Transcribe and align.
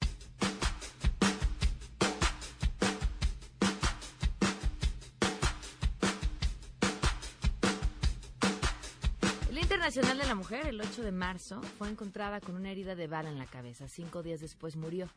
Internacional 9.82 10.20
de 10.20 10.28
la 10.28 10.36
Mujer, 10.36 10.68
el 10.68 10.79
8 10.79 11.02
de 11.02 11.12
marzo, 11.12 11.60
fue 11.79 11.90
encontrada 11.90 12.40
con 12.40 12.56
una 12.56 12.72
herida 12.72 12.94
de 12.94 13.08
bala 13.08 13.29
en 13.29 13.40
la 13.40 13.48
cabeza. 13.48 13.88
Cinco 13.88 14.22
días 14.22 14.40
después 14.40 14.76
murió. 14.76 15.10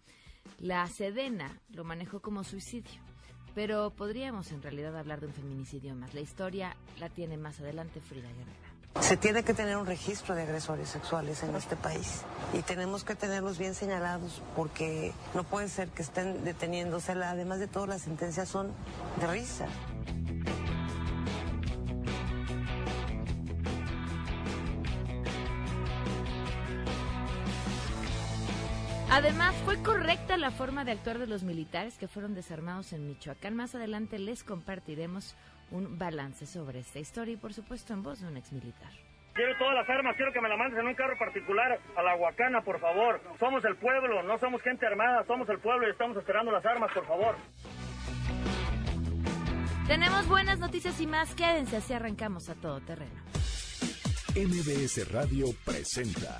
La 0.59 0.87
Sedena 0.89 1.61
lo 1.71 1.85
manejó 1.85 2.21
como 2.21 2.45
suicidio. 2.45 3.01
Pero 3.55 3.91
podríamos 3.91 4.51
en 4.51 4.62
realidad 4.62 4.97
hablar 4.97 5.21
de 5.21 5.29
un 5.29 5.33
feminicidio 5.33 5.95
más. 5.95 6.15
La 6.15 6.21
historia 6.21 6.77
la 6.98 7.09
tiene 7.09 7.37
más 7.37 7.61
adelante 7.61 8.01
Frida 8.01 8.29
Guerrera. 8.29 8.75
Se 9.01 9.16
tiene 9.16 9.43
que 9.43 9.55
tener 9.55 9.77
un 9.77 9.87
registro 9.87 10.35
de 10.35 10.43
agresores 10.43 10.88
sexuales 10.88 11.43
en 11.43 11.55
este 11.57 11.75
país 11.77 12.23
y 12.52 12.62
tenemos 12.62 13.02
que 13.02 13.16
tenerlos 13.16 13.59
bien 13.59 13.75
señalados 13.75 14.41
porque 14.55 15.12
no 15.35 15.43
puede 15.43 15.69
ser 15.69 15.88
que 15.88 16.02
estén 16.02 16.45
deteniéndose. 16.45 17.13
Además 17.13 17.59
de 17.59 17.66
todo, 17.66 17.87
las 17.87 18.02
sentencias 18.02 18.49
son 18.49 18.73
de 19.21 19.27
risa. 19.27 19.66
Además, 29.14 29.54
fue 29.64 29.80
correcta 29.80 30.36
la 30.36 30.50
forma 30.50 30.84
de 30.84 30.91
actuar 30.91 31.20
de 31.20 31.28
los 31.28 31.45
militares 31.45 31.96
que 31.98 32.09
fueron 32.09 32.34
desarmados 32.34 32.92
en 32.92 33.06
Michoacán. 33.06 33.54
Más 33.54 33.73
adelante 33.77 34.18
les 34.18 34.42
compartiremos 34.42 35.37
un 35.71 35.96
balance 35.96 36.46
sobre 36.46 36.80
esta 36.80 36.98
historia 36.98 37.34
y, 37.34 37.37
por 37.37 37.54
supuesto, 37.54 37.95
en 37.95 38.02
voz 38.02 38.21
de 38.21 38.26
un 38.26 38.37
exmilitar. 38.37 38.90
Quiero 39.32 39.56
todas 39.56 39.76
las 39.76 39.88
armas, 39.88 40.16
quiero 40.16 40.32
que 40.32 40.40
me 40.40 40.48
la 40.48 40.56
mandes 40.56 40.80
en 40.80 40.88
un 40.88 40.95
carro 40.96 41.16
particular 41.16 41.79
a 41.96 42.02
la 42.02 42.16
Huacana, 42.16 42.60
por 42.62 42.80
favor. 42.80 43.21
Somos 43.38 43.65
el 43.65 43.76
pueblo, 43.76 44.21
no 44.24 44.37
somos 44.40 44.60
gente 44.62 44.84
armada, 44.84 45.24
somos 45.28 45.49
el 45.49 45.60
pueblo 45.60 45.87
y 45.87 45.93
estamos 45.93 46.16
esperando 46.16 46.51
las 46.51 46.66
armas, 46.66 46.90
por 46.93 47.06
favor. 47.06 47.37
Tenemos 49.87 50.26
buenas 50.26 50.59
noticias 50.59 51.01
y 51.01 51.06
más. 51.06 51.37
Quédense, 51.37 51.76
así 51.76 51.93
arrancamos 51.93 52.49
a 52.49 52.56
todo 52.56 52.80
terreno. 52.80 53.23
MBS 54.34 55.09
Radio 55.12 55.46
presenta 55.65 56.37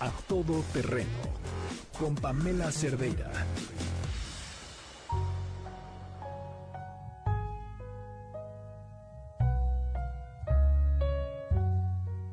A 0.00 0.10
Todo 0.26 0.62
Terreno 0.72 1.08
con 1.98 2.14
Pamela 2.14 2.72
Cerdeira. 2.72 3.30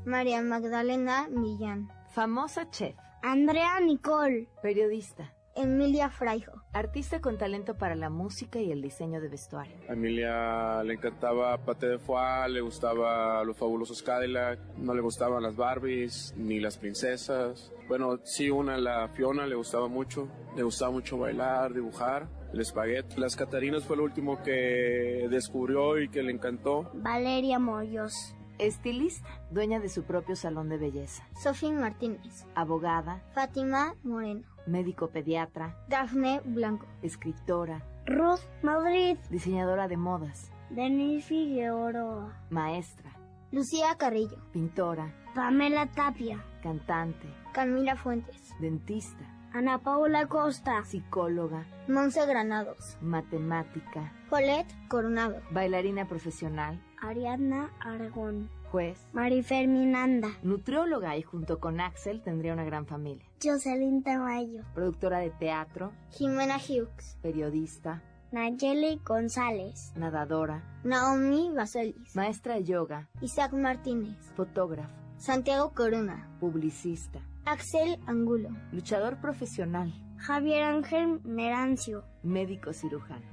María 0.05 0.41
Magdalena 0.41 1.27
Millán. 1.29 1.89
Famosa 2.07 2.69
chef, 2.69 2.95
Andrea 3.21 3.81
Nicole. 3.81 4.47
periodista, 4.61 5.33
Emilia 5.53 6.09
Fraijo. 6.09 6.63
Artista 6.77 7.19
con 7.19 7.37
talento 7.37 7.75
para 7.77 7.95
la 7.95 8.09
música 8.09 8.59
y 8.59 8.71
el 8.71 8.81
diseño 8.81 9.19
de 9.19 9.29
vestuario. 9.29 9.75
A 9.89 9.93
Emilia 9.93 10.83
le 10.83 10.93
encantaba 10.93 11.57
Pate 11.57 11.87
de 11.87 11.99
Foie, 11.99 12.49
le 12.49 12.61
gustaba 12.61 13.43
los 13.43 13.57
fabulosos 13.57 14.01
Cadillac, 14.01 14.59
no 14.77 14.93
le 14.93 15.01
gustaban 15.01 15.43
las 15.43 15.55
Barbies 15.55 16.33
ni 16.37 16.59
las 16.59 16.77
princesas. 16.77 17.71
Bueno, 17.87 18.19
sí, 18.23 18.49
una, 18.49 18.77
la 18.77 19.07
Fiona, 19.09 19.47
le 19.47 19.55
gustaba 19.55 19.87
mucho. 19.87 20.27
Le 20.55 20.63
gustaba 20.63 20.91
mucho 20.91 21.17
bailar, 21.17 21.73
dibujar, 21.73 22.27
el 22.53 22.59
espagueti. 22.59 23.19
Las 23.19 23.35
Catarinas 23.35 23.83
fue 23.83 23.97
lo 23.97 24.03
último 24.03 24.41
que 24.43 25.27
descubrió 25.29 25.99
y 25.99 26.09
que 26.09 26.21
le 26.23 26.31
encantó. 26.31 26.91
Valeria 26.95 27.59
Moyos. 27.59 28.36
Estilista, 28.59 29.27
dueña 29.51 29.79
de 29.79 29.89
su 29.89 30.03
propio 30.03 30.35
salón 30.35 30.69
de 30.69 30.77
belleza. 30.77 31.23
Sofía 31.41 31.71
Martínez. 31.71 32.45
Abogada, 32.55 33.21
Fátima 33.33 33.95
Moreno. 34.03 34.43
médico 34.65 35.09
pediatra, 35.09 35.75
Dafne 35.87 36.41
Blanco. 36.43 36.85
escritora, 37.01 37.81
Ruth 38.05 38.41
Madrid. 38.63 39.17
diseñadora 39.29 39.87
de 39.87 39.97
modas, 39.97 40.51
Denise 40.69 41.27
Figueroa. 41.27 42.33
maestra, 42.49 43.11
Lucía 43.51 43.95
Carrillo. 43.97 44.37
pintora, 44.51 45.13
Pamela 45.35 45.85
Tapia. 45.87 46.43
cantante, 46.63 47.27
Camila 47.53 47.95
Fuentes. 47.95 48.53
dentista, 48.59 49.23
Ana 49.53 49.79
Paula 49.79 50.27
Costa. 50.27 50.83
psicóloga, 50.83 51.65
Monse 51.87 52.25
Granados. 52.25 52.97
matemática, 53.01 54.11
Colette 54.29 54.73
Coronado. 54.89 55.41
bailarina 55.51 56.05
profesional, 56.07 56.79
Ariadna 57.01 57.71
Aragón. 57.79 58.49
juez, 58.71 59.07
Marifer 59.13 59.67
Minanda. 59.67 60.29
nutrióloga 60.43 61.15
y 61.17 61.21
junto 61.21 61.59
con 61.59 61.79
Axel 61.79 62.21
tendría 62.21 62.53
una 62.53 62.65
gran 62.65 62.85
familia. 62.85 63.25
Jocelyn 63.41 64.03
Tamayo. 64.03 64.63
Productora 64.73 65.19
de 65.19 65.29
teatro, 65.31 65.91
Jimena 66.11 66.57
Hughes. 66.57 67.17
periodista, 67.21 68.03
Nayeli 68.31 68.99
González. 69.05 69.93
nadadora, 69.95 70.63
Naomi 70.83 71.49
Baselis. 71.55 72.15
maestra 72.15 72.55
de 72.55 72.63
yoga, 72.65 73.07
Isaac 73.21 73.53
Martínez. 73.53 74.17
fotógrafo, 74.35 74.93
Santiago 75.17 75.73
Corona. 75.73 76.27
publicista, 76.39 77.21
Axel 77.45 77.99
Angulo. 78.05 78.49
luchador 78.73 79.21
profesional, 79.21 79.93
Javier 80.17 80.63
Ángel 80.63 81.21
Merancio. 81.23 82.03
médico 82.23 82.73
cirujano, 82.73 83.25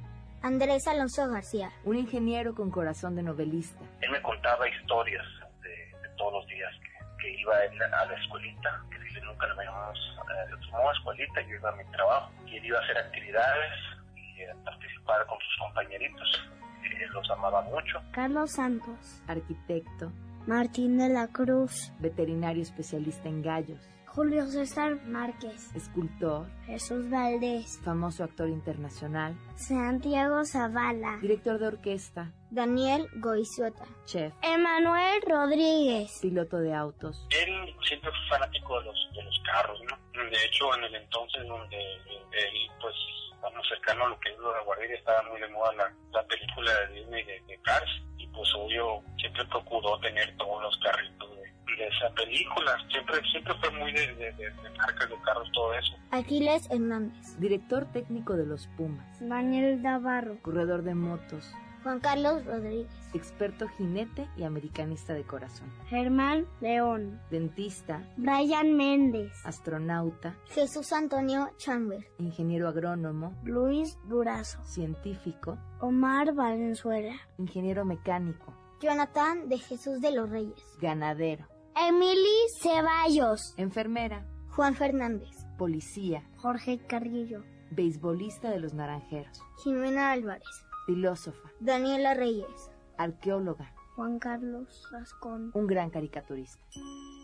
Andrés 0.44 0.87
Alonso 0.87 1.27
García. 1.31 1.71
un 1.84 1.97
ingeniero 1.97 2.55
con 2.55 2.71
corazón 2.71 3.16
de 3.16 3.22
novelista, 3.22 3.81
él 4.03 4.10
me 4.10 4.21
contaba 4.21 4.69
historias 4.69 5.25
de, 5.62 5.71
de 5.71 6.09
todos 6.19 6.34
los 6.34 6.47
días 6.49 6.71
que, 6.82 7.22
que 7.22 7.41
iba 7.41 7.65
él 7.65 7.82
a 7.82 8.05
la 8.05 8.15
escuelita, 8.15 8.84
que 8.91 8.99
dice 8.99 9.22
nunca 9.22 9.47
lo 9.47 9.62
llamamos 9.62 9.99
eh, 9.99 10.91
escuelita, 10.99 11.41
yo 11.49 11.55
iba 11.55 11.71
a 11.71 11.77
mi 11.77 11.84
trabajo, 11.93 12.31
y 12.47 12.59
él 12.59 12.66
iba 12.66 12.78
a 12.78 12.82
hacer 12.82 12.99
actividades 12.99 13.72
y 14.16 14.44
a 14.44 14.55
participar 14.65 15.25
con 15.27 15.38
sus 15.38 15.56
compañeritos. 15.60 16.50
Él 16.84 17.09
los 17.15 17.31
amaba 17.31 17.62
mucho. 17.62 18.03
Carlos 18.12 18.53
Santos. 18.53 19.22
arquitecto, 19.26 20.12
Martín 20.47 20.99
de 20.99 21.09
la 21.09 21.28
Cruz. 21.28 21.91
veterinario 22.00 22.62
especialista 22.62 23.31
en 23.31 23.41
gallos, 23.41 23.81
Julio 24.14 24.47
César 24.47 24.94
Márquez. 25.06 25.75
escultor, 25.75 26.47
Jesús 26.66 27.10
Valdés. 27.10 27.80
famoso 27.84 28.22
actor 28.25 28.48
internacional, 28.48 29.34
Santiago 29.56 30.44
Zavala. 30.44 31.19
director 31.20 31.58
de 31.58 31.66
orquesta, 31.66 32.32
Daniel 32.50 33.08
Goizueta. 33.16 33.84
chef, 34.04 34.32
Emanuel 34.42 35.20
Rodríguez. 35.26 36.19
piloto 36.22 36.58
de 36.58 36.72
autos, 36.75 37.26
Él 37.30 37.75
siempre 37.88 38.10
fue 38.10 38.38
fanático 38.38 38.78
de 38.80 38.86
los, 38.86 39.10
de 39.14 39.22
los 39.25 39.41
carros, 39.44 39.80
¿no? 39.91 39.97
De 40.31 40.44
hecho, 40.46 40.72
en 40.76 40.84
el 40.84 40.94
entonces 40.94 41.46
donde 41.48 41.76
él, 41.76 42.70
pues, 42.81 42.94
estamos 43.34 43.66
cercano 43.69 44.06
a 44.06 44.08
lo 44.10 44.20
que 44.20 44.31
es 44.31 44.38
la 44.38 44.62
guardería, 44.64 44.96
estaba 44.96 45.22
muy 45.31 45.41
de 45.41 45.48
moda 45.48 45.72
la, 45.75 45.92
la 46.12 46.26
película 46.28 46.70
de 46.86 46.94
Disney 47.00 47.25
de, 47.25 47.41
de 47.48 47.58
Cars, 47.62 47.91
y 48.16 48.26
pues 48.28 48.48
obvio, 48.54 49.02
siempre 49.19 49.44
procuró 49.46 49.98
tener 50.00 50.36
todos 50.36 50.62
los 50.62 50.78
carritos 50.78 51.31
de, 51.77 51.85
de 51.85 51.89
esa 51.89 52.15
película. 52.15 52.73
Siempre, 52.91 53.17
siempre 53.31 53.55
fue 53.61 53.71
muy 53.79 53.93
de, 53.93 54.07
de, 54.15 54.33
de- 54.33 54.51
de 54.51 54.71
marcas 54.79 55.09
de 55.09 55.17
carros, 55.25 55.49
todo 55.53 55.75
eso. 55.75 55.95
Aquiles 56.11 56.69
Hernández. 56.71 57.39
director 57.39 57.87
técnico 57.93 58.37
de 58.37 58.47
los 58.47 58.67
Pumas, 58.77 59.19
Daniel 59.21 59.83
Navarro. 59.83 60.39
corredor 60.43 60.83
de 60.83 60.95
motos, 60.95 61.53
Juan 61.83 62.01
Carlos 62.01 62.45
Rodríguez. 62.47 62.89
experto 63.12 63.69
jinete 63.69 64.27
y 64.37 64.45
americanista 64.45 65.12
de 65.12 65.25
corazón, 65.25 65.71
Germán 65.89 66.47
León. 66.61 67.21
dentista, 67.31 68.03
Brian 68.17 68.75
Méndez. 68.77 69.33
astronauta, 69.45 70.35
Jesús 70.47 70.93
Antonio 70.93 71.51
Chamber. 71.59 72.06
ingeniero 72.19 72.69
agrónomo, 72.69 73.35
Luis 73.44 73.99
Durazo. 74.05 74.62
científico, 74.65 75.59
Omar 75.81 76.32
Valenzuela. 76.32 77.15
ingeniero 77.38 77.85
mecánico, 77.85 78.55
Jonathan 78.81 79.49
de 79.49 79.59
Jesús 79.59 80.00
de 80.00 80.12
los 80.12 80.31
Reyes. 80.31 80.62
ganadero, 80.81 81.47
Emily 81.76 82.49
Ceballos. 82.61 83.55
enfermera, 83.56 84.25
Juan 84.50 84.75
Fernández. 84.75 85.44
policía, 85.59 86.23
Jorge 86.37 86.79
Carrillo. 86.87 87.43
beisbolista 87.71 88.50
de 88.50 88.61
los 88.61 88.75
Naranjeros, 88.75 89.41
Jimena 89.62 90.12
Álvarez. 90.12 90.47
filósofa, 90.87 91.50
Daniela 91.61 92.15
Reyes. 92.15 92.71
arqueóloga, 92.97 93.73
Juan 93.97 94.19
Carlos 94.19 94.87
Rascón. 94.93 95.50
un 95.55 95.67
gran 95.67 95.91
caricaturista. 95.91 96.61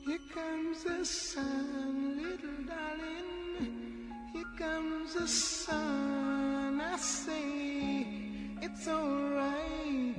Here 0.06 0.19
comes 0.35 0.82
the 0.85 1.05
sun, 1.05 2.17
little 2.17 2.64
darling. 2.67 4.11
Here 4.32 4.46
comes 4.58 5.14
the 5.14 5.26
sun. 5.29 6.81
I 6.81 6.96
say 6.99 8.56
it's 8.62 8.88
alright. 8.88 10.09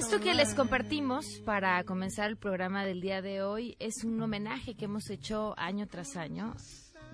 Esto 0.00 0.18
que 0.18 0.32
les 0.32 0.54
compartimos 0.54 1.42
para 1.44 1.84
comenzar 1.84 2.30
el 2.30 2.38
programa 2.38 2.86
del 2.86 3.02
día 3.02 3.20
de 3.20 3.42
hoy 3.42 3.76
es 3.78 4.02
un 4.02 4.20
homenaje 4.22 4.74
que 4.74 4.86
hemos 4.86 5.10
hecho 5.10 5.52
año 5.58 5.86
tras 5.88 6.16
año, 6.16 6.54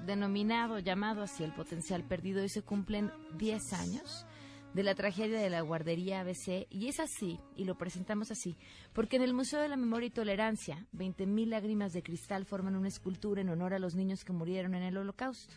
denominado, 0.06 0.79
llamado 0.79 1.23
así 1.23 1.43
el 1.43 1.53
potencial 1.53 2.05
perdido. 2.05 2.43
Hoy 2.43 2.49
se 2.49 2.62
cumplen 2.62 3.11
10 3.38 3.73
años 3.73 4.25
de 4.73 4.85
la 4.85 4.94
tragedia 4.94 5.41
de 5.41 5.50
la 5.50 5.62
guardería 5.62 6.21
ABC 6.21 6.69
y 6.71 6.87
es 6.87 7.00
así, 7.00 7.41
y 7.56 7.65
lo 7.65 7.77
presentamos 7.77 8.31
así, 8.31 8.56
porque 8.93 9.17
en 9.17 9.23
el 9.23 9.35
Museo 9.35 9.61
de 9.61 9.69
la 9.69 9.77
Memoria 9.77 10.06
y 10.06 10.11
Tolerancia, 10.11 10.87
20.000 10.94 11.49
lágrimas 11.49 11.93
de 11.93 12.05
cristal 12.05 12.47
forman 12.47 12.77
una 12.77 12.87
escultura 12.87 13.41
en 13.41 13.49
honor 13.49 13.75
a 13.75 13.81
los 13.81 13.97
niños 13.97 14.25
que 14.25 14.32
murieron 14.32 14.77
en 14.77 14.85
el 14.85 14.97
Holocausto. 14.97 15.56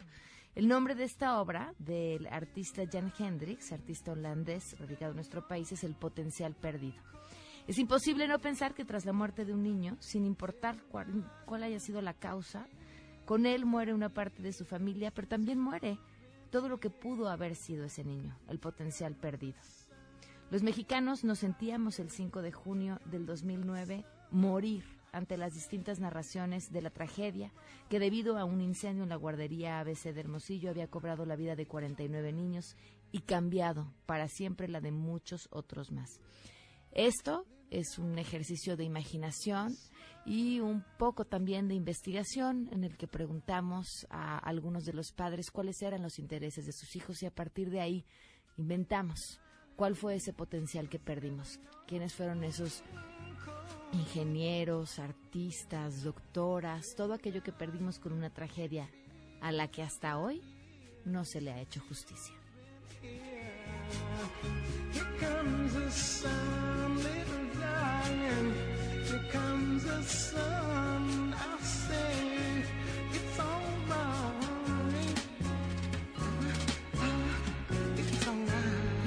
El 0.59 0.67
nombre 0.67 0.93
de 0.93 1.05
esta 1.05 1.39
obra, 1.39 1.73
del 1.79 2.27
artista 2.27 2.83
Jan 2.91 3.13
Hendricks, 3.17 3.71
artista 3.71 4.11
holandés 4.11 4.77
radicado 4.77 5.11
en 5.11 5.15
nuestro 5.15 5.47
país, 5.47 5.71
es 5.71 5.85
El 5.85 5.95
potencial 5.95 6.53
perdido. 6.53 7.01
Es 7.65 7.77
imposible 7.77 8.27
no 8.27 8.39
pensar 8.39 8.73
que 8.73 8.83
tras 8.83 9.05
la 9.05 9.13
muerte 9.13 9.45
de 9.45 9.53
un 9.53 9.63
niño, 9.63 9.95
sin 10.01 10.25
importar 10.25 10.83
cuál, 10.91 11.31
cuál 11.45 11.63
haya 11.63 11.79
sido 11.79 12.01
la 12.01 12.13
causa, 12.13 12.67
con 13.23 13.45
él 13.45 13.65
muere 13.65 13.93
una 13.93 14.09
parte 14.09 14.43
de 14.43 14.51
su 14.51 14.65
familia, 14.65 15.11
pero 15.11 15.29
también 15.29 15.57
muere 15.57 15.97
todo 16.49 16.67
lo 16.67 16.77
que 16.81 16.89
pudo 16.89 17.29
haber 17.29 17.55
sido 17.55 17.85
ese 17.85 18.03
niño, 18.03 18.37
el 18.49 18.59
potencial 18.59 19.15
perdido. 19.15 19.61
Los 20.51 20.61
mexicanos 20.61 21.23
nos 21.23 21.39
sentíamos 21.39 21.99
el 21.99 22.09
5 22.09 22.41
de 22.41 22.51
junio 22.51 22.99
del 23.05 23.25
2009 23.25 24.03
morir 24.31 24.98
ante 25.11 25.37
las 25.37 25.53
distintas 25.53 25.99
narraciones 25.99 26.71
de 26.71 26.81
la 26.81 26.89
tragedia 26.89 27.51
que 27.89 27.99
debido 27.99 28.37
a 28.37 28.45
un 28.45 28.61
incendio 28.61 29.03
en 29.03 29.09
la 29.09 29.15
guardería 29.15 29.79
ABC 29.79 30.13
de 30.13 30.19
Hermosillo 30.19 30.69
había 30.69 30.87
cobrado 30.87 31.25
la 31.25 31.35
vida 31.35 31.55
de 31.55 31.67
49 31.67 32.33
niños 32.33 32.75
y 33.11 33.21
cambiado 33.21 33.93
para 34.05 34.27
siempre 34.27 34.67
la 34.67 34.81
de 34.81 34.91
muchos 34.91 35.47
otros 35.51 35.91
más. 35.91 36.19
Esto 36.91 37.45
es 37.69 37.99
un 37.99 38.17
ejercicio 38.17 38.75
de 38.75 38.83
imaginación 38.83 39.75
y 40.25 40.59
un 40.59 40.83
poco 40.97 41.25
también 41.25 41.67
de 41.67 41.75
investigación 41.75 42.69
en 42.71 42.83
el 42.83 42.97
que 42.97 43.07
preguntamos 43.07 44.05
a 44.09 44.37
algunos 44.37 44.85
de 44.85 44.93
los 44.93 45.11
padres 45.11 45.51
cuáles 45.51 45.81
eran 45.81 46.03
los 46.03 46.19
intereses 46.19 46.65
de 46.65 46.71
sus 46.71 46.95
hijos 46.95 47.21
y 47.23 47.25
a 47.25 47.31
partir 47.31 47.69
de 47.69 47.81
ahí 47.81 48.05
inventamos 48.57 49.39
cuál 49.75 49.95
fue 49.95 50.15
ese 50.15 50.33
potencial 50.33 50.89
que 50.89 50.99
perdimos, 50.99 51.59
quiénes 51.87 52.13
fueron 52.13 52.43
esos 52.43 52.83
ingenieros, 53.93 54.99
artistas, 54.99 56.03
doctoras, 56.03 56.95
todo 56.95 57.13
aquello 57.13 57.43
que 57.43 57.51
perdimos 57.51 57.99
con 57.99 58.13
una 58.13 58.29
tragedia 58.29 58.89
a 59.41 59.51
la 59.51 59.69
que 59.69 59.83
hasta 59.83 60.17
hoy 60.17 60.41
no 61.05 61.25
se 61.25 61.41
le 61.41 61.51
ha 61.51 61.61
hecho 61.61 61.81
justicia. 61.87 62.35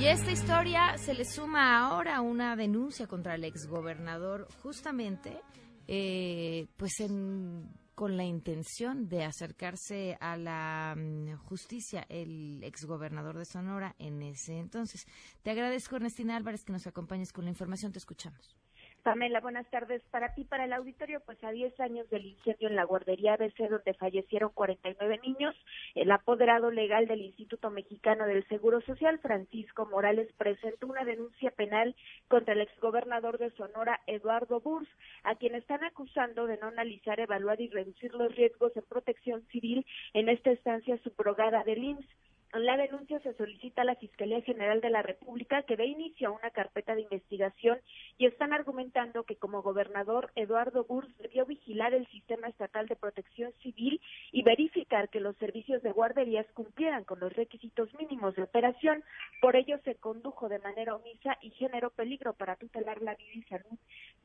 Y 0.03 0.07
esta 0.07 0.33
historia 0.33 0.99
se 0.99 1.15
le 1.15 1.25
suma 1.25 1.79
ahora 1.87 2.23
una 2.23 2.57
denuncia 2.57 3.07
contra 3.07 3.37
el 3.37 3.45
exgobernador 3.45 4.49
justamente 4.61 5.41
eh, 5.87 6.67
pues 6.77 6.99
en- 6.99 7.71
con 7.95 8.17
la 8.17 8.25
intención 8.25 9.09
de 9.09 9.23
acercarse 9.25 10.17
a 10.21 10.37
la 10.37 10.97
mm, 10.97 11.37
justicia, 11.45 12.05
el 12.09 12.65
exgobernador 12.65 13.39
de 13.39 13.45
Sonora 13.45 13.95
en 14.01 14.23
ese 14.23 14.59
entonces. 14.59 15.05
Te 15.43 15.53
agradezco, 15.53 15.95
Ernestina 15.95 16.37
Álvarez, 16.37 16.65
que 16.65 16.73
nos 16.73 16.87
acompañes 16.89 17.33
con 17.33 17.45
la 17.45 17.51
información. 17.51 17.93
Te 17.93 17.99
escuchamos. 17.99 18.57
Pamela, 19.03 19.41
buenas 19.41 19.69
tardes. 19.69 20.01
Para 20.11 20.33
ti, 20.35 20.45
para 20.45 20.65
el 20.65 20.73
auditorio, 20.73 21.21
pues 21.27 21.43
a 21.43 21.51
10 21.51 21.79
años 21.81 22.09
del 22.09 22.25
incendio 22.25 22.69
en 22.69 22.77
la 22.77 22.85
guardería 22.85 23.35
ABC 23.35 23.69
donde 23.69 23.95
fallecieron 23.95 24.53
49 24.55 25.21
niños, 25.25 25.57
el 25.97 26.11
apoderado 26.13 26.71
legal 26.71 27.09
del 27.09 27.23
Instituto 27.23 27.71
Mexicano 27.71 28.27
del 28.27 28.47
Seguro 28.47 28.81
Social, 28.83 29.19
Francisco 29.19 29.87
Morales, 29.87 30.33
presentó 30.39 30.87
una 30.87 31.05
denuncia 31.05 31.51
penal 31.51 31.97
contra 32.29 32.55
el 32.55 32.61
exgobernador 32.61 33.39
de 33.39 33.51
Sonora, 33.51 34.01
Eduardo 34.07 34.61
Burs, 34.61 34.89
a 35.25 35.35
quien 35.35 35.57
están 35.57 35.83
acusando 35.83 36.47
de 36.47 36.59
no 36.59 36.69
analizar, 36.69 37.19
evaluar 37.19 37.61
y 37.61 37.69
reducir 37.69 38.15
los 38.15 38.33
riesgos 38.37 38.77
en 38.77 38.85
protección 38.85 39.43
civil 39.49 39.85
en 40.15 40.29
esta 40.29 40.53
estancia 40.53 40.97
subrogada 40.99 41.65
del 41.65 41.83
IMSS. 41.83 42.32
La 42.53 42.77
denuncia 42.77 43.19
se 43.21 43.33
solicita 43.33 43.81
a 43.81 43.87
la 43.87 43.95
Fiscalía 43.95 44.43
General 44.43 44.83
de 44.83 44.91
la 44.91 45.01
República 45.01 45.63
que 45.63 45.75
dé 45.75 45.87
inicio 45.87 46.29
a 46.29 46.33
una 46.33 46.51
carpeta 46.51 46.95
de 46.95 47.01
investigación 47.01 47.81
y 48.19 48.27
están 48.27 48.53
argumentando 48.53 49.25
que 49.25 49.37
como 49.37 49.63
gobernador 49.63 50.31
Eduardo 50.37 50.85
Burs 50.85 51.09
debió 51.17 51.47
vigilar 51.47 51.95
el 51.95 52.07
sistema 52.09 52.49
estatal 52.49 52.89
de 52.89 52.97
protección 52.97 53.53
civil 53.63 54.03
y 54.33 54.43
verificar 54.43 55.09
que 55.09 55.21
los 55.21 55.35
servicios 55.39 55.83
de 55.83 55.93
guarderías 55.93 56.47
cumplieran 56.53 57.05
con 57.05 57.21
los 57.21 57.33
requisitos 57.33 57.89
mínimos 57.95 58.37
de 58.37 58.43
operación. 58.43 59.03
Por 59.41 59.57
ello 59.57 59.79
se 59.85 59.95
condujo 59.95 60.51
de 60.51 60.59
manera 60.59 60.95
omisa 60.95 61.39
y 61.41 61.53
generó 61.53 61.89
peligro 61.89 62.35
para 62.35 62.57
tutelar 62.57 63.01
la 63.01 63.15
vida 63.15 63.33
y 63.33 63.43
salud 63.45 63.79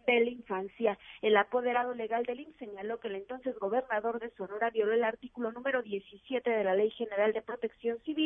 de 0.06 0.20
la 0.20 0.30
infancia. 0.30 1.00
El 1.22 1.38
apoderado 1.38 1.94
legal 1.94 2.26
del 2.26 2.42
IMSS 2.42 2.58
señaló 2.58 3.00
que 3.00 3.08
el 3.08 3.16
entonces 3.16 3.58
gobernador 3.58 4.20
de 4.20 4.32
Sonora 4.32 4.70
violó 4.70 4.92
el 4.92 5.06
artículo 5.06 5.54
número 5.54 5.82
17 5.82 6.50
de 6.50 6.64
la 6.66 6.76
Ley 6.76 6.92
General 6.92 7.32
de 7.32 7.42
Protección 7.42 8.00
Civil 8.00 8.17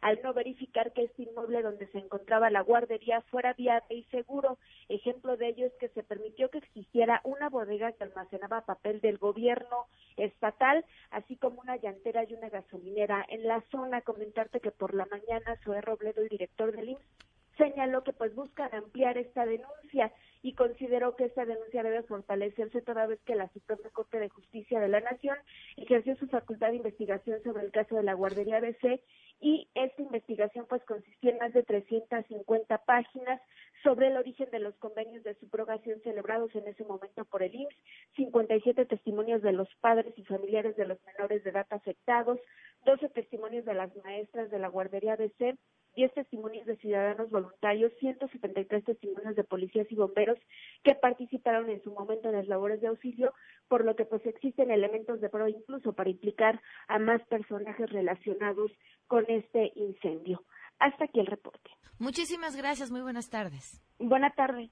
al 0.00 0.20
no 0.22 0.32
verificar 0.32 0.92
que 0.92 1.04
este 1.04 1.22
inmueble 1.22 1.62
donde 1.62 1.86
se 1.88 1.98
encontraba 1.98 2.50
la 2.50 2.60
guardería 2.60 3.20
fuera 3.22 3.52
viable 3.54 3.94
y 3.94 4.02
seguro. 4.04 4.58
Ejemplo 4.88 5.36
de 5.36 5.48
ello 5.48 5.66
es 5.66 5.72
que 5.74 5.88
se 5.90 6.02
permitió 6.02 6.50
que 6.50 6.58
existiera 6.58 7.20
una 7.24 7.48
bodega 7.48 7.92
que 7.92 8.04
almacenaba 8.04 8.66
papel 8.66 9.00
del 9.00 9.18
gobierno 9.18 9.86
estatal, 10.16 10.84
así 11.10 11.36
como 11.36 11.60
una 11.60 11.76
llantera 11.76 12.24
y 12.24 12.34
una 12.34 12.48
gasolinera 12.48 13.24
en 13.28 13.46
la 13.46 13.62
zona. 13.70 14.02
Comentarte 14.02 14.60
que 14.60 14.70
por 14.70 14.94
la 14.94 15.06
mañana 15.06 15.56
Zoé 15.64 15.80
Robledo, 15.80 16.22
el 16.22 16.28
director 16.28 16.72
del 16.72 16.90
IMSS, 16.90 17.26
señaló 17.56 18.02
que 18.04 18.12
pues 18.12 18.34
buscan 18.34 18.74
ampliar 18.74 19.16
esta 19.18 19.46
denuncia 19.46 20.12
y 20.46 20.52
consideró 20.52 21.16
que 21.16 21.24
esta 21.24 21.44
denuncia 21.44 21.82
debe 21.82 22.04
fortalecerse 22.04 22.80
toda 22.80 23.08
vez 23.08 23.18
que 23.22 23.34
la 23.34 23.48
Suprema 23.48 23.90
Corte 23.90 24.20
de 24.20 24.28
Justicia 24.28 24.78
de 24.78 24.86
la 24.86 25.00
Nación 25.00 25.36
ejerció 25.76 26.14
su 26.14 26.28
facultad 26.28 26.68
de 26.68 26.76
investigación 26.76 27.42
sobre 27.42 27.64
el 27.64 27.72
caso 27.72 27.96
de 27.96 28.04
la 28.04 28.14
guardería 28.14 28.60
BC 28.60 29.02
y 29.40 29.68
esta 29.74 30.02
investigación 30.02 30.66
pues 30.68 30.84
consistía 30.84 31.32
en 31.32 31.38
más 31.38 31.52
de 31.52 31.64
350 31.64 32.78
páginas 32.84 33.40
sobre 33.82 34.06
el 34.06 34.16
origen 34.16 34.48
de 34.52 34.60
los 34.60 34.76
convenios 34.76 35.24
de 35.24 35.34
subrogación 35.34 36.00
celebrados 36.02 36.54
en 36.54 36.68
ese 36.68 36.84
momento 36.84 37.24
por 37.24 37.42
el 37.42 37.52
IMSS, 37.52 37.76
57 38.14 38.86
testimonios 38.86 39.42
de 39.42 39.52
los 39.52 39.68
padres 39.80 40.16
y 40.16 40.22
familiares 40.22 40.76
de 40.76 40.86
los 40.86 41.04
menores 41.06 41.42
de 41.42 41.50
edad 41.50 41.66
afectados, 41.70 42.38
12 42.84 43.08
testimonios 43.08 43.64
de 43.64 43.74
las 43.74 43.90
maestras 44.04 44.48
de 44.52 44.60
la 44.60 44.68
guardería 44.68 45.16
BC, 45.16 45.56
10 45.96 46.12
testimonios 46.12 46.66
de 46.66 46.76
ciudadanos 46.76 47.30
voluntarios, 47.30 47.92
173 47.98 48.84
testimonios 48.84 49.34
de 49.34 49.44
policías 49.44 49.90
y 49.90 49.94
bomberos 49.96 50.38
que 50.84 50.94
participaron 50.94 51.70
en 51.70 51.82
su 51.82 51.90
momento 51.90 52.28
en 52.28 52.36
las 52.36 52.46
labores 52.46 52.80
de 52.80 52.88
auxilio, 52.88 53.32
por 53.66 53.84
lo 53.84 53.96
que 53.96 54.04
pues 54.04 54.24
existen 54.26 54.70
elementos 54.70 55.20
de 55.20 55.30
prueba 55.30 55.50
incluso 55.50 55.94
para 55.94 56.10
implicar 56.10 56.60
a 56.86 56.98
más 56.98 57.22
personajes 57.28 57.90
relacionados 57.90 58.70
con 59.08 59.24
este 59.28 59.72
incendio. 59.74 60.44
Hasta 60.78 61.06
aquí 61.06 61.18
el 61.18 61.26
reporte. 61.26 61.70
Muchísimas 61.98 62.54
gracias, 62.56 62.90
muy 62.90 63.00
buenas 63.00 63.30
tardes. 63.30 63.82
Buena 63.98 64.30
tarde. 64.30 64.68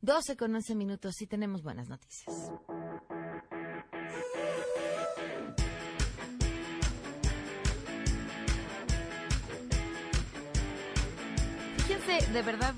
12 0.00 0.36
con 0.36 0.54
11 0.54 0.76
minutos, 0.76 1.16
sí 1.16 1.26
tenemos 1.26 1.64
buenas 1.64 1.88
noticias. 1.88 2.52
De 12.08 12.40
verdad, 12.40 12.74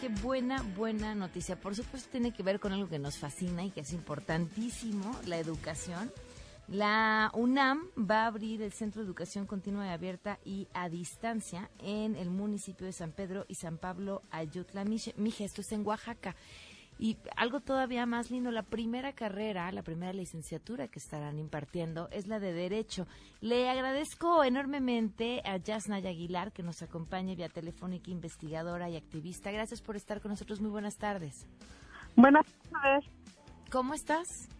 qué 0.00 0.08
buena, 0.08 0.62
buena 0.74 1.14
noticia. 1.14 1.54
Por 1.60 1.76
supuesto, 1.76 2.08
tiene 2.10 2.32
que 2.32 2.42
ver 2.42 2.58
con 2.60 2.72
algo 2.72 2.88
que 2.88 2.98
nos 2.98 3.18
fascina 3.18 3.62
y 3.62 3.70
que 3.70 3.80
es 3.80 3.92
importantísimo, 3.92 5.14
la 5.26 5.36
educación. 5.36 6.10
La 6.66 7.30
UNAM 7.34 7.90
va 7.98 8.22
a 8.22 8.28
abrir 8.28 8.62
el 8.62 8.72
Centro 8.72 9.02
de 9.02 9.06
Educación 9.06 9.44
Continua 9.44 9.86
y 9.86 9.90
Abierta 9.90 10.38
y 10.46 10.66
a 10.72 10.88
distancia 10.88 11.68
en 11.80 12.16
el 12.16 12.30
municipio 12.30 12.86
de 12.86 12.94
San 12.94 13.12
Pedro 13.12 13.44
y 13.48 13.56
San 13.56 13.76
Pablo 13.76 14.22
Ayutla. 14.30 14.84
Mije, 14.84 15.44
esto 15.44 15.60
es 15.60 15.72
en 15.72 15.86
Oaxaca. 15.86 16.34
Y 17.02 17.16
algo 17.34 17.60
todavía 17.60 18.04
más 18.04 18.30
lindo, 18.30 18.50
la 18.50 18.62
primera 18.62 19.14
carrera, 19.14 19.72
la 19.72 19.82
primera 19.82 20.12
licenciatura 20.12 20.88
que 20.88 20.98
estarán 20.98 21.38
impartiendo 21.38 22.10
es 22.12 22.26
la 22.26 22.38
de 22.38 22.52
Derecho. 22.52 23.06
Le 23.40 23.70
agradezco 23.70 24.44
enormemente 24.44 25.40
a 25.46 25.56
Yasnaya 25.56 26.10
Aguilar 26.10 26.52
que 26.52 26.62
nos 26.62 26.82
acompaña 26.82 27.34
vía 27.34 27.48
telefónica, 27.48 28.10
investigadora 28.10 28.90
y 28.90 28.96
activista. 28.96 29.50
Gracias 29.50 29.80
por 29.80 29.96
estar 29.96 30.20
con 30.20 30.32
nosotros. 30.32 30.60
Muy 30.60 30.68
buenas 30.68 30.98
tardes. 30.98 31.46
Buenas 32.16 32.44
tardes. 32.70 33.10
¿Cómo 33.72 33.94
estás? 33.94 34.50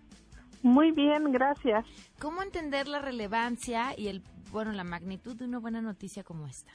Muy 0.62 0.92
bien, 0.92 1.32
gracias. 1.32 1.84
¿Cómo 2.18 2.42
entender 2.42 2.88
la 2.88 3.00
relevancia 3.00 3.92
y 3.98 4.08
el 4.08 4.22
bueno 4.50 4.72
la 4.72 4.84
magnitud 4.84 5.36
de 5.36 5.44
una 5.44 5.58
buena 5.58 5.82
noticia 5.82 6.24
como 6.24 6.46
esta? 6.46 6.72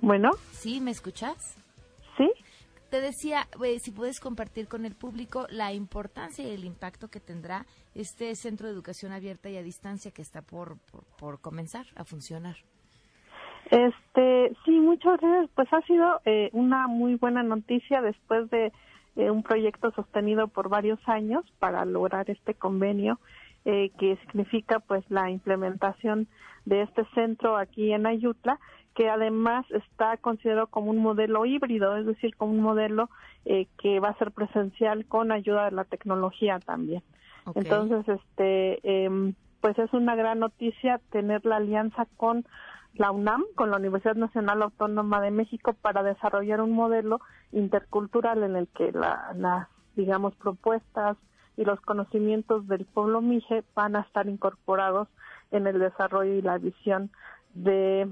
Bueno, 0.00 0.30
¿Sí? 0.52 0.80
¿Me 0.80 0.92
escuchas? 0.92 1.56
Te 2.90 3.00
decía, 3.00 3.48
si 3.80 3.90
puedes 3.90 4.20
compartir 4.20 4.68
con 4.68 4.84
el 4.84 4.94
público 4.94 5.46
la 5.50 5.72
importancia 5.72 6.46
y 6.46 6.54
el 6.54 6.64
impacto 6.64 7.08
que 7.08 7.20
tendrá 7.20 7.66
este 7.94 8.34
centro 8.36 8.68
de 8.68 8.74
educación 8.74 9.12
abierta 9.12 9.50
y 9.50 9.56
a 9.56 9.62
distancia 9.62 10.12
que 10.12 10.22
está 10.22 10.42
por, 10.42 10.78
por, 10.90 11.04
por 11.18 11.40
comenzar 11.40 11.86
a 11.96 12.04
funcionar. 12.04 12.56
Este, 13.70 14.54
sí, 14.64 14.70
muchas 14.78 15.20
gracias. 15.20 15.50
Pues 15.54 15.72
ha 15.72 15.80
sido 15.82 16.20
eh, 16.24 16.50
una 16.52 16.86
muy 16.86 17.16
buena 17.16 17.42
noticia 17.42 18.00
después 18.00 18.48
de 18.50 18.72
eh, 19.16 19.30
un 19.30 19.42
proyecto 19.42 19.90
sostenido 19.92 20.46
por 20.48 20.68
varios 20.68 21.00
años 21.08 21.44
para 21.58 21.84
lograr 21.84 22.30
este 22.30 22.54
convenio 22.54 23.18
eh, 23.64 23.90
que 23.98 24.16
significa 24.26 24.78
pues 24.78 25.04
la 25.08 25.30
implementación 25.30 26.28
de 26.64 26.82
este 26.82 27.04
centro 27.14 27.56
aquí 27.56 27.92
en 27.92 28.06
Ayutla 28.06 28.60
que 28.96 29.08
además 29.10 29.64
está 29.70 30.16
considerado 30.16 30.66
como 30.68 30.90
un 30.90 30.98
modelo 30.98 31.44
híbrido, 31.46 31.96
es 31.98 32.06
decir, 32.06 32.34
como 32.36 32.52
un 32.52 32.60
modelo 32.60 33.08
eh, 33.44 33.68
que 33.78 34.00
va 34.00 34.08
a 34.08 34.18
ser 34.18 34.32
presencial 34.32 35.04
con 35.06 35.30
ayuda 35.30 35.66
de 35.66 35.70
la 35.72 35.84
tecnología 35.84 36.58
también. 36.58 37.02
Entonces, 37.60 38.08
este, 38.08 39.04
em, 39.04 39.34
pues 39.60 39.78
es 39.78 39.92
una 39.92 40.16
gran 40.16 40.38
noticia 40.40 41.00
tener 41.10 41.44
la 41.44 41.56
alianza 41.56 42.06
con 42.16 42.44
la 42.94 43.10
UNAM, 43.12 43.44
con 43.54 43.70
la 43.70 43.76
Universidad 43.76 44.16
Nacional 44.16 44.62
Autónoma 44.62 45.20
de 45.20 45.30
México, 45.30 45.74
para 45.80 46.02
desarrollar 46.02 46.60
un 46.62 46.72
modelo 46.72 47.20
intercultural 47.52 48.42
en 48.42 48.56
el 48.56 48.66
que 48.68 48.90
la- 48.92 49.32
las, 49.36 49.68
digamos, 49.94 50.34
propuestas 50.36 51.16
y 51.58 51.64
los 51.64 51.80
conocimientos 51.82 52.66
del 52.66 52.86
pueblo 52.86 53.20
mije 53.20 53.62
van 53.74 53.94
a 53.96 54.00
estar 54.00 54.26
incorporados 54.26 55.08
en 55.50 55.66
el 55.66 55.78
desarrollo 55.78 56.32
y 56.32 56.42
la 56.42 56.58
visión 56.58 57.10
de 57.54 58.08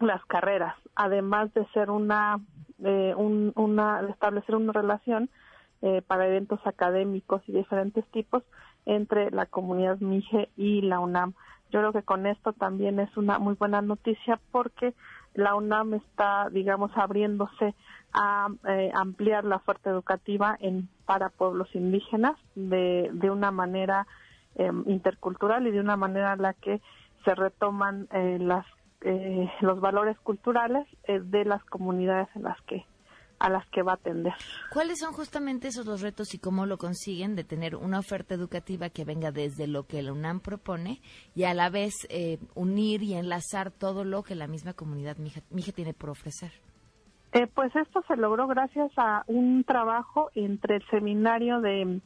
las 0.00 0.24
carreras, 0.26 0.74
además 0.94 1.52
de 1.54 1.66
ser 1.74 1.90
una, 1.90 2.38
eh, 2.84 3.14
un- 3.16 3.52
una, 3.56 4.00
establecer 4.08 4.54
una 4.54 4.72
relación 4.72 5.28
eh, 5.80 6.02
para 6.06 6.26
eventos 6.26 6.58
académicos 6.66 7.40
y 7.48 7.52
diferentes 7.52 8.04
tipos 8.06 8.42
entre 8.84 9.30
la 9.30 9.46
comunidad 9.46 9.98
Mije 10.00 10.48
y 10.56 10.80
la 10.82 10.98
UNAM. 10.98 11.34
Yo 11.70 11.78
creo 11.80 11.92
que 11.92 12.02
con 12.02 12.26
esto 12.26 12.52
también 12.52 12.98
es 12.98 13.16
una 13.16 13.38
muy 13.38 13.54
buena 13.54 13.80
noticia 13.82 14.40
porque 14.50 14.94
la 15.34 15.54
UNAM 15.54 15.94
está, 15.94 16.48
digamos, 16.50 16.90
abriéndose 16.96 17.74
a 18.12 18.48
eh, 18.66 18.90
ampliar 18.94 19.44
la 19.44 19.56
oferta 19.56 19.90
educativa 19.90 20.56
en 20.60 20.88
para 21.06 21.28
pueblos 21.28 21.68
indígenas 21.74 22.34
de, 22.56 23.10
de 23.12 23.30
una 23.30 23.50
manera 23.52 24.06
eh, 24.56 24.72
intercultural 24.86 25.66
y 25.66 25.70
de 25.70 25.80
una 25.80 25.96
manera 25.96 26.32
en 26.32 26.42
la 26.42 26.54
que 26.54 26.80
se 27.24 27.34
retoman 27.36 28.08
eh, 28.12 28.38
las 28.40 28.66
eh, 29.02 29.50
los 29.60 29.80
valores 29.80 30.18
culturales 30.20 30.86
eh, 31.04 31.20
de 31.20 31.44
las 31.44 31.64
comunidades 31.64 32.28
en 32.34 32.42
las 32.42 32.60
que 32.62 32.84
a 33.38 33.48
las 33.48 33.64
que 33.68 33.82
va 33.82 33.92
a 33.92 33.94
atender. 33.94 34.32
¿Cuáles 34.72 34.98
son 34.98 35.12
justamente 35.12 35.68
esos 35.68 35.86
los 35.86 36.00
retos 36.00 36.34
y 36.34 36.38
cómo 36.38 36.66
lo 36.66 36.76
consiguen 36.76 37.36
de 37.36 37.44
tener 37.44 37.76
una 37.76 38.00
oferta 38.00 38.34
educativa 38.34 38.90
que 38.90 39.04
venga 39.04 39.30
desde 39.30 39.66
lo 39.66 39.86
que 39.86 40.02
la 40.02 40.12
UNAM 40.12 40.40
propone 40.40 41.00
y 41.34 41.44
a 41.44 41.54
la 41.54 41.70
vez 41.70 41.94
eh, 42.10 42.38
unir 42.54 43.02
y 43.02 43.14
enlazar 43.14 43.70
todo 43.70 44.04
lo 44.04 44.22
que 44.22 44.34
la 44.34 44.48
misma 44.48 44.72
comunidad 44.72 45.18
mija, 45.18 45.40
mija 45.50 45.72
tiene 45.72 45.94
por 45.94 46.10
ofrecer? 46.10 46.50
Eh, 47.32 47.46
pues 47.46 47.74
esto 47.76 48.02
se 48.08 48.16
logró 48.16 48.46
gracias 48.46 48.90
a 48.96 49.22
un 49.26 49.62
trabajo 49.64 50.30
entre 50.34 50.76
el 50.76 50.86
seminario 50.88 51.60
de, 51.60 52.00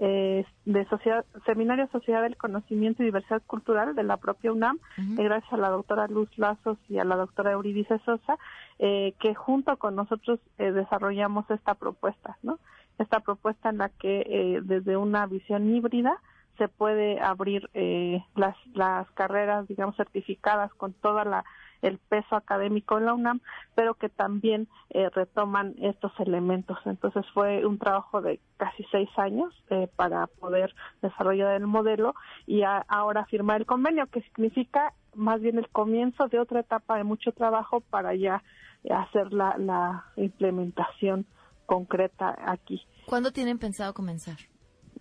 eh, 0.00 0.44
de 0.64 0.84
sociedad, 0.86 1.24
seminario 1.44 1.88
Sociedad 1.90 2.22
del 2.22 2.36
Conocimiento 2.36 3.02
y 3.02 3.06
Diversidad 3.06 3.42
Cultural 3.46 3.94
de 3.94 4.02
la 4.02 4.16
propia 4.16 4.52
UNAM, 4.52 4.78
eh, 4.98 5.22
gracias 5.24 5.52
a 5.52 5.56
la 5.56 5.70
doctora 5.70 6.06
Luz 6.06 6.28
Lazos 6.36 6.78
y 6.88 6.98
a 6.98 7.04
la 7.04 7.16
doctora 7.16 7.52
Euridice 7.52 7.98
Sosa, 8.04 8.38
eh, 8.78 9.14
que 9.18 9.34
junto 9.34 9.76
con 9.76 9.96
nosotros 9.96 10.38
eh, 10.58 10.70
desarrollamos 10.70 11.50
esta 11.50 11.74
propuesta, 11.74 12.38
¿no? 12.42 12.58
Esta 12.98 13.20
propuesta 13.20 13.70
en 13.70 13.78
la 13.78 13.88
que 13.88 14.20
eh, 14.26 14.60
desde 14.62 14.96
una 14.96 15.26
visión 15.26 15.74
híbrida 15.74 16.20
se 16.58 16.68
puede 16.68 17.20
abrir 17.20 17.70
eh, 17.74 18.22
las, 18.34 18.56
las 18.74 19.10
carreras, 19.12 19.66
digamos, 19.68 19.96
certificadas 19.96 20.72
con 20.74 20.92
toda 20.92 21.24
la 21.24 21.44
el 21.80 21.98
peso 21.98 22.34
académico 22.34 22.98
en 22.98 23.06
la 23.06 23.14
UNAM, 23.14 23.40
pero 23.76 23.94
que 23.94 24.08
también 24.08 24.66
eh, 24.90 25.08
retoman 25.10 25.76
estos 25.80 26.10
elementos. 26.18 26.76
Entonces 26.86 27.24
fue 27.32 27.64
un 27.64 27.78
trabajo 27.78 28.20
de 28.20 28.40
casi 28.56 28.84
seis 28.90 29.08
años 29.16 29.54
eh, 29.70 29.88
para 29.94 30.26
poder 30.26 30.74
desarrollar 31.02 31.54
el 31.54 31.68
modelo 31.68 32.16
y 32.48 32.62
a- 32.64 32.84
ahora 32.88 33.26
firmar 33.26 33.60
el 33.60 33.66
convenio, 33.66 34.08
que 34.08 34.22
significa 34.22 34.92
más 35.14 35.40
bien 35.40 35.56
el 35.56 35.68
comienzo 35.68 36.26
de 36.26 36.40
otra 36.40 36.58
etapa 36.60 36.96
de 36.96 37.04
mucho 37.04 37.30
trabajo 37.30 37.80
para 37.80 38.12
ya 38.16 38.42
hacer 38.90 39.32
la, 39.32 39.56
la 39.58 40.04
implementación 40.16 41.26
concreta 41.66 42.34
aquí 42.46 42.82
¿Cuándo 43.06 43.30
tienen 43.30 43.58
pensado 43.58 43.94
comenzar? 43.94 44.36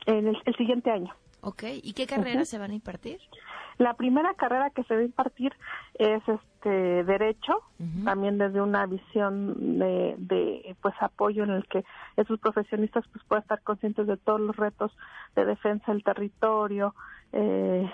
en 0.05 0.27
el, 0.27 0.37
el 0.45 0.55
siguiente 0.55 0.91
año. 0.91 1.11
¿Ok? 1.41 1.63
¿Y 1.83 1.93
qué 1.93 2.07
carreras 2.07 2.49
se 2.49 2.57
van 2.57 2.71
a 2.71 2.73
impartir? 2.75 3.19
La 3.77 3.93
primera 3.93 4.33
carrera 4.33 4.71
que 4.71 4.83
se 4.85 4.95
va 4.95 5.01
a 5.01 5.05
impartir 5.05 5.53
es 5.93 6.21
este 6.27 7.03
derecho, 7.03 7.61
también 8.03 8.39
desde 8.39 8.59
una 8.59 8.87
visión 8.87 9.77
de, 9.77 10.15
de, 10.17 10.75
pues 10.81 10.95
apoyo 10.99 11.43
en 11.43 11.51
el 11.51 11.67
que 11.67 11.85
esos 12.15 12.39
profesionistas 12.39 13.05
pues 13.13 13.23
puedan 13.25 13.43
estar 13.43 13.61
conscientes 13.61 14.07
de 14.07 14.17
todos 14.17 14.41
los 14.41 14.55
retos 14.55 14.91
de 15.35 15.45
defensa 15.45 15.91
del 15.91 16.03
territorio, 16.03 16.95
eh, 17.33 17.87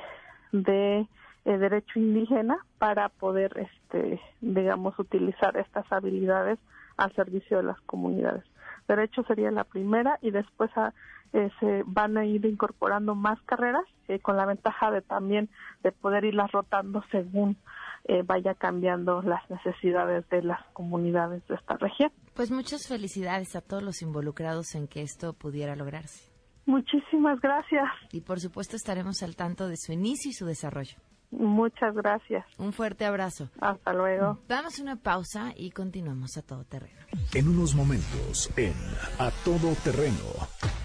de 0.53 0.99
eh, 1.45 1.57
derecho 1.57 1.99
indígena 1.99 2.57
para 2.77 3.09
poder 3.09 3.51
este 3.57 4.21
digamos 4.39 4.97
utilizar 4.97 5.57
estas 5.57 5.91
habilidades 5.91 6.59
al 6.95 7.13
servicio 7.13 7.57
de 7.57 7.63
las 7.63 7.81
comunidades. 7.81 8.45
Derecho 8.87 9.23
sería 9.23 9.51
la 9.51 9.65
primera 9.65 10.17
y 10.21 10.31
después 10.31 10.71
a- 10.77 10.93
eh, 11.33 11.49
se 11.59 11.83
van 11.85 12.17
a 12.17 12.25
ir 12.25 12.45
incorporando 12.45 13.15
más 13.15 13.41
carreras 13.41 13.85
eh, 14.07 14.19
con 14.19 14.37
la 14.37 14.45
ventaja 14.45 14.91
de 14.91 15.01
también 15.01 15.49
de 15.83 15.91
poder 15.91 16.25
irlas 16.25 16.51
rotando 16.51 17.03
según 17.11 17.57
eh, 18.05 18.21
vaya 18.23 18.53
cambiando 18.53 19.21
las 19.21 19.49
necesidades 19.49 20.27
de 20.29 20.43
las 20.43 20.63
comunidades 20.73 21.45
de 21.47 21.55
esta 21.55 21.77
región. 21.77 22.11
Pues 22.35 22.51
muchas 22.51 22.87
felicidades 22.87 23.55
a 23.55 23.61
todos 23.61 23.81
los 23.81 24.01
involucrados 24.01 24.75
en 24.75 24.87
que 24.87 25.01
esto 25.01 25.33
pudiera 25.33 25.75
lograrse. 25.75 26.31
Muchísimas 26.65 27.39
gracias. 27.41 27.85
Y 28.11 28.21
por 28.21 28.39
supuesto 28.39 28.75
estaremos 28.75 29.23
al 29.23 29.35
tanto 29.35 29.67
de 29.67 29.77
su 29.77 29.91
inicio 29.91 30.29
y 30.29 30.33
su 30.33 30.45
desarrollo. 30.45 30.97
Muchas 31.31 31.95
gracias. 31.95 32.45
Un 32.59 32.73
fuerte 32.73 33.05
abrazo. 33.05 33.49
Hasta 33.59 33.91
luego. 33.93 34.39
Damos 34.47 34.79
una 34.79 34.97
pausa 34.97 35.51
y 35.55 35.71
continuamos 35.71 36.37
a 36.37 36.43
todo 36.43 36.63
terreno. 36.63 36.99
En 37.33 37.47
unos 37.47 37.73
momentos, 37.73 38.51
en 38.55 38.75
A 39.17 39.31
Todo 39.43 39.73
Terreno. 39.83 40.82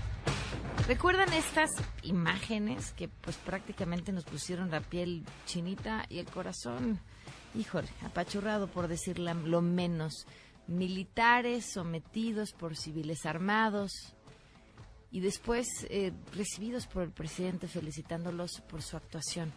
¿Recuerdan 0.88 1.30
estas 1.34 1.70
imágenes 2.02 2.92
que 2.92 3.08
pues 3.08 3.36
prácticamente 3.36 4.10
nos 4.10 4.24
pusieron 4.24 4.70
la 4.70 4.80
piel 4.80 5.22
chinita 5.44 6.06
y 6.08 6.18
el 6.18 6.26
corazón, 6.26 6.98
híjole, 7.54 7.88
apachurrado 8.04 8.68
por 8.68 8.88
decir 8.88 9.18
la- 9.18 9.34
lo 9.34 9.60
menos? 9.60 10.26
Militares 10.66 11.66
sometidos 11.72 12.52
por 12.52 12.74
civiles 12.76 13.26
armados 13.26 13.92
y 15.10 15.20
después 15.20 15.66
eh, 15.90 16.12
recibidos 16.34 16.86
por 16.86 17.02
el 17.02 17.10
presidente 17.10 17.68
felicitándolos 17.68 18.62
por 18.62 18.80
su 18.82 18.96
actuación. 18.96 19.52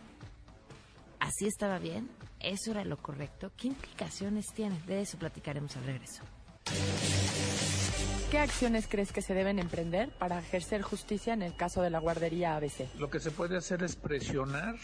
¿Así 1.19 1.47
estaba 1.47 1.79
bien? 1.79 2.09
¿Eso 2.41 2.71
era 2.71 2.83
lo 2.83 2.97
correcto? 2.97 3.51
¿Qué 3.55 3.67
implicaciones 3.67 4.47
tiene? 4.53 4.77
De 4.81 5.01
eso 5.01 5.17
platicaremos 5.17 5.77
al 5.77 5.85
regreso. 5.85 6.23
¿Qué 8.31 8.39
acciones 8.39 8.87
crees 8.87 9.11
que 9.11 9.21
se 9.21 9.33
deben 9.33 9.59
emprender 9.59 10.09
para 10.11 10.39
ejercer 10.39 10.83
justicia 10.83 11.33
en 11.33 11.41
el 11.41 11.53
caso 11.53 11.81
de 11.81 11.89
la 11.89 11.99
guardería 11.99 12.55
ABC? 12.55 12.87
Lo 12.97 13.09
que 13.09 13.19
se 13.19 13.29
puede 13.29 13.57
hacer 13.57 13.83
es 13.83 13.97
presionar 13.97 14.75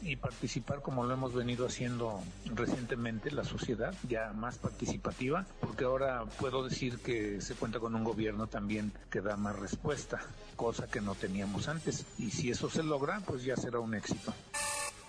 y 0.00 0.14
participar 0.14 0.80
como 0.80 1.02
lo 1.02 1.12
hemos 1.12 1.34
venido 1.34 1.66
haciendo 1.66 2.22
recientemente 2.54 3.32
la 3.32 3.42
sociedad 3.42 3.92
ya 4.08 4.32
más 4.32 4.58
participativa 4.58 5.44
porque 5.60 5.82
ahora 5.82 6.24
puedo 6.38 6.62
decir 6.62 6.98
que 6.98 7.40
se 7.40 7.54
cuenta 7.54 7.80
con 7.80 7.96
un 7.96 8.04
gobierno 8.04 8.46
también 8.46 8.92
que 9.10 9.20
da 9.22 9.36
más 9.36 9.58
respuesta 9.58 10.20
cosa 10.54 10.86
que 10.86 11.00
no 11.00 11.16
teníamos 11.16 11.66
antes 11.66 12.06
y 12.18 12.30
si 12.30 12.50
eso 12.50 12.70
se 12.70 12.84
logra 12.84 13.20
pues 13.26 13.42
ya 13.42 13.56
será 13.56 13.80
un 13.80 13.94
éxito 13.94 14.32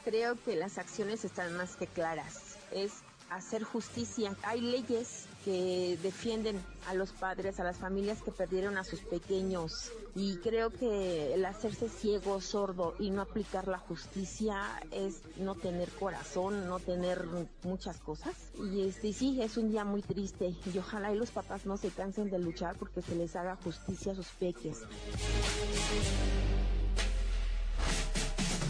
Creo 0.06 0.36
que 0.44 0.56
las 0.56 0.78
acciones 0.78 1.26
están 1.26 1.58
más 1.58 1.76
que 1.78 1.88
claras. 1.88 2.58
Es 2.72 2.92
hacer 3.32 3.64
justicia. 3.64 4.36
Hay 4.44 4.62
leyes 4.62 5.26
que 5.46 5.98
defienden 6.02 6.60
a 6.88 6.96
los 6.96 7.12
padres, 7.12 7.60
a 7.60 7.64
las 7.64 7.78
familias 7.78 8.24
que 8.24 8.32
perdieron 8.32 8.80
a 8.80 8.84
sus 8.84 9.02
pequeños. 9.02 9.92
Y 10.16 10.38
creo 10.38 10.72
que 10.72 11.36
el 11.36 11.46
hacerse 11.46 11.88
ciego, 11.88 12.42
sordo 12.42 12.96
y 13.00 13.12
no 13.12 13.22
aplicar 13.22 13.68
la 13.68 13.78
justicia 13.78 14.82
es 14.92 15.22
no 15.38 15.54
tener 15.54 15.90
corazón, 15.90 16.68
no 16.68 16.80
tener 16.80 17.26
muchas 17.62 18.00
cosas. 18.00 18.34
Y 18.60 18.88
este 18.88 19.14
sí, 19.14 19.40
es 19.40 19.56
un 19.58 19.70
día 19.70 19.86
muy 19.86 20.02
triste. 20.02 20.56
Y 20.74 20.78
ojalá 20.80 21.14
y 21.14 21.16
los 21.16 21.30
papás 21.30 21.68
no 21.68 21.78
se 21.78 21.90
cansen 21.90 22.32
de 22.32 22.40
luchar 22.40 22.76
porque 22.78 23.04
se 23.04 23.16
les 23.16 23.36
haga 23.36 23.56
justicia 23.64 24.14
a 24.14 24.16
sus 24.16 24.28
peques. 24.40 24.82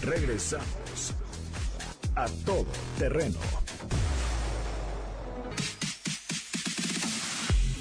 Regresamos. 0.02 1.14
A 2.16 2.28
Todo 2.46 2.66
Terreno. 2.98 3.40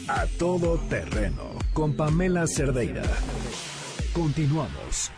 A 0.07 0.27
todo 0.39 0.77
terreno 0.91 1.45
con 1.73 1.97
Pamela 1.97 2.47
Cerdeira. 2.47 3.03
Continuamos. 4.13 5.11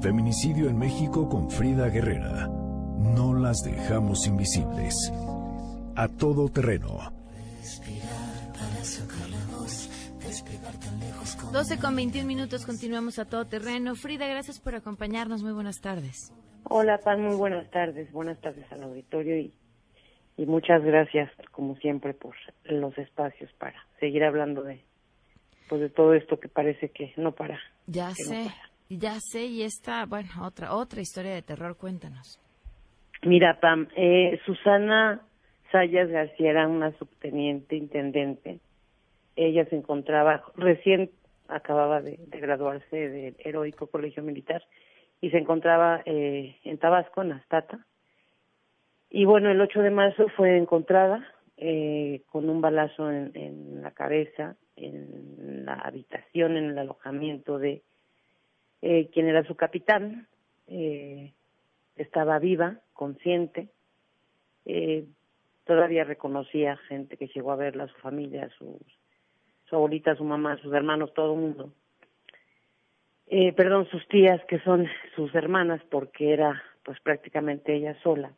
Feminicidio 0.00 0.68
en 0.68 0.78
México 0.78 1.28
con 1.28 1.50
Frida 1.50 1.88
Guerrera. 1.88 2.46
No 2.46 3.34
las 3.34 3.62
dejamos 3.62 4.28
invisibles. 4.28 4.94
A 5.96 6.06
todo 6.06 6.48
terreno. 6.50 7.12
12 11.52 11.78
con 11.78 11.96
21 11.96 12.28
minutos, 12.28 12.64
continuamos 12.64 13.18
a 13.18 13.24
todo 13.24 13.44
terreno. 13.44 13.96
Frida, 13.96 14.28
gracias 14.28 14.60
por 14.60 14.76
acompañarnos. 14.76 15.42
Muy 15.42 15.52
buenas 15.52 15.80
tardes. 15.80 16.32
Hola, 16.62 16.98
Pan, 16.98 17.22
muy 17.22 17.34
buenas 17.34 17.68
tardes. 17.70 18.12
Buenas 18.12 18.40
tardes 18.40 18.70
al 18.70 18.84
auditorio 18.84 19.36
y, 19.36 19.52
y 20.40 20.46
muchas 20.46 20.82
gracias, 20.82 21.30
como 21.50 21.76
siempre, 21.76 22.14
por 22.14 22.34
los 22.64 22.96
espacios 22.96 23.52
para 23.58 23.76
seguir 23.98 24.24
hablando 24.24 24.62
de, 24.62 24.80
pues, 25.68 25.82
de 25.82 25.90
todo 25.90 26.14
esto 26.14 26.40
que 26.40 26.48
parece 26.48 26.88
que 26.88 27.12
no 27.18 27.32
para. 27.32 27.60
Ya 27.86 28.08
no 28.08 28.14
sé, 28.14 28.44
para. 28.46 28.70
ya 28.88 29.14
sé, 29.20 29.44
y 29.44 29.64
esta, 29.64 30.06
bueno, 30.06 30.30
otra, 30.40 30.74
otra 30.74 31.02
historia 31.02 31.34
de 31.34 31.42
terror, 31.42 31.76
cuéntanos. 31.76 32.40
Mira, 33.22 33.60
Pam, 33.60 33.88
eh, 33.94 34.40
Susana 34.46 35.20
Sayas 35.72 36.08
García 36.08 36.52
era 36.52 36.66
una 36.68 36.92
subteniente 36.92 37.76
intendente. 37.76 38.60
Ella 39.36 39.66
se 39.66 39.76
encontraba, 39.76 40.42
recién 40.56 41.10
acababa 41.48 42.00
de, 42.00 42.16
de 42.16 42.40
graduarse 42.40 42.96
del 42.96 43.36
heroico 43.40 43.88
colegio 43.88 44.22
militar 44.22 44.62
y 45.20 45.28
se 45.28 45.36
encontraba 45.36 46.00
eh, 46.06 46.56
en 46.64 46.78
Tabasco, 46.78 47.20
en 47.20 47.32
Astata. 47.32 47.84
Y 49.10 49.24
bueno, 49.24 49.50
el 49.50 49.60
8 49.60 49.82
de 49.82 49.90
marzo 49.90 50.28
fue 50.36 50.56
encontrada 50.56 51.26
eh, 51.56 52.22
con 52.30 52.48
un 52.48 52.60
balazo 52.60 53.10
en, 53.10 53.32
en 53.34 53.82
la 53.82 53.90
cabeza, 53.90 54.56
en 54.76 55.64
la 55.66 55.74
habitación, 55.74 56.56
en 56.56 56.70
el 56.70 56.78
alojamiento 56.78 57.58
de 57.58 57.82
eh, 58.82 59.10
quien 59.12 59.28
era 59.28 59.44
su 59.44 59.56
capitán. 59.56 60.28
Eh, 60.68 61.32
estaba 61.96 62.38
viva, 62.38 62.80
consciente. 62.92 63.68
Eh, 64.64 65.04
todavía 65.64 66.04
reconocía 66.04 66.76
gente 66.76 67.16
que 67.16 67.28
llegó 67.28 67.52
a 67.52 67.56
verla, 67.56 67.88
su 67.88 67.96
familia, 67.96 68.48
sus, 68.58 68.80
su 69.68 69.76
abuelita, 69.76 70.16
su 70.16 70.24
mamá, 70.24 70.56
sus 70.58 70.72
hermanos, 70.72 71.12
todo 71.14 71.34
el 71.34 71.40
mundo. 71.40 71.72
Eh, 73.26 73.52
perdón, 73.52 73.86
sus 73.90 74.06
tías, 74.08 74.44
que 74.46 74.58
son 74.60 74.88
sus 75.14 75.34
hermanas, 75.34 75.80
porque 75.90 76.32
era 76.32 76.62
pues 76.84 76.98
prácticamente 77.00 77.74
ella 77.74 77.96
sola. 78.02 78.32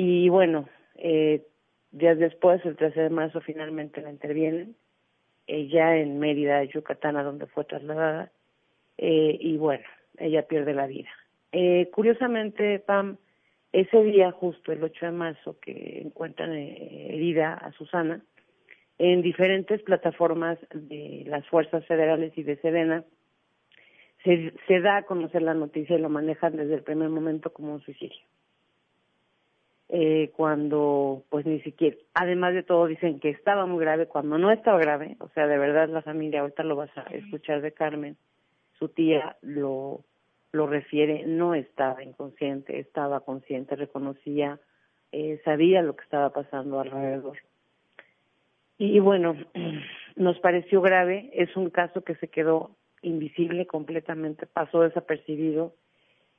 Y 0.00 0.28
bueno, 0.28 0.68
eh, 0.94 1.44
días 1.90 2.20
después, 2.20 2.64
el 2.64 2.76
13 2.76 3.00
de 3.00 3.10
marzo, 3.10 3.40
finalmente 3.40 4.00
la 4.00 4.12
intervienen, 4.12 4.76
ella 5.48 5.96
en 5.96 6.20
Mérida, 6.20 6.62
Yucatán, 6.62 7.16
a 7.16 7.24
donde 7.24 7.46
fue 7.46 7.64
trasladada, 7.64 8.30
eh, 8.96 9.36
y 9.40 9.56
bueno, 9.56 9.82
ella 10.18 10.46
pierde 10.46 10.72
la 10.72 10.86
vida. 10.86 11.08
Eh, 11.50 11.90
curiosamente, 11.92 12.78
Pam, 12.78 13.16
ese 13.72 14.00
día, 14.04 14.30
justo 14.30 14.70
el 14.70 14.84
8 14.84 15.06
de 15.06 15.10
marzo, 15.10 15.58
que 15.60 16.02
encuentran 16.04 16.52
eh, 16.52 17.16
herida 17.16 17.54
a 17.54 17.72
Susana, 17.72 18.22
en 18.98 19.20
diferentes 19.20 19.82
plataformas 19.82 20.60
de 20.72 21.24
las 21.26 21.44
fuerzas 21.48 21.84
federales 21.86 22.38
y 22.38 22.44
de 22.44 22.56
Sedena, 22.58 23.02
se, 24.22 24.54
se 24.68 24.80
da 24.80 24.98
a 24.98 25.06
conocer 25.06 25.42
la 25.42 25.54
noticia 25.54 25.96
y 25.96 26.00
lo 26.00 26.08
manejan 26.08 26.56
desde 26.56 26.74
el 26.76 26.84
primer 26.84 27.08
momento 27.08 27.52
como 27.52 27.74
un 27.74 27.80
suicidio. 27.80 28.22
Eh, 29.90 30.32
cuando, 30.36 31.24
pues 31.30 31.46
ni 31.46 31.60
siquiera, 31.60 31.96
además 32.12 32.52
de 32.52 32.62
todo, 32.62 32.86
dicen 32.86 33.20
que 33.20 33.30
estaba 33.30 33.64
muy 33.64 33.80
grave, 33.80 34.06
cuando 34.06 34.36
no 34.36 34.50
estaba 34.50 34.78
grave, 34.78 35.16
o 35.20 35.28
sea, 35.30 35.46
de 35.46 35.56
verdad 35.56 35.88
la 35.88 36.02
familia, 36.02 36.40
ahorita 36.40 36.62
lo 36.62 36.76
vas 36.76 36.90
a 36.98 37.02
escuchar 37.14 37.62
de 37.62 37.72
Carmen, 37.72 38.18
su 38.78 38.88
tía 38.88 39.38
lo, 39.40 40.04
lo 40.52 40.66
refiere, 40.66 41.24
no 41.26 41.54
estaba 41.54 42.02
inconsciente, 42.04 42.78
estaba 42.78 43.20
consciente, 43.20 43.76
reconocía, 43.76 44.60
eh, 45.12 45.40
sabía 45.44 45.80
lo 45.80 45.96
que 45.96 46.04
estaba 46.04 46.30
pasando 46.34 46.80
alrededor. 46.80 47.38
Y 48.76 49.00
bueno, 49.00 49.36
nos 50.16 50.38
pareció 50.40 50.80
grave, 50.80 51.30
es 51.32 51.56
un 51.56 51.70
caso 51.70 52.02
que 52.02 52.14
se 52.16 52.28
quedó 52.28 52.76
invisible 53.02 53.66
completamente, 53.66 54.46
pasó 54.46 54.82
desapercibido. 54.82 55.74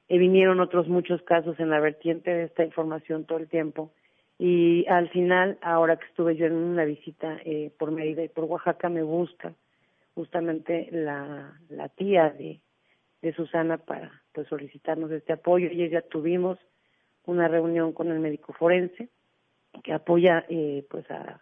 Eh, 0.10 0.18
vinieron 0.18 0.60
otros 0.60 0.88
muchos 0.88 1.22
casos 1.22 1.60
en 1.60 1.70
la 1.70 1.80
vertiente 1.80 2.32
de 2.32 2.44
esta 2.44 2.66
información 2.66 3.26
todo 3.26 3.38
el 3.38 3.48
tiempo. 3.48 3.92
Y 4.38 4.86
al 4.88 5.10
final, 5.10 5.58
ahora 5.62 5.98
que 5.98 6.06
estuve 6.06 6.36
yo 6.36 6.46
en 6.46 6.56
una 6.56 6.86
visita 6.86 7.38
eh, 7.46 7.72
por 7.78 7.92
Mérida 7.92 8.24
y 8.24 8.30
por 8.30 8.46
Oaxaca, 8.46 8.90
me 8.90 9.04
busca 9.04 9.54
justamente 10.16 10.90
la, 10.92 11.60
la 11.70 11.90
tía 11.90 12.30
de, 12.32 12.60
de 13.22 13.34
Susana 13.34 13.78
para 13.78 14.24
pues 14.34 14.48
solicitarnos 14.48 15.12
este 15.12 15.34
apoyo. 15.34 15.70
Y 15.72 15.88
ya 15.90 16.02
tuvimos 16.02 16.58
una 17.26 17.48
reunión 17.48 17.94
con 17.94 18.10
el 18.12 18.20
médico 18.20 18.54
forense 18.54 19.10
que 19.84 19.94
apoya 19.94 20.46
eh, 20.50 20.86
pues 20.90 21.10
a, 21.12 21.42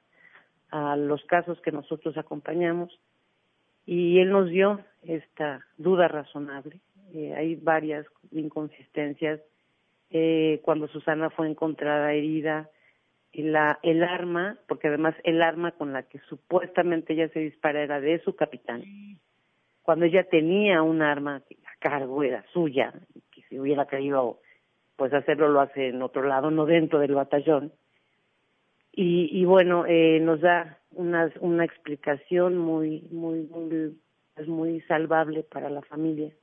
a 0.69 0.95
los 0.97 1.23
casos 1.25 1.59
que 1.61 1.71
nosotros 1.71 2.17
acompañamos 2.17 2.99
y 3.85 4.19
él 4.19 4.31
nos 4.31 4.49
dio 4.49 4.81
esta 5.03 5.65
duda 5.77 6.07
razonable. 6.07 6.81
Eh, 7.13 7.33
hay 7.35 7.55
varias 7.55 8.05
inconsistencias. 8.31 9.39
Eh, 10.09 10.61
cuando 10.63 10.87
Susana 10.87 11.29
fue 11.29 11.49
encontrada 11.49 12.13
herida, 12.13 12.69
la, 13.33 13.79
el 13.83 14.03
arma, 14.03 14.57
porque 14.67 14.87
además 14.87 15.15
el 15.23 15.41
arma 15.41 15.71
con 15.71 15.93
la 15.93 16.03
que 16.03 16.19
supuestamente 16.29 17.13
ella 17.13 17.29
se 17.29 17.39
dispara 17.39 17.83
era 17.83 17.99
de 17.99 18.19
su 18.19 18.35
capitán. 18.35 18.83
Cuando 19.83 20.05
ella 20.05 20.23
tenía 20.23 20.81
un 20.81 21.01
arma 21.01 21.41
que 21.47 21.55
a 21.65 21.77
cargo 21.79 22.23
era 22.23 22.43
suya, 22.51 22.93
que 23.31 23.41
si 23.43 23.59
hubiera 23.59 23.85
querido 23.85 24.39
pues 24.95 25.13
hacerlo 25.13 25.49
lo 25.49 25.61
hace 25.61 25.89
en 25.89 26.01
otro 26.01 26.23
lado, 26.23 26.49
no 26.49 26.65
dentro 26.65 26.99
del 26.99 27.13
batallón. 27.13 27.71
Y, 28.91 29.29
y 29.31 29.45
bueno, 29.45 29.85
eh, 29.85 30.19
nos 30.19 30.41
da 30.41 30.79
una, 30.91 31.31
una 31.39 31.63
explicación 31.63 32.57
muy, 32.57 33.07
muy, 33.11 33.43
muy, 33.43 33.95
pues 34.33 34.47
muy 34.47 34.81
salvable 34.81 35.43
para 35.43 35.69
la 35.69 35.83
familia. 35.83 36.33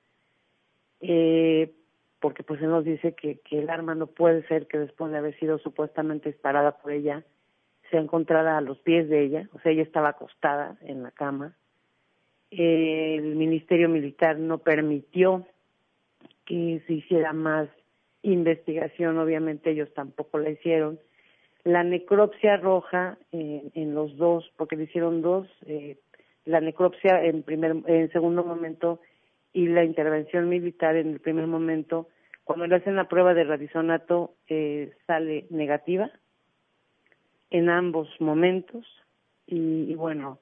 Eh, 1.00 1.72
porque 2.20 2.42
pues 2.42 2.60
se 2.60 2.66
nos 2.66 2.84
dice 2.84 3.14
que, 3.14 3.40
que 3.40 3.58
el 3.58 3.68
arma 3.68 3.94
no 3.94 4.06
puede 4.06 4.46
ser 4.46 4.66
que 4.66 4.78
después 4.78 5.12
de 5.12 5.18
haber 5.18 5.38
sido 5.38 5.58
supuestamente 5.58 6.30
disparada 6.30 6.78
por 6.78 6.92
ella, 6.92 7.22
sea 7.90 8.00
encontrada 8.00 8.56
a 8.56 8.60
los 8.60 8.78
pies 8.78 9.08
de 9.08 9.22
ella, 9.22 9.48
o 9.52 9.60
sea, 9.60 9.72
ella 9.72 9.82
estaba 9.82 10.10
acostada 10.10 10.76
en 10.82 11.02
la 11.02 11.10
cama. 11.10 11.54
Eh, 12.50 13.16
el 13.18 13.36
Ministerio 13.36 13.88
Militar 13.88 14.38
no 14.38 14.58
permitió 14.58 15.46
que 16.44 16.82
se 16.86 16.92
hiciera 16.94 17.32
más 17.32 17.68
investigación, 18.22 19.18
obviamente 19.18 19.70
ellos 19.70 19.92
tampoco 19.94 20.38
la 20.38 20.50
hicieron. 20.50 20.98
La 21.64 21.82
necropsia 21.82 22.56
roja 22.56 23.18
en, 23.32 23.94
los 23.94 24.16
dos, 24.16 24.50
porque 24.56 24.76
le 24.76 24.84
hicieron 24.84 25.22
dos, 25.22 25.48
eh, 25.66 25.98
la 26.44 26.60
necropsia 26.60 27.24
en 27.24 27.42
primer, 27.42 27.76
en 27.86 28.12
segundo 28.12 28.44
momento 28.44 29.00
y 29.54 29.68
la 29.68 29.84
intervención 29.84 30.48
militar 30.48 30.96
en 30.96 31.12
el 31.12 31.20
primer 31.20 31.46
momento, 31.46 32.08
cuando 32.42 32.66
le 32.66 32.74
hacen 32.74 32.96
la 32.96 33.08
prueba 33.08 33.32
de 33.32 33.44
radisonato 33.44 34.34
eh, 34.48 34.92
sale 35.06 35.46
negativa 35.48 36.10
en 37.50 37.70
ambos 37.70 38.08
momentos 38.20 38.84
y, 39.46 39.94
bueno, 39.94 40.40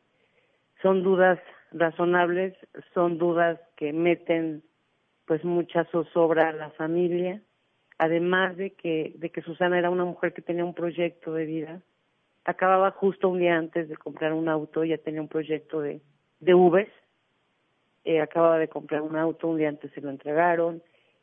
son 0.81 1.03
dudas 1.03 1.39
razonables, 1.73 2.55
son 2.95 3.19
dudas 3.19 3.61
que 3.77 3.93
meten 3.93 4.63
pues 5.27 5.45
mucha 5.45 5.85
zozobra 5.85 6.49
a 6.49 6.53
la 6.53 6.71
familia, 6.71 7.43
además 7.99 8.57
de 8.57 8.71
que, 8.71 9.13
de 9.17 9.31
que 9.31 9.43
Susana 9.43 9.79
era 9.79 9.91
una 9.91 10.05
mujer 10.05 10.33
que 10.33 10.43
tenía 10.43 10.65
un 10.65 10.75
proyecto 10.75 11.35
de 11.35 11.45
vida, 11.45 11.83
acababa 12.45 12.93
justo 12.93 13.29
un 13.29 13.41
día 13.41 13.57
antes 13.57 13.89
de 13.89 13.97
comprar 13.97 14.33
un 14.33 14.49
auto, 14.49 14.85
ya 14.85 14.97
tenía 14.97 15.21
un 15.21 15.29
proyecto 15.29 15.81
de, 15.81 16.01
de 16.41 16.55
Ubers, 16.55 16.93
eh, 18.05 18.21
acababa 18.21 18.59
de 18.59 18.69
comprar 18.69 19.03
un 19.03 19.17
auto, 19.17 19.49
un 19.49 19.59
día 19.59 19.69
antes 19.69 19.91
se 19.93 20.01
lo 20.01 20.11
entregaron, 20.11 20.83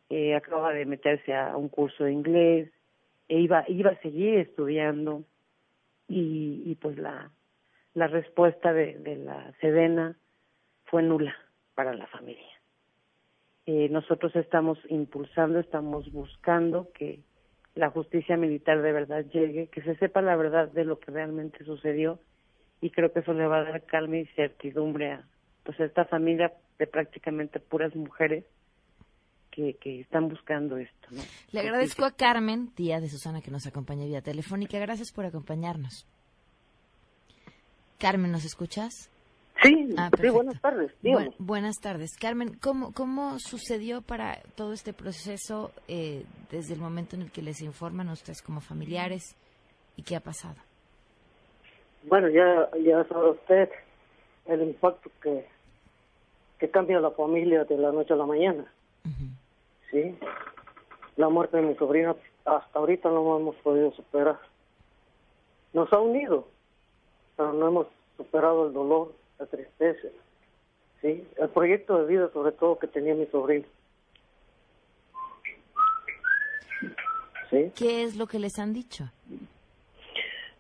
eh, 0.10 0.36
acababa 0.36 0.74
de 0.74 0.86
meterse 0.86 1.34
a 1.34 1.56
un 1.58 1.70
curso 1.70 2.04
de 2.04 2.12
inglés, 2.12 2.72
e 3.28 3.40
iba, 3.40 3.64
iba 3.68 3.92
a 3.92 4.02
seguir 4.02 4.40
estudiando 4.40 5.24
y, 6.08 6.64
y 6.66 6.76
pues 6.76 6.98
la, 6.98 7.32
la 7.94 8.08
respuesta 8.08 8.74
de, 8.74 8.98
de 8.98 9.18
la 9.18 9.54
Sedena 9.62 10.18
fue 10.86 11.04
nula 11.04 11.36
para 11.76 11.94
la 11.94 12.08
familia. 12.08 12.60
Eh, 13.66 13.88
nosotros 13.90 14.36
estamos 14.36 14.80
impulsando, 14.90 15.60
estamos 15.60 16.12
buscando 16.12 16.92
que 16.92 17.20
la 17.76 17.92
justicia 17.92 18.36
militar 18.36 18.82
de 18.82 18.92
verdad 18.92 19.26
llegue, 19.26 19.68
que 19.68 19.84
se 19.84 19.96
sepa 19.98 20.24
la 20.24 20.36
verdad 20.36 20.70
de 20.70 20.86
lo 20.86 21.00
que 21.00 21.12
realmente 21.12 21.64
sucedió 21.64 22.20
y 22.82 22.90
creo 22.90 23.12
que 23.14 23.20
eso 23.20 23.34
le 23.34 23.46
va 23.46 23.60
a 23.60 23.64
dar 23.66 23.84
calma 23.84 24.18
y 24.18 24.26
certidumbre 24.28 25.12
a 25.12 25.24
pues 25.64 25.80
esta 25.80 26.06
familia 26.06 26.54
de 26.78 26.88
prácticamente 26.88 27.60
puras 27.60 27.96
mujeres 27.96 28.46
que, 29.52 29.76
que 29.76 30.02
están 30.02 30.30
buscando 30.30 30.78
esto. 30.78 31.08
¿no? 31.12 31.22
Le 31.52 31.60
agradezco 31.60 32.06
a 32.06 32.12
Carmen, 32.12 32.70
tía 32.74 33.00
de 33.00 33.10
Susana, 33.10 33.42
que 33.42 33.52
nos 33.52 33.66
acompaña 33.68 34.06
vía 34.06 34.22
telefónica. 34.22 34.80
Gracias 34.80 35.12
por 35.12 35.26
acompañarnos. 35.26 36.06
Carmen, 38.00 38.32
¿nos 38.32 38.46
escuchas? 38.46 39.10
Sí, 39.62 39.94
Ah, 39.98 40.10
sí, 40.22 40.30
buenas 40.30 40.62
tardes. 40.62 40.92
Bu- 41.04 41.36
buenas 41.38 41.76
tardes. 41.82 42.16
Carmen, 42.16 42.54
¿cómo, 42.62 42.94
¿cómo 42.94 43.40
sucedió 43.40 44.02
para 44.02 44.40
todo 44.56 44.72
este 44.72 44.94
proceso 44.94 45.74
eh, 45.90 46.24
desde 46.50 46.76
el 46.76 46.80
momento 46.80 47.18
en 47.18 47.24
el 47.24 47.32
que 47.32 47.42
les 47.42 47.62
informan 47.62 48.08
a 48.08 48.14
ustedes 48.14 48.42
como 48.42 48.62
familiares 48.62 49.36
y 49.98 50.04
qué 50.04 50.16
ha 50.16 50.22
pasado? 50.22 50.56
Bueno, 52.04 52.30
ya, 52.30 52.70
ya 52.82 53.04
sabe 53.10 53.32
usted 53.32 53.70
el 54.46 54.62
impacto 54.62 55.10
que, 55.22 55.46
que 56.58 56.70
cambia 56.70 57.00
la 57.00 57.12
familia 57.12 57.66
de 57.66 57.78
la 57.78 57.92
noche 57.92 58.14
a 58.14 58.18
la 58.18 58.26
mañana. 58.26 58.66
Sí. 59.92 60.18
La 61.16 61.30
muerte 61.30 61.58
de 61.58 61.64
mi 61.64 61.76
sobrina 61.76 62.16
hasta 62.46 62.80
ahorita 62.80 63.10
no 63.10 63.38
hemos 63.38 63.56
podido 63.58 63.92
superar. 63.94 64.40
Nos 65.74 65.92
ha 65.94 66.00
unido, 66.00 66.48
pero 67.36 67.54
no 67.54 67.68
hemos 67.68 67.88
superado 68.18 68.68
el 68.68 68.74
dolor, 68.74 69.14
la 69.38 69.46
tristeza. 69.46 70.08
Sí. 71.02 71.28
El 71.38 71.50
proyecto 71.50 71.98
de 71.98 72.06
vida, 72.06 72.30
sobre 72.34 72.52
todo, 72.52 72.80
que 72.80 72.88
tenía 72.88 73.16
mi 73.16 73.26
sobrino. 73.28 73.66
Sí. 77.50 77.72
¿Qué 77.76 78.04
es 78.04 78.16
lo 78.16 78.28
que 78.28 78.40
les 78.40 78.60
han 78.60 78.74
dicho? 78.74 79.10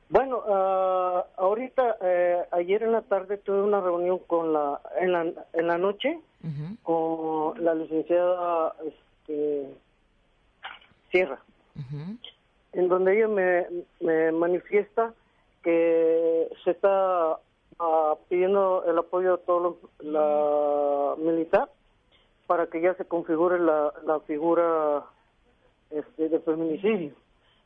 Bueno, 0.09 0.41
ah, 0.47 1.25
ahorita, 1.37 1.97
eh, 2.01 2.43
ayer 2.51 2.81
en 2.83 2.93
la 2.93 3.01
tarde 3.03 3.37
tuve 3.37 3.61
una 3.61 3.79
reunión 3.79 4.17
con 4.19 4.51
la, 4.53 4.81
en 4.99 5.11
la, 5.11 5.21
en 5.53 5.67
la 5.67 5.77
noche, 5.77 6.19
con 6.83 7.63
la 7.63 7.75
licenciada 7.75 8.73
este, 8.85 9.69
Sierra, 11.11 11.39
en 12.73 12.87
donde 12.87 13.17
ella 13.17 13.27
me, 13.27 13.67
me 13.99 14.31
manifiesta 14.31 15.13
que 15.63 16.49
se 16.63 16.71
está 16.71 17.37
ah, 17.79 18.15
pidiendo 18.29 18.83
el 18.87 18.97
apoyo 18.97 19.37
de 19.37 19.43
todo 19.43 19.59
lo- 19.59 19.79
la 20.11 21.15
militar 21.17 21.69
para 22.47 22.65
que 22.67 22.81
ya 22.81 22.95
se 22.95 23.05
configure 23.05 23.59
la, 23.59 23.93
la 24.05 24.19
figura 24.21 25.03
este, 25.91 26.29
de 26.29 26.39
feminicidio. 26.39 27.13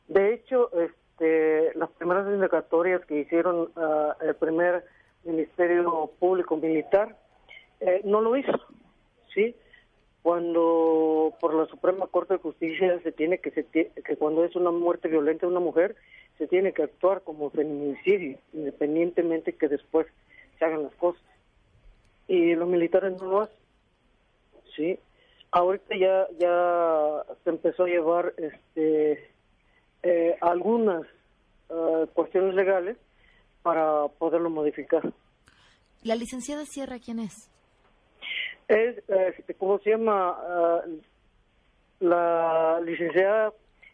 De 0.08 0.34
hecho, 0.34 0.70
este, 0.72 1.03
las 1.18 1.90
primeras 1.90 2.26
indagatorias 2.26 3.04
que 3.06 3.20
hicieron 3.20 3.70
ah, 3.76 4.16
el 4.20 4.34
primer 4.34 4.84
Ministerio 5.24 6.10
Público 6.18 6.56
Militar 6.56 7.16
eh, 7.80 8.00
no 8.04 8.20
lo 8.20 8.36
hizo, 8.36 8.60
¿sí? 9.32 9.54
Cuando 10.22 11.34
por 11.40 11.54
la 11.54 11.66
Suprema 11.66 12.06
Corte 12.06 12.34
de 12.34 12.40
Justicia 12.40 12.98
se 13.02 13.12
tiene 13.12 13.38
que, 13.38 13.50
se 13.50 13.64
que 13.64 14.16
cuando 14.16 14.44
es 14.44 14.56
una 14.56 14.70
muerte 14.70 15.08
violenta 15.08 15.46
de 15.46 15.52
una 15.52 15.60
mujer, 15.60 15.96
se 16.38 16.46
tiene 16.46 16.72
que 16.72 16.82
actuar 16.82 17.22
como 17.22 17.50
feminicidio, 17.50 18.38
independientemente 18.52 19.52
que 19.52 19.68
después 19.68 20.06
se 20.58 20.64
hagan 20.64 20.84
las 20.84 20.94
cosas. 20.94 21.22
Y 22.26 22.54
los 22.54 22.68
militares 22.68 23.12
no 23.20 23.26
lo 23.28 23.40
hacen, 23.42 23.56
¿sí? 24.74 24.98
Ahorita 25.50 25.94
ya, 25.96 26.26
ya 26.38 27.22
se 27.44 27.50
empezó 27.50 27.84
a 27.84 27.88
llevar 27.88 28.32
este, 28.38 29.28
eh, 30.04 30.36
algunas 30.40 31.02
eh, 31.70 32.06
cuestiones 32.14 32.54
legales 32.54 32.96
para 33.62 34.06
poderlo 34.18 34.50
modificar. 34.50 35.02
¿La 36.02 36.14
licenciada 36.14 36.64
Sierra 36.66 36.98
quién 36.98 37.18
es? 37.18 37.50
Es, 38.68 39.02
este, 39.08 39.54
¿cómo 39.54 39.78
se 39.80 39.90
llama? 39.90 40.36
Ah, 40.38 40.82
la 42.00 42.80
licenciada 42.84 43.52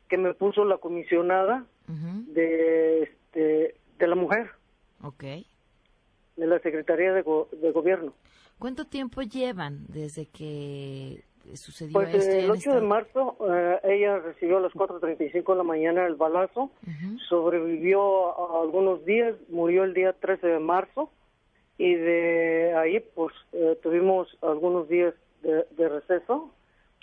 que 0.08 0.16
me 0.18 0.34
puso 0.34 0.64
la 0.64 0.78
comisionada 0.78 1.64
de, 1.86 3.02
este, 3.02 3.74
de 3.98 4.06
la 4.06 4.14
mujer, 4.14 4.50
Ok. 5.02 5.22
de 5.22 6.46
la 6.46 6.58
Secretaría 6.60 7.12
de, 7.12 7.22
Go- 7.22 7.48
de 7.52 7.70
Gobierno. 7.72 8.12
¿Cuánto 8.58 8.84
tiempo 8.84 9.22
llevan 9.22 9.86
desde 9.88 10.26
que 10.26 11.24
sucedió 11.54 11.92
Pues 11.92 12.14
esto? 12.14 12.34
y 12.34 12.38
el 12.38 12.44
han 12.44 12.50
8 12.52 12.74
de 12.74 12.80
marzo 12.80 13.36
eh, 13.52 13.80
ella 13.84 14.18
recibió 14.18 14.58
a 14.58 14.60
las 14.60 14.72
4.35 14.72 15.52
de 15.52 15.56
la 15.56 15.62
mañana 15.64 16.06
el 16.06 16.14
balazo, 16.14 16.70
sobrevivió 17.28 18.28
a, 18.56 18.58
a 18.58 18.62
algunos 18.62 19.04
días, 19.04 19.34
murió 19.48 19.84
el 19.84 19.94
día 19.94 20.12
13 20.12 20.46
de 20.46 20.58
marzo 20.58 21.10
y 21.78 21.94
de 21.94 22.74
ahí 22.76 23.00
pues 23.14 23.34
eh, 23.52 23.78
tuvimos 23.82 24.28
algunos 24.42 24.88
días 24.88 25.14
de, 25.42 25.64
de 25.76 25.88
receso 25.88 26.52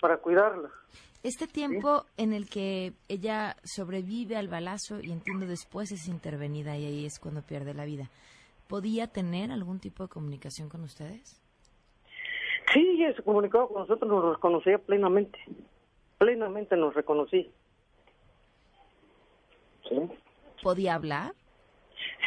para 0.00 0.18
cuidarla. 0.18 0.70
Este 1.24 1.48
tiempo 1.48 2.04
en 2.16 2.32
el 2.32 2.48
que 2.48 2.92
ella 3.08 3.56
sobrevive 3.64 4.36
al 4.36 4.46
balazo 4.46 5.00
y 5.02 5.10
entiendo 5.10 5.46
después 5.46 5.90
es 5.90 6.06
intervenida 6.06 6.76
y 6.78 6.86
ahí 6.86 7.04
es 7.06 7.18
cuando 7.18 7.42
pierde 7.42 7.74
la 7.74 7.84
vida, 7.84 8.08
¿podía 8.68 9.08
tener 9.08 9.50
algún 9.50 9.80
tipo 9.80 10.04
de 10.04 10.08
comunicación 10.08 10.68
con 10.68 10.82
ustedes? 10.84 11.42
Sí, 12.78 12.86
ella 13.02 13.12
se 13.12 13.24
comunicaba 13.24 13.66
con 13.66 13.78
nosotros, 13.78 14.08
nos 14.08 14.36
reconocía 14.36 14.78
plenamente, 14.78 15.36
plenamente 16.16 16.76
nos 16.76 16.94
reconocí. 16.94 17.50
Sí. 19.88 19.96
¿Podía 20.62 20.94
hablar? 20.94 21.32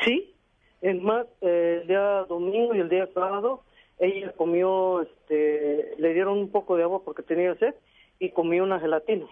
Sí, 0.03 0.35
es 0.81 1.01
más, 1.01 1.25
eh, 1.39 1.79
el 1.81 1.87
día 1.87 2.25
domingo 2.27 2.75
y 2.75 2.79
el 2.79 2.89
día 2.89 3.07
sábado 3.13 3.63
ella 3.97 4.33
comió, 4.33 5.01
este, 5.03 5.95
le 5.97 6.13
dieron 6.13 6.37
un 6.37 6.51
poco 6.51 6.75
de 6.75 6.83
agua 6.83 7.01
porque 7.05 7.23
tenía 7.23 7.55
sed 7.55 7.73
y 8.19 8.31
comió 8.31 8.65
una 8.65 8.81
gelatina. 8.81 9.27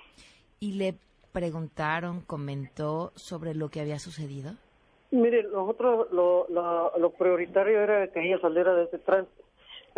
¿Y 0.61 0.75
le 0.75 0.95
preguntaron, 1.33 2.21
comentó 2.21 3.11
sobre 3.15 3.55
lo 3.55 3.67
que 3.67 3.81
había 3.81 3.99
sucedido? 3.99 4.51
Mire, 5.11 5.43
nosotros 5.43 6.07
lo, 6.13 6.47
lo, 6.47 6.97
lo 6.97 7.09
prioritario 7.09 7.81
era 7.81 8.07
que 8.07 8.25
ella 8.25 8.39
saliera 8.39 8.73
de 8.73 8.85
ese 8.85 8.99
trance, 8.99 9.29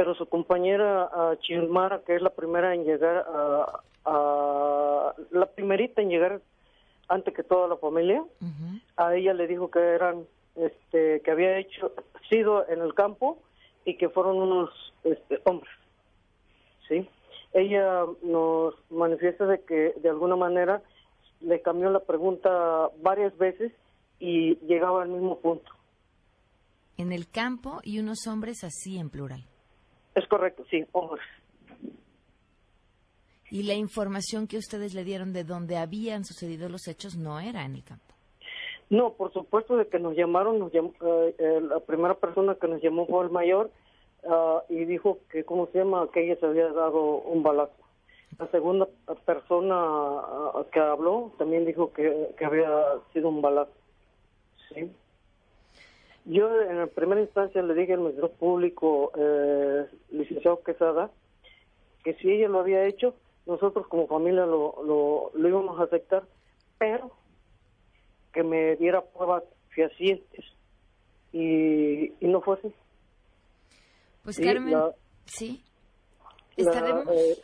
pero 0.01 0.15
su 0.15 0.25
compañera 0.25 1.03
ah, 1.13 1.35
Chilmara, 1.41 2.01
que 2.01 2.15
es 2.15 2.23
la 2.23 2.31
primera 2.31 2.73
en 2.73 2.85
llegar, 2.85 3.17
a, 3.17 3.81
a- 4.05 5.13
la 5.29 5.45
primerita 5.45 6.01
en 6.01 6.09
llegar 6.09 6.41
antes 7.07 7.35
que 7.35 7.43
toda 7.43 7.67
la 7.67 7.77
familia, 7.77 8.23
a 8.97 9.15
ella 9.15 9.35
le 9.35 9.45
dijo 9.45 9.69
que 9.69 9.77
eran, 9.79 10.25
este, 10.55 11.21
que 11.21 11.29
había 11.29 11.55
hecho, 11.59 11.91
sido 12.31 12.67
en 12.67 12.81
el 12.81 12.95
campo 12.95 13.37
y 13.85 13.95
que 13.99 14.09
fueron 14.09 14.37
unos 14.37 14.71
este, 15.03 15.39
hombres, 15.43 15.71
¿sí? 16.87 17.07
Ella 17.53 18.03
nos 18.23 18.73
manifiesta 18.89 19.45
de 19.45 19.61
que 19.61 19.93
de 20.01 20.09
alguna 20.09 20.35
manera 20.35 20.81
le 21.41 21.61
cambió 21.61 21.91
la 21.91 21.99
pregunta 21.99 22.89
varias 23.03 23.37
veces 23.37 23.71
y 24.19 24.55
llegaba 24.65 25.03
al 25.03 25.09
mismo 25.09 25.37
punto. 25.37 25.71
En 26.97 27.11
el 27.11 27.29
campo 27.29 27.81
y 27.83 27.99
unos 27.99 28.25
hombres 28.25 28.63
así 28.63 28.97
en 28.97 29.11
plural. 29.11 29.45
Es 30.15 30.27
correcto, 30.27 30.65
sí, 30.69 30.85
hombres. 30.91 31.23
Y 33.49 33.63
la 33.63 33.73
información 33.73 34.47
que 34.47 34.57
ustedes 34.57 34.93
le 34.93 35.03
dieron 35.03 35.33
de 35.33 35.43
dónde 35.43 35.77
habían 35.77 36.23
sucedido 36.23 36.69
los 36.69 36.87
hechos 36.87 37.17
no 37.17 37.39
era 37.39 37.65
en 37.65 37.75
el 37.75 37.83
campo. 37.83 38.05
No, 38.89 39.13
por 39.13 39.31
supuesto 39.31 39.77
de 39.77 39.87
que 39.87 39.99
nos 39.99 40.15
llamaron, 40.15 40.59
nos 40.59 40.71
llamó, 40.73 40.93
eh, 41.01 41.35
eh, 41.37 41.61
la 41.61 41.79
primera 41.79 42.13
persona 42.15 42.55
que 42.55 42.67
nos 42.67 42.81
llamó 42.81 43.05
fue 43.07 43.23
el 43.25 43.31
mayor 43.31 43.71
ah, 44.27 44.63
y 44.69 44.85
dijo 44.85 45.19
que, 45.29 45.45
¿cómo 45.45 45.67
se 45.67 45.79
llama?, 45.79 46.09
que 46.13 46.25
ella 46.25 46.37
se 46.39 46.45
había 46.45 46.67
dado 46.71 47.19
un 47.19 47.43
balazo. 47.43 47.73
La 48.37 48.47
segunda 48.51 48.87
persona 49.25 49.75
ah, 49.75 50.65
que 50.71 50.79
habló 50.79 51.33
también 51.37 51.65
dijo 51.65 51.93
que, 51.93 52.33
que 52.37 52.45
había 52.45 52.69
sido 53.13 53.29
un 53.29 53.41
balazo. 53.41 53.71
Sí. 54.73 54.91
Yo 56.25 56.61
en 56.61 56.77
la 56.77 56.87
primera 56.87 57.21
instancia 57.21 57.61
le 57.63 57.73
dije 57.73 57.93
al 57.93 57.99
Ministerio 57.99 58.31
Público, 58.31 59.11
eh, 59.15 59.85
licenciado 60.11 60.61
Quesada, 60.63 61.09
que 62.03 62.13
si 62.15 62.29
ella 62.31 62.47
lo 62.47 62.59
había 62.59 62.85
hecho, 62.85 63.15
nosotros 63.45 63.87
como 63.87 64.07
familia 64.07 64.45
lo, 64.45 64.83
lo, 64.85 65.31
lo 65.33 65.47
íbamos 65.49 65.79
a 65.79 65.83
aceptar, 65.83 66.23
pero 66.77 67.11
que 68.33 68.43
me 68.43 68.75
diera 68.75 69.01
pruebas 69.01 69.43
fehacientes. 69.69 70.45
Y, 71.33 72.13
y 72.19 72.27
no 72.27 72.41
fue 72.41 72.57
así. 72.57 72.73
Pues 74.23 74.35
Sí, 74.35 74.43
Carmen, 74.43 74.71
la- 74.73 74.93
sí, 75.25 75.63
La, 76.57 76.63
estaremos... 76.71 77.05
eh, 77.09 77.37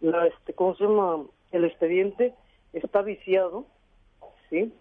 la, 0.00 0.26
este, 0.26 0.54
¿cómo 0.54 0.74
se 0.76 0.84
llama? 0.84 1.24
El 1.52 1.64
expediente 1.64 2.34
está 2.72 3.02
viciado, 3.02 3.66
¿sí? 4.48 4.72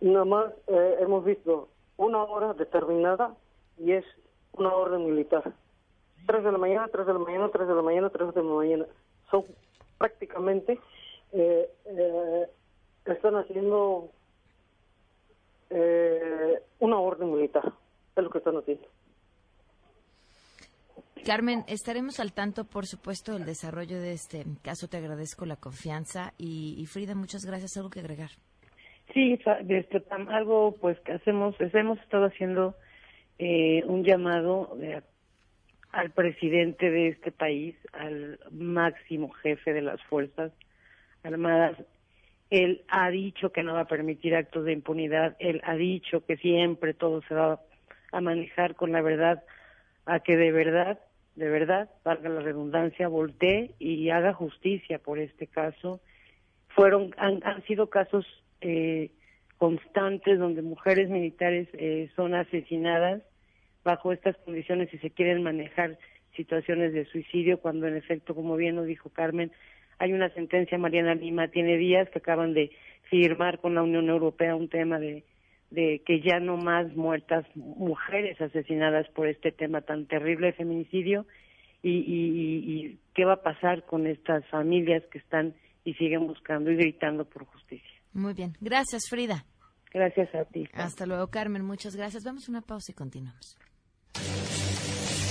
Nada 0.00 0.24
más 0.24 0.52
eh, 0.66 0.96
hemos 1.00 1.24
visto 1.24 1.68
una 2.00 2.24
hora 2.24 2.54
determinada 2.54 3.36
y 3.78 3.92
es 3.92 4.04
una 4.52 4.74
orden 4.74 5.04
militar. 5.04 5.52
Tres 6.26 6.42
de 6.42 6.50
la 6.52 6.58
mañana, 6.58 6.88
tres 6.90 7.06
de 7.06 7.12
la 7.12 7.18
mañana, 7.18 7.50
tres 7.52 7.68
de 7.68 7.74
la 7.74 7.82
mañana, 7.82 8.08
tres 8.08 8.34
de 8.34 8.42
la 8.42 8.50
mañana. 8.50 8.86
Son 9.30 9.44
prácticamente, 9.98 10.80
eh, 11.32 11.70
eh, 11.84 12.50
están 13.04 13.36
haciendo 13.36 14.10
eh, 15.68 16.62
una 16.78 16.98
orden 16.98 17.32
militar. 17.34 17.70
Es 18.16 18.24
lo 18.24 18.30
que 18.30 18.38
están 18.38 18.56
haciendo. 18.56 18.88
Carmen, 21.26 21.64
estaremos 21.68 22.18
al 22.18 22.32
tanto, 22.32 22.64
por 22.64 22.86
supuesto, 22.86 23.34
del 23.34 23.44
desarrollo 23.44 24.00
de 24.00 24.12
este 24.12 24.46
caso. 24.62 24.88
Te 24.88 24.96
agradezco 24.96 25.44
la 25.44 25.56
confianza 25.56 26.32
y, 26.38 26.76
y 26.78 26.86
Frida, 26.86 27.14
muchas 27.14 27.44
gracias. 27.44 27.76
¿Algo 27.76 27.90
que 27.90 28.00
agregar? 28.00 28.30
Sí, 29.12 29.38
este, 29.68 30.02
algo 30.28 30.76
pues 30.80 30.98
que 31.00 31.12
hacemos, 31.12 31.60
es- 31.60 31.74
hemos 31.74 31.98
estado 32.00 32.26
haciendo 32.26 32.76
eh, 33.38 33.82
un 33.86 34.04
llamado 34.04 34.76
de- 34.76 35.02
al 35.92 36.10
presidente 36.10 36.90
de 36.90 37.08
este 37.08 37.32
país, 37.32 37.74
al 37.92 38.38
máximo 38.50 39.30
jefe 39.30 39.72
de 39.72 39.80
las 39.82 40.00
Fuerzas 40.04 40.52
Armadas. 41.22 41.76
Él 42.50 42.82
ha 42.88 43.08
dicho 43.10 43.50
que 43.50 43.62
no 43.62 43.74
va 43.74 43.80
a 43.80 43.88
permitir 43.88 44.36
actos 44.36 44.64
de 44.64 44.72
impunidad, 44.72 45.36
él 45.38 45.60
ha 45.64 45.74
dicho 45.74 46.24
que 46.26 46.36
siempre 46.36 46.94
todo 46.94 47.22
se 47.22 47.34
va 47.34 47.60
a 48.12 48.20
manejar 48.20 48.74
con 48.74 48.92
la 48.92 49.00
verdad, 49.02 49.42
a 50.04 50.20
que 50.20 50.36
de 50.36 50.52
verdad, 50.52 50.98
de 51.36 51.48
verdad, 51.48 51.88
valga 52.04 52.28
la 52.28 52.40
redundancia, 52.42 53.08
voltee 53.08 53.70
y 53.78 54.10
haga 54.10 54.34
justicia 54.34 54.98
por 54.98 55.18
este 55.18 55.46
caso. 55.46 56.00
Fueron, 56.68 57.14
han, 57.16 57.40
han 57.44 57.62
sido 57.64 57.88
casos 57.88 58.26
eh, 58.60 59.10
constantes 59.58 60.38
donde 60.38 60.62
mujeres 60.62 61.08
militares 61.10 61.68
eh, 61.74 62.08
son 62.16 62.34
asesinadas 62.34 63.22
bajo 63.84 64.12
estas 64.12 64.36
condiciones 64.38 64.92
y 64.94 64.98
se 64.98 65.10
quieren 65.10 65.42
manejar 65.42 65.98
situaciones 66.36 66.92
de 66.92 67.04
suicidio 67.06 67.58
cuando 67.60 67.86
en 67.86 67.96
efecto, 67.96 68.34
como 68.34 68.56
bien 68.56 68.76
nos 68.76 68.86
dijo 68.86 69.10
Carmen, 69.10 69.50
hay 69.98 70.12
una 70.14 70.30
sentencia, 70.30 70.78
Mariana 70.78 71.14
Lima, 71.14 71.48
tiene 71.48 71.76
días 71.76 72.08
que 72.10 72.18
acaban 72.20 72.54
de 72.54 72.70
firmar 73.10 73.58
con 73.58 73.74
la 73.74 73.82
Unión 73.82 74.08
Europea 74.08 74.54
un 74.56 74.68
tema 74.68 74.98
de, 74.98 75.24
que 75.70 76.20
ya 76.22 76.40
no 76.40 76.56
más 76.56 76.94
muertas 76.96 77.44
mujeres 77.54 78.40
asesinadas 78.40 79.08
por 79.10 79.26
este 79.28 79.52
tema 79.52 79.82
tan 79.82 80.06
terrible 80.06 80.48
de 80.48 80.52
feminicidio 80.54 81.26
y, 81.82 81.90
y- 81.98 82.74
y 82.86 82.98
qué 83.14 83.24
va 83.24 83.34
a 83.34 83.42
pasar 83.42 83.84
con 83.84 84.06
estas 84.06 84.46
familias 84.46 85.02
que 85.12 85.18
están 85.18 85.54
y 85.84 85.94
siguen 85.94 86.26
buscando 86.26 86.70
y 86.70 86.76
gritando 86.76 87.24
por 87.24 87.44
justicia. 87.44 87.99
Muy 88.12 88.34
bien. 88.34 88.56
Gracias, 88.60 89.02
Frida. 89.08 89.44
Gracias 89.92 90.34
a 90.34 90.44
ti. 90.44 90.68
Hasta 90.72 91.06
luego, 91.06 91.28
Carmen. 91.28 91.64
Muchas 91.64 91.96
gracias. 91.96 92.24
Vamos 92.24 92.48
a 92.48 92.52
una 92.52 92.60
pausa 92.62 92.92
y 92.92 92.94
continuamos. 92.94 93.56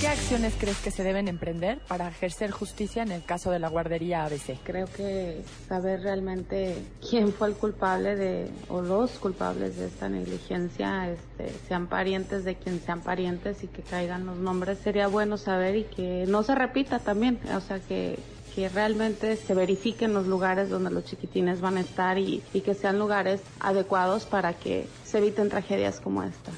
¿Qué 0.00 0.08
acciones 0.08 0.54
crees 0.58 0.78
que 0.78 0.90
se 0.90 1.04
deben 1.04 1.28
emprender 1.28 1.78
para 1.86 2.08
ejercer 2.08 2.50
justicia 2.52 3.02
en 3.02 3.12
el 3.12 3.22
caso 3.22 3.50
de 3.50 3.58
la 3.58 3.68
guardería 3.68 4.24
ABC? 4.24 4.56
Creo 4.64 4.86
que 4.86 5.42
saber 5.68 6.00
realmente 6.00 6.74
quién 7.06 7.34
fue 7.34 7.48
el 7.48 7.54
culpable 7.54 8.16
de 8.16 8.50
o 8.70 8.80
los 8.80 9.10
culpables 9.18 9.76
de 9.76 9.88
esta 9.88 10.08
negligencia, 10.08 11.10
este, 11.10 11.50
sean 11.68 11.86
parientes 11.86 12.44
de 12.46 12.54
quien 12.54 12.80
sean 12.80 13.02
parientes 13.02 13.62
y 13.62 13.66
que 13.66 13.82
caigan 13.82 14.24
los 14.24 14.38
nombres, 14.38 14.78
sería 14.78 15.06
bueno 15.06 15.36
saber 15.36 15.76
y 15.76 15.84
que 15.84 16.24
no 16.26 16.44
se 16.44 16.54
repita 16.54 16.98
también, 17.00 17.38
o 17.54 17.60
sea 17.60 17.78
que 17.78 18.18
que 18.54 18.68
realmente 18.68 19.36
se 19.36 19.54
verifiquen 19.54 20.14
los 20.14 20.26
lugares 20.26 20.70
donde 20.70 20.90
los 20.90 21.04
chiquitines 21.04 21.60
van 21.60 21.76
a 21.76 21.80
estar 21.80 22.18
y, 22.18 22.42
y 22.52 22.60
que 22.60 22.74
sean 22.74 22.98
lugares 22.98 23.40
adecuados 23.60 24.24
para 24.24 24.54
que 24.54 24.86
se 25.04 25.18
eviten 25.18 25.48
tragedias 25.48 26.00
como 26.00 26.22
esta. 26.22 26.52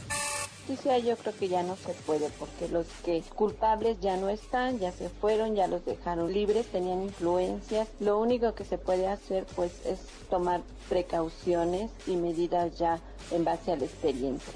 Justicia 0.66 0.98
yo 0.98 1.16
creo 1.16 1.36
que 1.36 1.48
ya 1.48 1.62
no 1.64 1.76
se 1.76 1.92
puede 2.06 2.30
porque 2.38 2.68
los 2.68 2.86
que 3.04 3.22
culpables 3.34 3.98
ya 4.00 4.16
no 4.16 4.28
están, 4.28 4.78
ya 4.78 4.92
se 4.92 5.08
fueron, 5.08 5.56
ya 5.56 5.66
los 5.66 5.84
dejaron 5.84 6.32
libres, 6.32 6.66
tenían 6.66 7.02
influencias. 7.02 7.88
Lo 7.98 8.18
único 8.18 8.54
que 8.54 8.64
se 8.64 8.78
puede 8.78 9.08
hacer 9.08 9.44
pues 9.56 9.72
es 9.84 9.98
tomar 10.30 10.62
precauciones 10.88 11.90
y 12.06 12.16
medidas 12.16 12.78
ya 12.78 13.00
en 13.32 13.44
base 13.44 13.72
a 13.72 13.76
la 13.76 13.84
experiencia. 13.84 14.54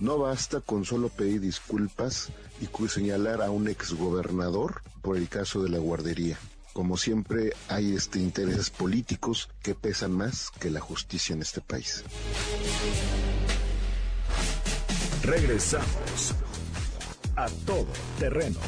No 0.00 0.18
basta 0.18 0.60
con 0.60 0.84
solo 0.84 1.10
pedir 1.10 1.42
disculpas 1.42 2.30
y 2.60 2.88
señalar 2.88 3.42
a 3.42 3.50
un 3.50 3.68
exgobernador 3.68 4.82
por 5.02 5.16
el 5.16 5.28
caso 5.28 5.62
de 5.62 5.68
la 5.68 5.78
guardería. 5.78 6.38
Como 6.76 6.98
siempre, 6.98 7.54
hay 7.68 7.94
este 7.94 8.18
intereses 8.18 8.68
políticos 8.68 9.48
que 9.62 9.74
pesan 9.74 10.12
más 10.12 10.50
que 10.50 10.68
la 10.68 10.78
justicia 10.78 11.32
en 11.32 11.40
este 11.40 11.62
país. 11.62 12.04
Regresamos 15.22 16.34
a 17.34 17.46
todo 17.64 17.86
terreno. 18.18 18.58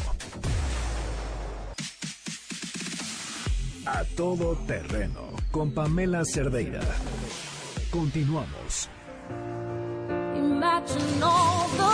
A 3.85 4.05
todo 4.17 4.57
terreno 4.67 5.29
con 5.51 5.73
Pamela 5.73 6.25
Cerdeira. 6.25 6.81
Continuamos. 7.91 8.89
Imagine 10.35 11.23
all 11.23 11.69
the 11.77 11.88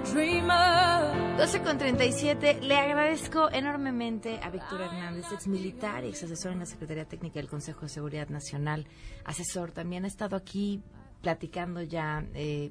12 0.00 1.62
con 1.64 1.76
37. 1.76 2.60
Le 2.62 2.76
agradezco 2.76 3.50
enormemente 3.50 4.38
a 4.40 4.48
Víctor 4.48 4.82
Hernández, 4.82 5.24
ex 5.32 5.48
militar 5.48 6.04
y 6.04 6.10
ex 6.10 6.22
asesor 6.22 6.52
en 6.52 6.60
la 6.60 6.66
Secretaría 6.66 7.04
Técnica 7.04 7.40
del 7.40 7.48
Consejo 7.48 7.80
de 7.80 7.88
Seguridad 7.88 8.28
Nacional. 8.28 8.86
Asesor 9.24 9.72
también 9.72 10.04
ha 10.04 10.06
estado 10.06 10.36
aquí 10.36 10.80
platicando 11.20 11.82
ya. 11.82 12.24
Eh, 12.34 12.70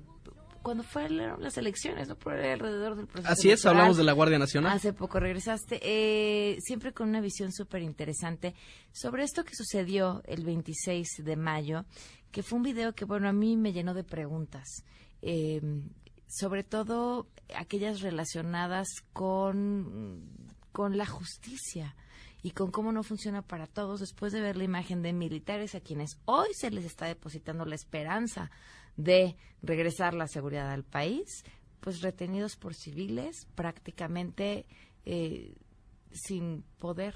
cuando 0.62 0.84
fueron 0.84 1.42
las 1.42 1.58
elecciones, 1.58 2.08
¿no? 2.08 2.16
Por 2.16 2.34
alrededor 2.34 2.96
del 2.96 3.08
proceso. 3.08 3.32
Así 3.32 3.50
es, 3.50 3.60
electoral. 3.60 3.76
hablamos 3.76 3.98
de 3.98 4.04
la 4.06 4.13
Guardia 4.13 4.40
Nacional. 4.40 4.72
Hace 4.72 4.94
poco 4.94 5.20
regresaste, 5.20 5.80
eh, 5.82 6.58
siempre 6.62 6.94
con 6.94 7.10
una 7.10 7.20
visión 7.20 7.52
súper 7.52 7.82
interesante 7.82 8.56
sobre 8.94 9.24
esto 9.24 9.44
que 9.44 9.54
sucedió 9.54 10.22
el 10.26 10.46
26 10.46 11.24
de 11.26 11.36
mayo, 11.36 11.84
que 12.32 12.42
fue 12.42 12.56
un 12.56 12.63
video 12.63 12.96
que, 12.96 13.04
bueno, 13.04 13.28
a 13.28 13.34
mí 13.34 13.58
me 13.58 13.74
llenó 13.74 13.94
de 13.94 14.06
preguntas. 14.06 14.86
Eh, 15.22 15.62
sobre 16.28 16.63
todo 16.63 17.28
aquellas 17.56 18.02
relacionadas 18.02 18.88
con, 19.13 20.30
con 20.72 20.98
la 20.98 21.06
justicia 21.06 21.96
y 22.44 22.52
con 22.52 22.72
cómo 22.72 22.92
no 22.92 23.04
funciona 23.04 23.42
para 23.42 23.68
todos 23.68 24.00
después 24.00 24.32
de 24.32 24.42
ver 24.42 24.58
la 24.58 24.63
imagen 24.63 25.02
de 25.02 25.13
militares 25.13 25.76
a 25.76 25.82
quienes 25.82 26.20
hoy 26.26 26.48
se 26.54 26.72
les 26.72 26.86
está 26.86 27.06
depositando 27.06 27.66
la 27.66 27.76
esperanza 27.76 28.52
de 28.96 29.36
regresar 29.62 30.13
la 30.13 30.28
seguridad 30.28 30.72
al 30.72 30.84
país, 30.84 31.44
pues 31.80 32.02
retenidos 32.02 32.56
por 32.56 32.74
civiles 32.74 33.48
prácticamente 33.56 34.66
eh, 35.06 35.56
sin 36.12 36.63
poder 36.80 37.16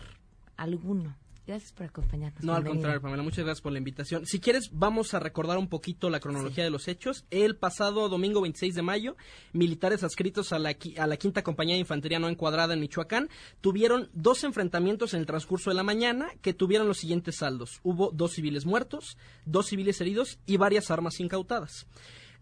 alguno. 0.57 1.17
Gracias 1.51 1.73
por 1.73 1.85
acompañarnos. 1.85 2.45
No, 2.45 2.55
al 2.55 2.63
contrario, 2.63 3.01
Pamela, 3.01 3.23
muchas 3.23 3.43
gracias 3.43 3.59
por 3.59 3.73
la 3.73 3.77
invitación. 3.77 4.25
Si 4.25 4.39
quieres, 4.39 4.69
vamos 4.71 5.13
a 5.13 5.19
recordar 5.19 5.57
un 5.57 5.67
poquito 5.67 6.09
la 6.09 6.21
cronología 6.21 6.63
de 6.63 6.69
los 6.69 6.87
hechos. 6.87 7.25
El 7.29 7.57
pasado 7.57 8.07
domingo 8.07 8.39
26 8.39 8.73
de 8.73 8.81
mayo, 8.81 9.17
militares 9.51 10.01
adscritos 10.01 10.53
a 10.53 10.59
la, 10.59 10.73
a 10.97 11.07
la 11.07 11.17
Quinta 11.17 11.43
Compañía 11.43 11.75
de 11.75 11.81
Infantería 11.81 12.19
No 12.19 12.29
Encuadrada 12.29 12.73
en 12.73 12.79
Michoacán 12.79 13.27
tuvieron 13.59 14.09
dos 14.13 14.45
enfrentamientos 14.45 15.13
en 15.13 15.19
el 15.19 15.25
transcurso 15.25 15.69
de 15.69 15.75
la 15.75 15.83
mañana 15.83 16.29
que 16.41 16.53
tuvieron 16.53 16.87
los 16.87 16.99
siguientes 16.99 17.39
saldos. 17.39 17.81
Hubo 17.83 18.11
dos 18.11 18.31
civiles 18.31 18.65
muertos, 18.65 19.17
dos 19.43 19.65
civiles 19.65 19.99
heridos 19.99 20.39
y 20.45 20.55
varias 20.55 20.89
armas 20.89 21.19
incautadas. 21.19 21.85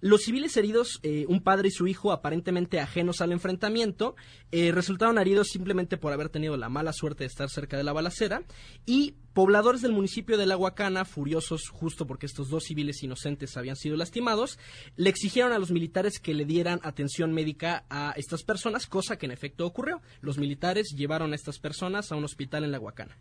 Los 0.02 0.22
civiles 0.22 0.56
heridos, 0.56 1.00
eh, 1.04 1.26
un 1.28 1.42
padre 1.42 1.68
y 1.68 1.72
su 1.72 1.86
hijo 1.88 2.12
aparentemente 2.12 2.80
ajenos 2.80 3.20
al 3.20 3.34
enfrentamiento, 3.34 4.16
eh, 4.52 4.72
resultaron 4.72 5.18
heridos 5.18 5.50
simplemente 5.50 5.98
por 5.98 6.14
haber 6.14 6.30
tenido 6.30 6.56
la 6.56 6.70
mala 6.70 6.94
suerte 6.94 7.24
de 7.24 7.28
estar 7.28 7.50
cerca 7.50 7.76
de 7.76 7.84
la 7.84 7.92
balacera 7.92 8.44
y 8.86 9.16
pobladores 9.34 9.82
del 9.82 9.92
municipio 9.92 10.38
de 10.38 10.46
La 10.46 10.58
Huacana, 10.58 11.04
furiosos 11.04 11.70
justo 11.70 12.08
porque 12.08 12.26
estos 12.26 12.50
dos 12.50 12.64
civiles 12.64 13.04
inocentes 13.04 13.58
habían 13.58 13.76
sido 13.76 13.98
lastimados, 13.98 14.58
le 14.96 15.10
exigieron 15.10 15.52
a 15.52 15.60
los 15.60 15.72
militares 15.72 16.20
que 16.20 16.34
le 16.34 16.46
dieran 16.46 16.80
atención 16.84 17.34
médica 17.34 17.86
a 17.90 18.14
estas 18.16 18.44
personas, 18.44 18.88
cosa 18.88 19.18
que 19.18 19.26
en 19.26 19.32
efecto 19.32 19.66
ocurrió. 19.66 20.02
Los 20.22 20.38
militares 20.38 20.94
llevaron 20.96 21.34
a 21.34 21.36
estas 21.36 21.60
personas 21.60 22.12
a 22.12 22.16
un 22.16 22.24
hospital 22.24 22.64
en 22.64 22.72
La 22.72 22.80
Huacana. 22.80 23.18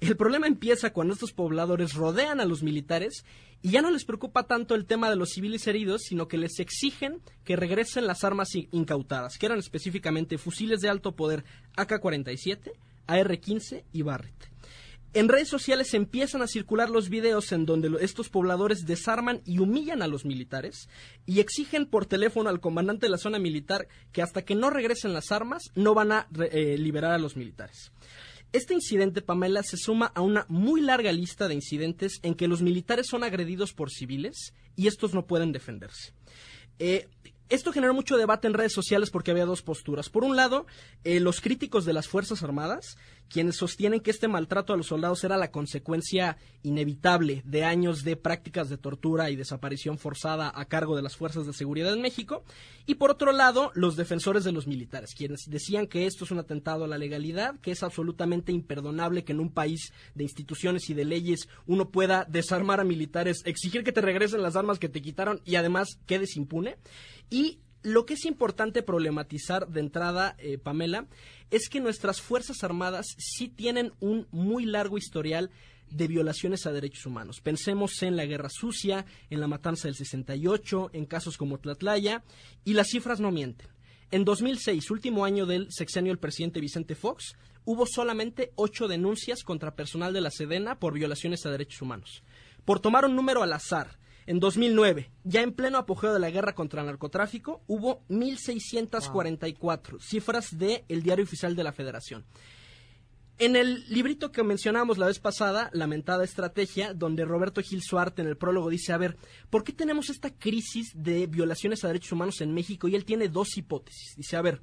El 0.00 0.16
problema 0.16 0.46
empieza 0.46 0.92
cuando 0.92 1.14
estos 1.14 1.32
pobladores 1.32 1.94
rodean 1.94 2.40
a 2.40 2.44
los 2.44 2.62
militares 2.62 3.24
y 3.62 3.70
ya 3.70 3.80
no 3.82 3.90
les 3.90 4.04
preocupa 4.04 4.42
tanto 4.46 4.74
el 4.74 4.84
tema 4.84 5.08
de 5.08 5.16
los 5.16 5.30
civiles 5.30 5.66
heridos, 5.66 6.02
sino 6.02 6.28
que 6.28 6.36
les 6.36 6.58
exigen 6.60 7.22
que 7.44 7.56
regresen 7.56 8.06
las 8.06 8.22
armas 8.22 8.54
in- 8.54 8.68
incautadas, 8.72 9.38
que 9.38 9.46
eran 9.46 9.58
específicamente 9.58 10.36
fusiles 10.36 10.80
de 10.80 10.90
alto 10.90 11.16
poder 11.16 11.44
AK-47, 11.76 12.72
AR-15 13.06 13.84
y 13.92 14.02
Barrett. 14.02 14.50
En 15.14 15.28
redes 15.28 15.48
sociales 15.48 15.94
empiezan 15.94 16.42
a 16.42 16.46
circular 16.46 16.90
los 16.90 17.08
videos 17.08 17.50
en 17.52 17.64
donde 17.64 17.90
estos 18.04 18.28
pobladores 18.28 18.84
desarman 18.84 19.40
y 19.46 19.60
humillan 19.60 20.02
a 20.02 20.08
los 20.08 20.26
militares 20.26 20.90
y 21.24 21.40
exigen 21.40 21.86
por 21.86 22.04
teléfono 22.04 22.50
al 22.50 22.60
comandante 22.60 23.06
de 23.06 23.10
la 23.10 23.16
zona 23.16 23.38
militar 23.38 23.88
que 24.12 24.20
hasta 24.20 24.42
que 24.44 24.54
no 24.54 24.68
regresen 24.68 25.14
las 25.14 25.32
armas 25.32 25.62
no 25.74 25.94
van 25.94 26.12
a 26.12 26.28
eh, 26.52 26.76
liberar 26.76 27.12
a 27.12 27.18
los 27.18 27.34
militares. 27.34 27.92
Este 28.52 28.74
incidente, 28.74 29.22
Pamela, 29.22 29.62
se 29.62 29.76
suma 29.76 30.06
a 30.14 30.20
una 30.20 30.46
muy 30.48 30.80
larga 30.80 31.12
lista 31.12 31.48
de 31.48 31.54
incidentes 31.54 32.20
en 32.22 32.34
que 32.34 32.48
los 32.48 32.62
militares 32.62 33.06
son 33.08 33.24
agredidos 33.24 33.72
por 33.72 33.90
civiles 33.90 34.54
y 34.76 34.86
estos 34.86 35.14
no 35.14 35.26
pueden 35.26 35.52
defenderse. 35.52 36.12
Eh, 36.78 37.08
esto 37.48 37.72
generó 37.72 37.94
mucho 37.94 38.16
debate 38.16 38.48
en 38.48 38.54
redes 38.54 38.72
sociales 38.72 39.10
porque 39.10 39.30
había 39.30 39.46
dos 39.46 39.62
posturas. 39.62 40.08
Por 40.08 40.24
un 40.24 40.34
lado, 40.34 40.66
eh, 41.04 41.20
los 41.20 41.40
críticos 41.40 41.84
de 41.84 41.92
las 41.92 42.08
Fuerzas 42.08 42.42
Armadas 42.42 42.96
quienes 43.28 43.56
sostienen 43.56 44.00
que 44.00 44.10
este 44.10 44.28
maltrato 44.28 44.72
a 44.72 44.76
los 44.76 44.86
soldados 44.86 45.22
era 45.24 45.36
la 45.36 45.50
consecuencia 45.50 46.36
inevitable 46.62 47.42
de 47.44 47.64
años 47.64 48.04
de 48.04 48.16
prácticas 48.16 48.68
de 48.68 48.78
tortura 48.78 49.30
y 49.30 49.36
desaparición 49.36 49.98
forzada 49.98 50.52
a 50.54 50.64
cargo 50.66 50.96
de 50.96 51.02
las 51.02 51.16
fuerzas 51.16 51.46
de 51.46 51.52
seguridad 51.52 51.92
en 51.92 52.02
México, 52.02 52.44
y 52.86 52.96
por 52.96 53.10
otro 53.10 53.32
lado, 53.32 53.70
los 53.74 53.96
defensores 53.96 54.44
de 54.44 54.52
los 54.52 54.66
militares, 54.66 55.14
quienes 55.14 55.40
decían 55.48 55.86
que 55.86 56.06
esto 56.06 56.24
es 56.24 56.30
un 56.30 56.38
atentado 56.38 56.84
a 56.84 56.88
la 56.88 56.98
legalidad, 56.98 57.58
que 57.60 57.72
es 57.72 57.82
absolutamente 57.82 58.52
imperdonable 58.52 59.24
que 59.24 59.32
en 59.32 59.40
un 59.40 59.50
país 59.50 59.92
de 60.14 60.24
instituciones 60.24 60.88
y 60.90 60.94
de 60.94 61.04
leyes 61.04 61.48
uno 61.66 61.90
pueda 61.90 62.24
desarmar 62.28 62.80
a 62.80 62.84
militares, 62.84 63.42
exigir 63.44 63.84
que 63.84 63.92
te 63.92 64.00
regresen 64.00 64.42
las 64.42 64.56
armas 64.56 64.78
que 64.78 64.88
te 64.88 65.02
quitaron 65.02 65.40
y 65.44 65.56
además 65.56 65.98
quedes 66.06 66.36
impune. 66.36 66.76
Y 67.30 67.58
lo 67.86 68.04
que 68.04 68.14
es 68.14 68.24
importante 68.24 68.82
problematizar 68.82 69.68
de 69.68 69.78
entrada, 69.78 70.34
eh, 70.38 70.58
Pamela, 70.58 71.06
es 71.52 71.68
que 71.68 71.78
nuestras 71.78 72.20
Fuerzas 72.20 72.64
Armadas 72.64 73.06
sí 73.16 73.46
tienen 73.46 73.92
un 74.00 74.26
muy 74.32 74.64
largo 74.64 74.98
historial 74.98 75.52
de 75.88 76.08
violaciones 76.08 76.66
a 76.66 76.72
derechos 76.72 77.06
humanos. 77.06 77.40
Pensemos 77.40 78.02
en 78.02 78.16
la 78.16 78.26
Guerra 78.26 78.48
Sucia, 78.48 79.06
en 79.30 79.38
la 79.38 79.46
matanza 79.46 79.86
del 79.86 79.94
68, 79.94 80.90
en 80.94 81.06
casos 81.06 81.36
como 81.36 81.60
Tlatlaya, 81.60 82.24
y 82.64 82.72
las 82.72 82.88
cifras 82.88 83.20
no 83.20 83.30
mienten. 83.30 83.68
En 84.10 84.24
2006, 84.24 84.90
último 84.90 85.24
año 85.24 85.46
del 85.46 85.68
sexenio 85.70 86.10
del 86.10 86.18
presidente 86.18 86.58
Vicente 86.58 86.96
Fox, 86.96 87.36
hubo 87.64 87.86
solamente 87.86 88.50
ocho 88.56 88.88
denuncias 88.88 89.44
contra 89.44 89.76
personal 89.76 90.12
de 90.12 90.22
la 90.22 90.32
Sedena 90.32 90.80
por 90.80 90.92
violaciones 90.92 91.46
a 91.46 91.52
derechos 91.52 91.82
humanos. 91.82 92.24
Por 92.64 92.80
tomar 92.80 93.04
un 93.04 93.14
número 93.14 93.44
al 93.44 93.52
azar, 93.52 93.96
en 94.26 94.40
2009, 94.40 95.10
ya 95.24 95.42
en 95.42 95.52
pleno 95.52 95.78
apogeo 95.78 96.12
de 96.12 96.18
la 96.18 96.30
guerra 96.30 96.54
contra 96.54 96.80
el 96.80 96.86
narcotráfico, 96.86 97.62
hubo 97.66 98.02
1.644 98.08 100.00
cifras 100.00 100.58
del 100.58 100.82
el 100.88 101.02
Diario 101.02 101.24
Oficial 101.24 101.54
de 101.54 101.64
la 101.64 101.72
Federación. 101.72 102.24
En 103.38 103.54
el 103.54 103.84
librito 103.88 104.32
que 104.32 104.42
mencionamos 104.42 104.96
la 104.96 105.06
vez 105.06 105.18
pasada, 105.18 105.68
Lamentada 105.74 106.24
Estrategia, 106.24 106.94
donde 106.94 107.26
Roberto 107.26 107.60
Gil 107.60 107.82
Suarte 107.82 108.22
en 108.22 108.28
el 108.28 108.38
prólogo 108.38 108.70
dice, 108.70 108.94
a 108.94 108.98
ver, 108.98 109.18
¿por 109.50 109.62
qué 109.62 109.72
tenemos 109.72 110.08
esta 110.08 110.30
crisis 110.30 110.90
de 110.94 111.26
violaciones 111.26 111.84
a 111.84 111.88
derechos 111.88 112.12
humanos 112.12 112.40
en 112.40 112.54
México? 112.54 112.88
Y 112.88 112.94
él 112.94 113.04
tiene 113.04 113.28
dos 113.28 113.58
hipótesis. 113.58 114.16
Dice, 114.16 114.36
a 114.36 114.42
ver, 114.42 114.62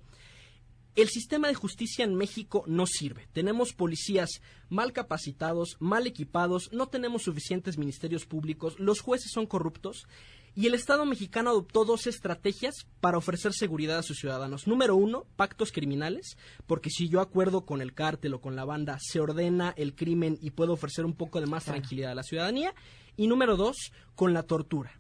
el 0.95 1.09
sistema 1.09 1.47
de 1.47 1.55
justicia 1.55 2.05
en 2.05 2.15
México 2.15 2.63
no 2.67 2.85
sirve. 2.85 3.27
Tenemos 3.33 3.73
policías 3.73 4.41
mal 4.69 4.93
capacitados, 4.93 5.77
mal 5.79 6.05
equipados, 6.05 6.69
no 6.71 6.87
tenemos 6.87 7.23
suficientes 7.23 7.77
ministerios 7.77 8.25
públicos, 8.25 8.79
los 8.79 9.01
jueces 9.01 9.31
son 9.31 9.47
corruptos 9.47 10.07
y 10.55 10.67
el 10.67 10.75
Estado 10.75 11.05
mexicano 11.05 11.49
adoptó 11.49 11.83
dos 11.83 12.05
estrategias 12.05 12.85
para 13.01 13.17
ofrecer 13.17 13.53
seguridad 13.53 13.97
a 13.97 14.03
sus 14.03 14.19
ciudadanos. 14.19 14.67
Número 14.67 14.95
uno, 14.95 15.25
pactos 15.35 15.71
criminales, 15.71 16.37
porque 16.67 16.91
si 16.91 17.09
yo 17.09 17.21
acuerdo 17.21 17.65
con 17.65 17.81
el 17.81 17.95
cártel 17.95 18.35
o 18.35 18.41
con 18.41 18.55
la 18.55 18.65
banda, 18.65 18.99
se 19.01 19.19
ordena 19.19 19.73
el 19.77 19.95
crimen 19.95 20.37
y 20.41 20.51
puedo 20.51 20.73
ofrecer 20.73 21.05
un 21.05 21.13
poco 21.13 21.41
de 21.41 21.47
más 21.47 21.65
tranquilidad 21.65 22.11
a 22.11 22.15
la 22.15 22.23
ciudadanía. 22.23 22.75
Y 23.17 23.27
número 23.27 23.57
dos, 23.57 23.91
con 24.15 24.33
la 24.33 24.43
tortura 24.43 24.99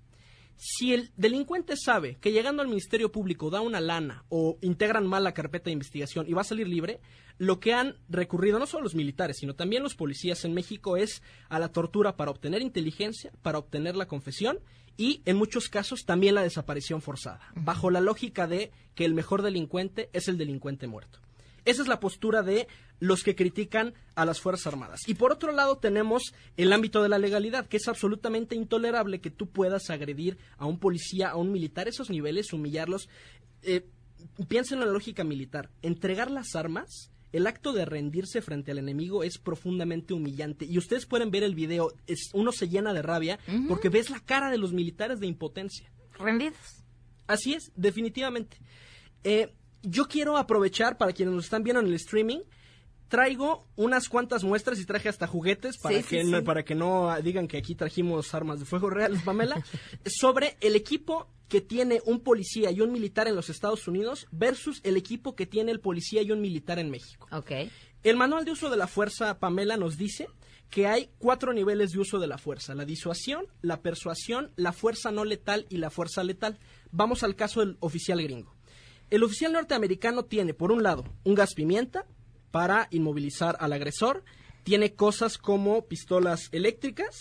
si 0.55 0.93
el 0.93 1.11
delincuente 1.17 1.75
sabe 1.75 2.17
que 2.21 2.31
llegando 2.31 2.61
al 2.61 2.67
Ministerio 2.67 3.11
Público 3.11 3.49
da 3.49 3.61
una 3.61 3.81
lana 3.81 4.25
o 4.29 4.57
integran 4.61 5.07
mal 5.07 5.23
la 5.23 5.33
carpeta 5.33 5.65
de 5.65 5.73
investigación 5.73 6.25
y 6.27 6.33
va 6.33 6.41
a 6.41 6.45
salir 6.45 6.67
libre, 6.67 6.99
lo 7.37 7.59
que 7.59 7.73
han 7.73 7.97
recurrido 8.09 8.59
no 8.59 8.65
solo 8.65 8.83
los 8.83 8.95
militares, 8.95 9.37
sino 9.39 9.55
también 9.55 9.83
los 9.83 9.95
policías 9.95 10.45
en 10.45 10.53
México 10.53 10.97
es 10.97 11.21
a 11.49 11.59
la 11.59 11.69
tortura 11.69 12.15
para 12.15 12.31
obtener 12.31 12.61
inteligencia, 12.61 13.31
para 13.41 13.57
obtener 13.57 13.95
la 13.95 14.07
confesión 14.07 14.59
y 14.97 15.21
en 15.25 15.37
muchos 15.37 15.69
casos 15.69 16.05
también 16.05 16.35
la 16.35 16.43
desaparición 16.43 17.01
forzada, 17.01 17.41
bajo 17.55 17.89
la 17.89 18.01
lógica 18.01 18.47
de 18.47 18.71
que 18.95 19.05
el 19.05 19.13
mejor 19.13 19.41
delincuente 19.41 20.09
es 20.13 20.27
el 20.27 20.37
delincuente 20.37 20.87
muerto. 20.87 21.19
Esa 21.65 21.81
es 21.81 21.87
la 21.87 21.99
postura 21.99 22.43
de 22.43 22.67
los 22.99 23.23
que 23.23 23.35
critican 23.35 23.93
a 24.15 24.25
las 24.25 24.39
Fuerzas 24.39 24.67
Armadas. 24.67 25.01
Y 25.07 25.15
por 25.15 25.31
otro 25.31 25.51
lado 25.51 25.77
tenemos 25.77 26.33
el 26.57 26.71
ámbito 26.71 27.03
de 27.03 27.09
la 27.09 27.19
legalidad, 27.19 27.67
que 27.67 27.77
es 27.77 27.87
absolutamente 27.87 28.55
intolerable 28.55 29.21
que 29.21 29.29
tú 29.29 29.49
puedas 29.49 29.89
agredir 29.89 30.37
a 30.57 30.65
un 30.65 30.79
policía, 30.79 31.29
a 31.29 31.35
un 31.35 31.51
militar, 31.51 31.87
esos 31.87 32.09
niveles, 32.09 32.53
humillarlos. 32.53 33.09
Eh, 33.61 33.85
piensen 34.47 34.79
en 34.79 34.85
la 34.85 34.91
lógica 34.91 35.23
militar. 35.23 35.69
Entregar 35.81 36.31
las 36.31 36.55
armas, 36.55 37.11
el 37.31 37.47
acto 37.47 37.73
de 37.73 37.85
rendirse 37.85 38.41
frente 38.41 38.71
al 38.71 38.77
enemigo 38.77 39.23
es 39.23 39.37
profundamente 39.37 40.13
humillante. 40.13 40.65
Y 40.65 40.77
ustedes 40.77 41.05
pueden 41.05 41.31
ver 41.31 41.43
el 41.43 41.55
video, 41.55 41.91
es, 42.07 42.29
uno 42.33 42.51
se 42.51 42.69
llena 42.69 42.93
de 42.93 43.01
rabia 43.01 43.39
porque 43.67 43.89
ves 43.89 44.09
la 44.09 44.19
cara 44.19 44.49
de 44.49 44.57
los 44.57 44.71
militares 44.71 45.19
de 45.19 45.27
impotencia. 45.27 45.91
Rendidos. 46.17 46.83
Así 47.25 47.53
es, 47.53 47.71
definitivamente. 47.75 48.57
Eh, 49.23 49.53
yo 49.83 50.07
quiero 50.07 50.37
aprovechar 50.37 50.97
para 50.97 51.13
quienes 51.13 51.35
nos 51.35 51.45
están 51.45 51.63
viendo 51.63 51.81
en 51.81 51.87
el 51.87 51.93
streaming. 51.93 52.39
Traigo 53.09 53.67
unas 53.75 54.09
cuantas 54.09 54.43
muestras 54.43 54.79
y 54.79 54.85
traje 54.85 55.07
hasta 55.07 55.27
juguetes 55.27 55.77
para, 55.77 56.01
que, 56.01 56.23
No, 56.23 56.43
para 56.43 56.63
que 56.63 56.73
no 56.73 57.15
digan 57.21 57.47
que 57.47 57.57
aquí 57.57 57.75
trajimos 57.75 58.33
armas 58.33 58.59
de 58.59 58.65
fuego 58.65 58.89
reales, 58.89 59.21
Pamela, 59.21 59.63
sobre 60.05 60.57
el 60.61 60.75
equipo 60.75 61.27
que 61.47 61.61
tiene 61.61 62.01
un 62.05 62.21
policía 62.21 62.71
y 62.71 62.81
un 62.81 62.91
militar 62.91 63.27
en 63.27 63.35
los 63.35 63.49
Estados 63.49 63.87
Unidos 63.87 64.25
versus 64.31 64.81
el 64.83 64.97
equipo 64.97 65.35
que 65.35 65.45
tiene 65.45 65.71
el 65.71 65.79
policía 65.79 66.23
y 66.23 66.31
un 66.31 66.41
militar 66.41 66.79
en 66.79 66.89
México. 66.89 67.27
Okay. 67.31 67.69
El 68.01 68.17
manual 68.17 68.45
de 68.45 68.51
uso 68.51 68.71
de 68.71 68.77
la 68.77 68.87
fuerza, 68.87 69.37
Pamela, 69.37 69.77
nos 69.77 69.97
dice 69.97 70.27
que 70.71 70.87
hay 70.87 71.11
cuatro 71.19 71.53
niveles 71.53 71.91
de 71.91 71.99
uso 71.99 72.17
de 72.17 72.25
la 72.25 72.39
fuerza, 72.39 72.73
la 72.73 72.85
disuasión, 72.85 73.45
la 73.61 73.83
persuasión, 73.83 74.51
la 74.55 74.73
fuerza 74.73 75.11
no 75.11 75.23
letal 75.23 75.67
y 75.69 75.77
la 75.77 75.91
fuerza 75.91 76.23
letal. 76.23 76.57
Vamos 76.91 77.21
al 77.21 77.35
caso 77.35 77.59
del 77.59 77.77
oficial 77.79 78.19
gringo. 78.23 78.52
El 79.09 79.23
oficial 79.23 79.51
norteamericano 79.53 80.25
tiene, 80.25 80.53
por 80.53 80.71
un 80.71 80.83
lado, 80.83 81.03
un 81.23 81.35
gas 81.35 81.53
pimienta 81.53 82.05
para 82.51 82.87
inmovilizar 82.91 83.57
al 83.59 83.73
agresor. 83.73 84.23
Tiene 84.63 84.93
cosas 84.93 85.37
como 85.37 85.85
pistolas 85.85 86.49
eléctricas. 86.51 87.17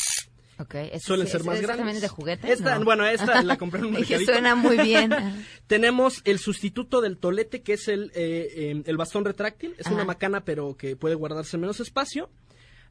Okay, 0.59 0.93
suelen 1.01 1.27
ser 1.27 1.43
más 1.43 1.59
¿esta 1.59 1.75
grandes. 1.75 2.01
de 2.03 2.09
juguete? 2.09 2.53
Esta, 2.53 2.79
Bueno, 2.79 3.05
esta 3.05 3.43
la 3.43 3.57
compré 3.59 3.81
en 3.81 3.87
un 3.87 3.93
mercadito. 3.95 4.33
suena 4.33 4.55
muy 4.55 4.77
bien. 4.79 5.11
Tenemos 5.67 6.21
el 6.25 6.39
sustituto 6.39 7.01
del 7.01 7.19
tolete, 7.19 7.63
que 7.63 7.73
es 7.73 7.89
el, 7.89 8.13
eh, 8.15 8.49
eh, 8.55 8.83
el 8.85 8.97
bastón 8.97 9.25
retráctil. 9.25 9.75
Es 9.79 9.87
una 9.87 10.05
macana, 10.05 10.45
pero 10.45 10.77
que 10.77 10.95
puede 10.95 11.15
guardarse 11.17 11.57
en 11.57 11.63
menos 11.63 11.81
espacio. 11.81 12.31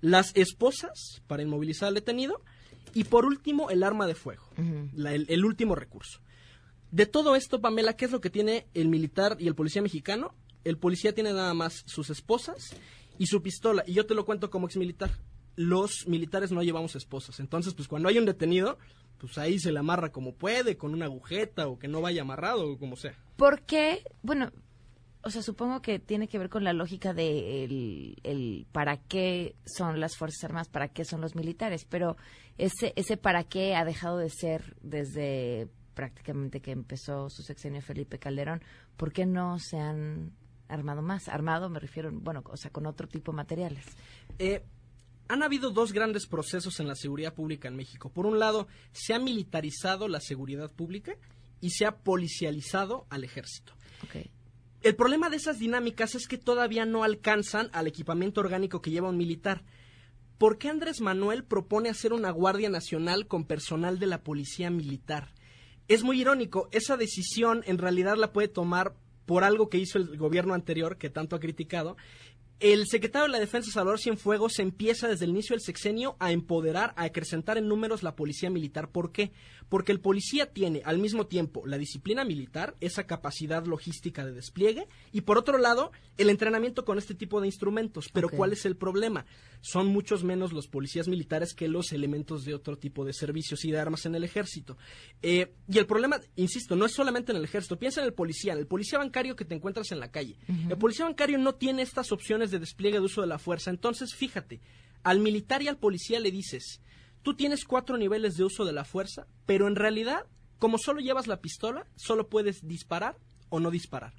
Las 0.01 0.35
esposas 0.35 1.21
para 1.27 1.43
inmovilizar 1.43 1.87
al 1.87 1.93
detenido. 1.93 2.41
Y 2.93 3.05
por 3.05 3.25
último, 3.25 3.69
el 3.69 3.83
arma 3.83 4.05
de 4.05 4.15
fuego. 4.15 4.43
la- 4.93 5.13
el, 5.13 5.25
el 5.29 5.45
último 5.45 5.75
recurso. 5.75 6.19
De 6.91 7.05
todo 7.05 7.35
esto, 7.37 7.61
Pamela, 7.61 7.95
¿qué 7.95 8.05
es 8.05 8.11
lo 8.11 8.19
que 8.19 8.29
tiene 8.29 8.67
el 8.73 8.89
militar 8.89 9.37
y 9.39 9.47
el 9.47 9.55
policía 9.55 9.81
mexicano? 9.81 10.35
El 10.65 10.77
policía 10.77 11.13
tiene 11.13 11.31
nada 11.31 11.53
más 11.53 11.83
sus 11.85 12.09
esposas 12.09 12.75
y 13.17 13.27
su 13.27 13.41
pistola. 13.41 13.83
Y 13.87 13.93
yo 13.93 14.05
te 14.05 14.13
lo 14.13 14.25
cuento 14.25 14.49
como 14.49 14.67
ex 14.67 14.75
militar. 14.75 15.09
Los 15.55 16.05
militares 16.07 16.51
no 16.51 16.61
llevamos 16.63 16.95
esposas. 16.95 17.39
Entonces, 17.39 17.73
pues 17.73 17.87
cuando 17.87 18.09
hay 18.09 18.17
un 18.17 18.25
detenido, 18.25 18.77
pues 19.17 19.37
ahí 19.37 19.57
se 19.57 19.71
le 19.71 19.79
amarra 19.79 20.11
como 20.11 20.35
puede, 20.35 20.75
con 20.75 20.93
una 20.93 21.05
agujeta 21.05 21.67
o 21.67 21.79
que 21.79 21.87
no 21.87 22.01
vaya 22.01 22.23
amarrado 22.23 22.69
o 22.69 22.77
como 22.77 22.97
sea. 22.97 23.15
¿Por 23.37 23.61
qué? 23.61 24.03
Bueno, 24.21 24.51
o 25.23 25.29
sea, 25.29 25.41
supongo 25.41 25.81
que 25.81 25.99
tiene 25.99 26.27
que 26.27 26.39
ver 26.39 26.49
con 26.49 26.63
la 26.63 26.73
lógica 26.73 27.13
de 27.13 27.63
el, 27.63 28.17
el 28.23 28.67
para 28.71 28.97
qué 28.97 29.55
son 29.65 29.99
las 29.99 30.17
Fuerzas 30.17 30.43
Armadas, 30.43 30.67
para 30.67 30.89
qué 30.89 31.05
son 31.05 31.21
los 31.21 31.35
militares, 31.35 31.85
pero 31.89 32.17
ese, 32.57 32.91
ese 32.95 33.15
para 33.15 33.43
qué 33.43 33.75
ha 33.75 33.85
dejado 33.85 34.17
de 34.17 34.29
ser 34.29 34.75
desde 34.81 35.69
prácticamente 35.93 36.61
que 36.61 36.71
empezó 36.71 37.29
su 37.29 37.43
sexenio 37.43 37.81
Felipe 37.81 38.19
Calderón. 38.19 38.63
¿Por 38.97 39.11
qué 39.11 39.25
no 39.25 39.59
se 39.59 39.77
han 39.77 40.33
armado 40.67 41.01
más? 41.01 41.27
Armado 41.27 41.69
me 41.69 41.79
refiero, 41.79 42.11
bueno, 42.11 42.43
o 42.45 42.57
sea, 42.57 42.71
con 42.71 42.85
otro 42.85 43.07
tipo 43.07 43.31
de 43.31 43.35
materiales. 43.37 43.85
Eh, 44.39 44.63
han 45.27 45.43
habido 45.43 45.71
dos 45.71 45.93
grandes 45.93 46.27
procesos 46.27 46.79
en 46.79 46.87
la 46.87 46.95
seguridad 46.95 47.33
pública 47.33 47.67
en 47.67 47.75
México. 47.75 48.09
Por 48.09 48.25
un 48.25 48.39
lado, 48.39 48.67
se 48.91 49.13
ha 49.13 49.19
militarizado 49.19 50.07
la 50.07 50.19
seguridad 50.19 50.71
pública 50.71 51.13
y 51.61 51.69
se 51.69 51.85
ha 51.85 51.97
policializado 51.97 53.05
al 53.09 53.23
ejército. 53.23 53.73
El 54.81 54.95
problema 54.95 55.29
de 55.29 55.37
esas 55.37 55.59
dinámicas 55.59 56.15
es 56.15 56.27
que 56.27 56.37
todavía 56.37 56.85
no 56.85 57.03
alcanzan 57.03 57.69
al 57.71 57.87
equipamiento 57.87 58.41
orgánico 58.41 58.81
que 58.81 58.91
lleva 58.91 59.09
un 59.09 59.17
militar. 59.17 59.63
¿Por 60.39 60.57
qué 60.57 60.69
Andrés 60.69 61.01
Manuel 61.01 61.43
propone 61.43 61.89
hacer 61.89 62.13
una 62.13 62.31
Guardia 62.31 62.69
Nacional 62.69 63.27
con 63.27 63.45
personal 63.45 63.99
de 63.99 64.07
la 64.07 64.23
Policía 64.23 64.71
Militar? 64.71 65.31
Es 65.91 66.03
muy 66.03 66.21
irónico, 66.21 66.69
esa 66.71 66.95
decisión 66.95 67.63
en 67.65 67.77
realidad 67.77 68.15
la 68.15 68.31
puede 68.31 68.47
tomar 68.47 68.93
por 69.25 69.43
algo 69.43 69.67
que 69.67 69.77
hizo 69.77 69.97
el 69.97 70.15
gobierno 70.15 70.53
anterior, 70.53 70.95
que 70.95 71.09
tanto 71.09 71.35
ha 71.35 71.41
criticado. 71.41 71.97
El 72.61 72.87
secretario 72.87 73.25
de 73.25 73.33
la 73.33 73.41
Defensa, 73.41 73.71
Salvador 73.71 73.99
Cienfuegos, 73.99 74.59
empieza 74.59 75.09
desde 75.09 75.25
el 75.25 75.31
inicio 75.31 75.53
del 75.53 75.59
sexenio 75.59 76.15
a 76.19 76.31
empoderar, 76.31 76.93
a 76.95 77.03
acrecentar 77.03 77.57
en 77.57 77.67
números 77.67 78.03
la 78.03 78.15
policía 78.15 78.49
militar. 78.49 78.87
¿Por 78.87 79.11
qué? 79.11 79.33
Porque 79.71 79.93
el 79.93 80.01
policía 80.01 80.47
tiene 80.47 80.81
al 80.83 80.97
mismo 80.97 81.27
tiempo 81.27 81.65
la 81.65 81.77
disciplina 81.77 82.25
militar, 82.25 82.75
esa 82.81 83.07
capacidad 83.07 83.65
logística 83.65 84.25
de 84.25 84.33
despliegue, 84.33 84.89
y 85.13 85.21
por 85.21 85.37
otro 85.37 85.57
lado, 85.57 85.93
el 86.17 86.29
entrenamiento 86.29 86.83
con 86.83 86.97
este 86.97 87.15
tipo 87.15 87.39
de 87.39 87.47
instrumentos. 87.47 88.09
Pero. 88.11 88.27
¿cuál 88.27 88.51
es 88.51 88.65
el 88.65 88.75
problema? 88.75 89.25
Son 89.61 89.87
muchos 89.87 90.25
menos 90.25 90.51
los 90.51 90.67
policías 90.67 91.07
militares 91.07 91.53
que 91.53 91.69
los 91.69 91.93
elementos 91.93 92.43
de 92.43 92.53
otro 92.53 92.77
tipo 92.77 93.05
de 93.05 93.13
servicios 93.13 93.63
y 93.63 93.71
de 93.71 93.79
armas 93.79 94.05
en 94.05 94.15
el 94.15 94.25
ejército. 94.25 94.77
Eh, 95.21 95.53
y 95.69 95.77
el 95.77 95.85
problema, 95.85 96.19
insisto, 96.35 96.75
no 96.75 96.85
es 96.85 96.91
solamente 96.91 97.31
en 97.31 97.37
el 97.37 97.45
ejército. 97.45 97.79
Piensa 97.79 98.01
en 98.01 98.07
el 98.07 98.13
policía, 98.13 98.51
en 98.51 98.59
el 98.59 98.67
policía 98.67 98.99
bancario 98.99 99.37
que 99.37 99.45
te 99.45 99.55
encuentras 99.55 99.89
en 99.93 100.01
la 100.01 100.11
calle. 100.11 100.35
El 100.67 100.77
policía 100.77 101.05
bancario 101.05 101.37
no 101.37 101.55
tiene 101.55 101.81
estas 101.81 102.11
opciones 102.11 102.51
de 102.51 102.59
despliegue 102.59 102.99
de 102.99 103.05
uso 103.05 103.21
de 103.21 103.27
la 103.27 103.39
fuerza. 103.39 103.69
Entonces, 103.71 104.13
fíjate, 104.13 104.59
al 105.03 105.19
militar 105.19 105.61
y 105.61 105.69
al 105.69 105.77
policía 105.77 106.19
le 106.19 106.29
dices, 106.29 106.81
tú 107.23 107.35
tienes 107.35 107.65
cuatro 107.65 107.97
niveles 107.97 108.35
de 108.35 108.43
uso 108.43 108.65
de 108.65 108.73
la 108.73 108.85
fuerza, 108.85 109.27
pero 109.45 109.67
en 109.67 109.75
realidad, 109.75 110.25
como 110.59 110.77
solo 110.77 110.99
llevas 110.99 111.27
la 111.27 111.41
pistola, 111.41 111.87
solo 111.95 112.29
puedes 112.29 112.67
disparar 112.67 113.17
o 113.49 113.59
no 113.59 113.71
disparar. 113.71 114.13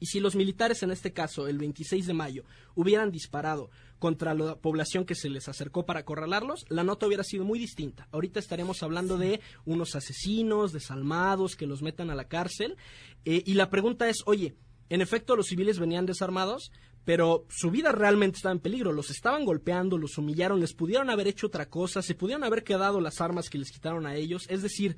Y 0.00 0.06
si 0.06 0.18
los 0.18 0.34
militares, 0.34 0.82
en 0.82 0.90
este 0.90 1.12
caso, 1.12 1.46
el 1.46 1.58
26 1.58 2.06
de 2.06 2.14
mayo, 2.14 2.44
hubieran 2.74 3.10
disparado 3.10 3.70
contra 3.98 4.32
la 4.32 4.56
población 4.56 5.04
que 5.04 5.14
se 5.14 5.28
les 5.28 5.46
acercó 5.46 5.84
para 5.84 6.00
acorralarlos, 6.00 6.64
la 6.70 6.84
nota 6.84 7.06
hubiera 7.06 7.22
sido 7.22 7.44
muy 7.44 7.58
distinta. 7.58 8.08
Ahorita 8.10 8.40
estaremos 8.40 8.82
hablando 8.82 9.18
de 9.18 9.40
unos 9.66 9.94
asesinos, 9.94 10.72
desalmados, 10.72 11.54
que 11.54 11.66
los 11.66 11.82
metan 11.82 12.08
a 12.08 12.14
la 12.14 12.28
cárcel. 12.28 12.78
Eh, 13.26 13.42
y 13.44 13.52
la 13.54 13.68
pregunta 13.68 14.08
es, 14.08 14.22
oye, 14.24 14.56
en 14.88 15.02
efecto 15.02 15.36
los 15.36 15.48
civiles 15.48 15.78
venían 15.78 16.06
desarmados, 16.06 16.72
pero 17.04 17.46
su 17.48 17.70
vida 17.70 17.92
realmente 17.92 18.36
estaba 18.36 18.52
en 18.52 18.60
peligro. 18.60 18.92
Los 18.92 19.10
estaban 19.10 19.44
golpeando, 19.44 19.98
los 19.98 20.18
humillaron, 20.18 20.60
les 20.60 20.74
pudieron 20.74 21.10
haber 21.10 21.28
hecho 21.28 21.46
otra 21.46 21.66
cosa, 21.68 22.02
se 22.02 22.14
pudieron 22.14 22.44
haber 22.44 22.62
quedado 22.62 23.00
las 23.00 23.20
armas 23.20 23.48
que 23.48 23.58
les 23.58 23.70
quitaron 23.70 24.06
a 24.06 24.14
ellos. 24.14 24.46
Es 24.48 24.62
decir, 24.62 24.96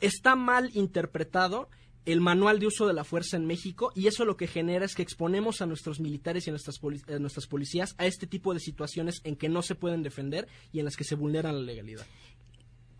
está 0.00 0.36
mal 0.36 0.70
interpretado 0.74 1.68
el 2.06 2.20
manual 2.20 2.60
de 2.60 2.68
uso 2.68 2.86
de 2.86 2.94
la 2.94 3.04
fuerza 3.04 3.36
en 3.36 3.46
México 3.46 3.90
y 3.94 4.06
eso 4.06 4.24
lo 4.24 4.36
que 4.36 4.46
genera 4.46 4.84
es 4.84 4.94
que 4.94 5.02
exponemos 5.02 5.60
a 5.60 5.66
nuestros 5.66 5.98
militares 5.98 6.46
y 6.46 6.50
a 6.50 6.52
nuestras, 6.52 6.80
nuestras 7.20 7.46
policías 7.48 7.94
a 7.98 8.06
este 8.06 8.28
tipo 8.28 8.54
de 8.54 8.60
situaciones 8.60 9.20
en 9.24 9.34
que 9.34 9.48
no 9.48 9.60
se 9.62 9.74
pueden 9.74 10.04
defender 10.04 10.46
y 10.72 10.78
en 10.78 10.84
las 10.84 10.96
que 10.96 11.02
se 11.02 11.16
vulneran 11.16 11.56
la 11.56 11.62
legalidad. 11.62 12.06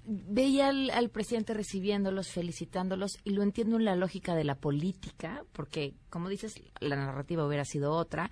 Veía 0.09 0.69
al, 0.69 1.11
presidente 1.11 1.53
recibiéndolos, 1.53 2.31
felicitándolos 2.31 3.19
y 3.25 3.31
lo 3.31 3.43
entiendo 3.43 3.77
en 3.77 3.85
la 3.85 3.97
lógica 3.97 4.35
de 4.35 4.45
la 4.45 4.55
política, 4.55 5.45
porque 5.53 5.95
como 6.11 6.29
dices, 6.29 6.55
la 6.81 6.95
narrativa 6.95 7.45
hubiera 7.45 7.65
sido 7.65 7.93
otra, 7.93 8.31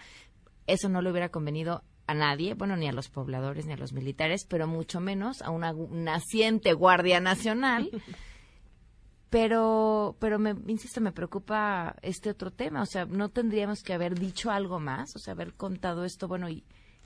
eso 0.67 0.89
no 0.89 1.03
le 1.03 1.11
hubiera 1.11 1.31
convenido 1.31 1.83
a 2.07 2.15
nadie, 2.15 2.55
bueno, 2.55 2.77
ni 2.77 2.87
a 2.87 2.93
los 2.93 3.09
pobladores 3.09 3.67
ni 3.67 3.73
a 3.73 3.77
los 3.77 3.93
militares, 3.93 4.47
pero 4.49 4.67
mucho 4.69 5.01
menos 5.01 5.43
a 5.43 5.51
una 5.51 5.73
naciente 5.73 6.75
Guardia 6.75 7.19
Nacional. 7.21 7.91
pero 9.35 10.17
pero 10.21 10.39
me 10.39 10.55
insisto 10.69 11.01
me 11.01 11.11
preocupa 11.11 11.97
este 12.03 12.31
otro 12.31 12.53
tema 12.53 12.83
o 12.83 12.87
sea 12.87 13.05
no 13.05 13.31
tendríamos 13.31 13.83
que 13.83 13.93
haber 13.93 14.17
dicho 14.17 14.49
algo 14.53 14.79
más 14.79 15.17
o 15.17 15.19
sea 15.19 15.33
haber 15.33 15.55
contado 15.55 16.05
esto 16.05 16.29
bueno 16.29 16.49
y 16.49 16.63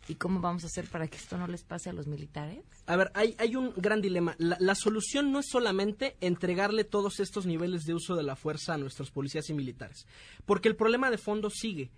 ¿Y 0.08 0.14
cómo 0.14 0.40
vamos 0.40 0.64
a 0.64 0.68
hacer 0.68 0.88
para 0.88 1.06
que 1.06 1.18
esto 1.18 1.36
no 1.36 1.46
les 1.46 1.64
pase 1.64 1.90
a 1.90 1.92
los 1.92 2.06
militares? 2.06 2.64
A 2.86 2.96
ver, 2.96 3.10
hay, 3.14 3.34
hay 3.38 3.54
un 3.56 3.74
gran 3.76 4.00
dilema. 4.00 4.34
La, 4.38 4.74
solución 4.74 5.30
no 5.30 5.40
es 5.40 5.46
solamente 5.50 6.16
entregarle 6.22 6.84
todos 6.84 7.20
estos 7.20 7.44
niveles 7.44 7.84
de 7.84 7.92
uso 7.92 8.16
de 8.16 8.22
la 8.22 8.34
fuerza 8.34 8.74
a 8.74 8.78
nuestros 8.78 9.10
policías 9.10 9.50
y 9.50 9.54
militares, 9.54 10.06
porque 10.46 10.68
el 10.68 10.76
problema 10.76 11.10
de 11.10 11.18
fondo 11.18 11.50
sigue. 11.50 11.90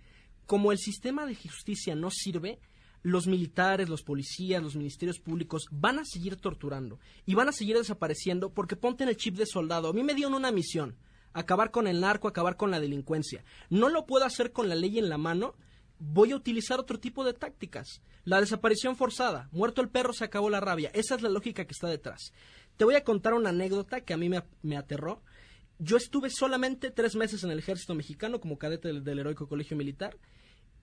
Como 0.45 0.73
el 0.73 0.77
sistema 0.77 1.25
de 1.25 1.35
justicia 1.35 1.95
no 1.95 2.11
sirve, 2.11 2.59
los 3.01 3.27
militares, 3.27 3.87
los 3.87 4.03
policías, 4.03 4.61
los 4.61 4.75
ministerios 4.75 5.19
públicos 5.19 5.67
van 5.71 5.99
a 5.99 6.05
seguir 6.05 6.35
torturando 6.35 6.99
y 7.25 7.33
van 7.33 7.47
a 7.47 7.53
seguir 7.53 7.77
desapareciendo 7.77 8.53
porque 8.53 8.75
ponte 8.75 9.03
en 9.03 9.09
el 9.09 9.17
chip 9.17 9.37
de 9.37 9.45
soldado. 9.45 9.89
A 9.89 9.93
mí 9.93 10.03
me 10.03 10.13
dieron 10.13 10.33
una 10.33 10.51
misión, 10.51 10.97
acabar 11.33 11.71
con 11.71 11.87
el 11.87 12.01
narco, 12.01 12.27
acabar 12.27 12.57
con 12.57 12.71
la 12.71 12.81
delincuencia. 12.81 13.43
No 13.69 13.87
lo 13.87 14.05
puedo 14.05 14.25
hacer 14.25 14.51
con 14.51 14.67
la 14.67 14.75
ley 14.75 14.99
en 14.99 15.07
la 15.07 15.17
mano, 15.17 15.55
voy 16.01 16.31
a 16.31 16.35
utilizar 16.35 16.79
otro 16.79 16.99
tipo 16.99 17.23
de 17.23 17.33
tácticas. 17.33 18.01
La 18.23 18.41
desaparición 18.41 18.95
forzada, 18.95 19.49
muerto 19.51 19.81
el 19.81 19.89
perro 19.89 20.13
se 20.13 20.25
acabó 20.25 20.49
la 20.49 20.59
rabia. 20.59 20.89
Esa 20.93 21.15
es 21.15 21.21
la 21.21 21.29
lógica 21.29 21.65
que 21.65 21.73
está 21.73 21.87
detrás. 21.87 22.33
Te 22.75 22.85
voy 22.85 22.95
a 22.95 23.03
contar 23.03 23.35
una 23.35 23.49
anécdota 23.49 24.01
que 24.01 24.13
a 24.13 24.17
mí 24.17 24.27
me, 24.27 24.43
me 24.63 24.77
aterró. 24.77 25.21
Yo 25.77 25.97
estuve 25.97 26.29
solamente 26.31 26.89
tres 26.89 27.15
meses 27.15 27.43
en 27.43 27.51
el 27.51 27.59
ejército 27.59 27.93
mexicano 27.93 28.39
como 28.39 28.57
cadete 28.57 28.91
del, 28.99 29.19
heroico 29.19 29.47
colegio 29.47 29.77
militar 29.77 30.17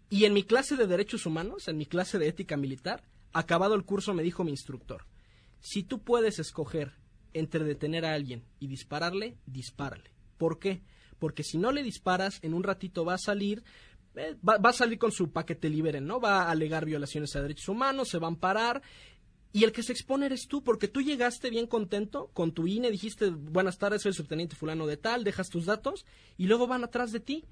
y 0.09 0.25
en 0.25 0.33
mi 0.33 0.45
clase 0.45 0.77
de 0.77 0.87
derechos 0.87 1.27
humanos, 1.27 1.69
en 1.69 1.77
mi 1.77 1.87
clase 1.87 2.19
de 2.19 2.29
ética 2.29 2.57
militar, 2.57 3.03
acabado 3.33 3.75
el 3.75 3.85
curso 3.85 4.14
me 4.14 4.23
dijo 4.23 4.45
mi 4.45 4.53
instructor, 4.53 5.05
si 5.61 5.83
tú 5.83 6.03
puedes 6.03 6.39
escoger 6.39 6.95
entre 7.35 7.64
detener 7.64 8.05
a 8.05 8.14
alguien 8.14 8.45
y 8.59 8.69
dispararle, 8.69 9.37
dispárale. 9.47 10.11
¿Por 10.39 10.59
qué? 10.59 10.83
Porque 11.19 11.43
si 11.43 11.59
no 11.59 11.73
le 11.73 11.83
disparas, 11.83 12.39
en 12.43 12.55
un 12.55 12.62
ratito 12.62 13.05
va 13.05 13.14
a 13.14 13.19
salir, 13.19 13.62
eh, 14.19 14.37
va, 14.47 14.59
a 14.62 14.73
salir 14.73 14.99
con 14.99 15.12
su 15.12 15.31
paquete 15.31 15.69
liberen, 15.69 16.07
¿no? 16.07 16.21
Va 16.21 16.43
a 16.43 16.51
alegar 16.51 16.85
violaciones 16.85 17.35
a 17.37 17.43
derechos 17.43 17.69
humanos, 17.69 18.09
se 18.09 18.19
va 18.19 18.27
a 18.27 18.31
amparar. 18.31 18.83
Y 19.53 19.64
el 19.64 19.73
que 19.73 19.83
se 19.83 19.93
expone 19.93 20.27
eres 20.27 20.47
tú, 20.47 20.62
porque 20.62 20.89
tú 20.89 21.01
llegaste 21.01 21.51
bien 21.51 21.66
contento 21.66 22.31
con 22.35 22.53
tu 22.53 22.66
INE, 22.66 22.91
dijiste, 22.91 23.31
buenas 23.31 23.79
tardes, 23.79 24.03
soy 24.03 24.11
el 24.11 24.14
subteniente 24.14 24.57
fulano 24.57 24.87
de 24.87 24.99
tal, 24.99 25.25
dejas 25.25 25.49
tus 25.49 25.64
datos, 25.64 26.05
y 26.37 26.47
luego 26.47 26.66
van 26.66 26.85
atrás 26.85 27.12
de 27.12 27.21
ti. 27.21 27.45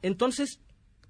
Entonces, 0.00 0.60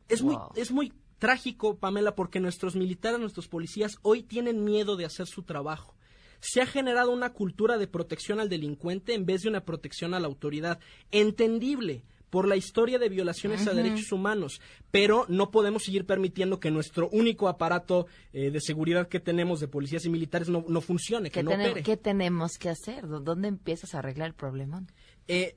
es, 0.09 0.23
muy, 0.23 0.37
es 0.57 0.71
muy 0.71 0.93
trágico, 1.19 1.77
Pamela, 1.77 2.15
porque 2.15 2.41
nuestros 2.41 2.75
militares, 2.75 3.21
nuestros 3.21 3.49
policías 3.49 3.99
hoy 4.03 4.23
tienen 4.23 4.65
miedo 4.65 4.97
de 4.97 5.05
hacer 5.05 5.27
su 5.27 5.43
trabajo. 5.43 5.95
Se 6.41 6.63
ha 6.63 6.67
generado 6.67 7.11
una 7.11 7.35
cultura 7.35 7.77
de 7.77 7.87
protección 7.87 8.41
al 8.41 8.49
delincuente 8.49 9.15
en 9.15 9.27
vez 9.27 9.43
de 9.43 9.51
una 9.51 9.65
protección 9.65 10.15
a 10.15 10.21
la 10.21 10.27
autoridad. 10.27 10.81
Entendible 11.11 12.03
por 12.31 12.47
la 12.47 12.57
historia 12.57 12.99
de 12.99 13.09
violaciones 13.09 13.66
a 13.66 13.74
derechos 13.74 14.12
humanos, 14.12 14.61
pero 14.91 15.26
no 15.28 15.51
podemos 15.51 15.83
seguir 15.85 16.07
permitiendo 16.07 16.61
que 16.61 16.70
nuestro 16.70 17.09
único 17.11 17.49
aparato 17.49 18.07
eh, 18.33 18.51
de 18.51 18.61
seguridad 18.61 19.09
que 19.09 19.20
tenemos 19.20 19.61
de 19.61 19.68
policías 19.68 20.05
y 20.07 20.11
militares 20.11 20.49
no, 20.49 20.81
funcione, 20.81 21.31
que 21.31 21.43
no 21.43 21.51
opere. 21.51 21.83
¿Qué 21.83 21.97
tenemos 21.97 22.53
que 22.59 22.70
hacer? 22.70 23.07
¿Dónde 23.07 23.49
empiezas 23.49 23.95
a 23.95 23.99
arreglar 23.99 24.28
el 24.28 24.35
problema? 24.35 24.83
Eh, 25.28 25.57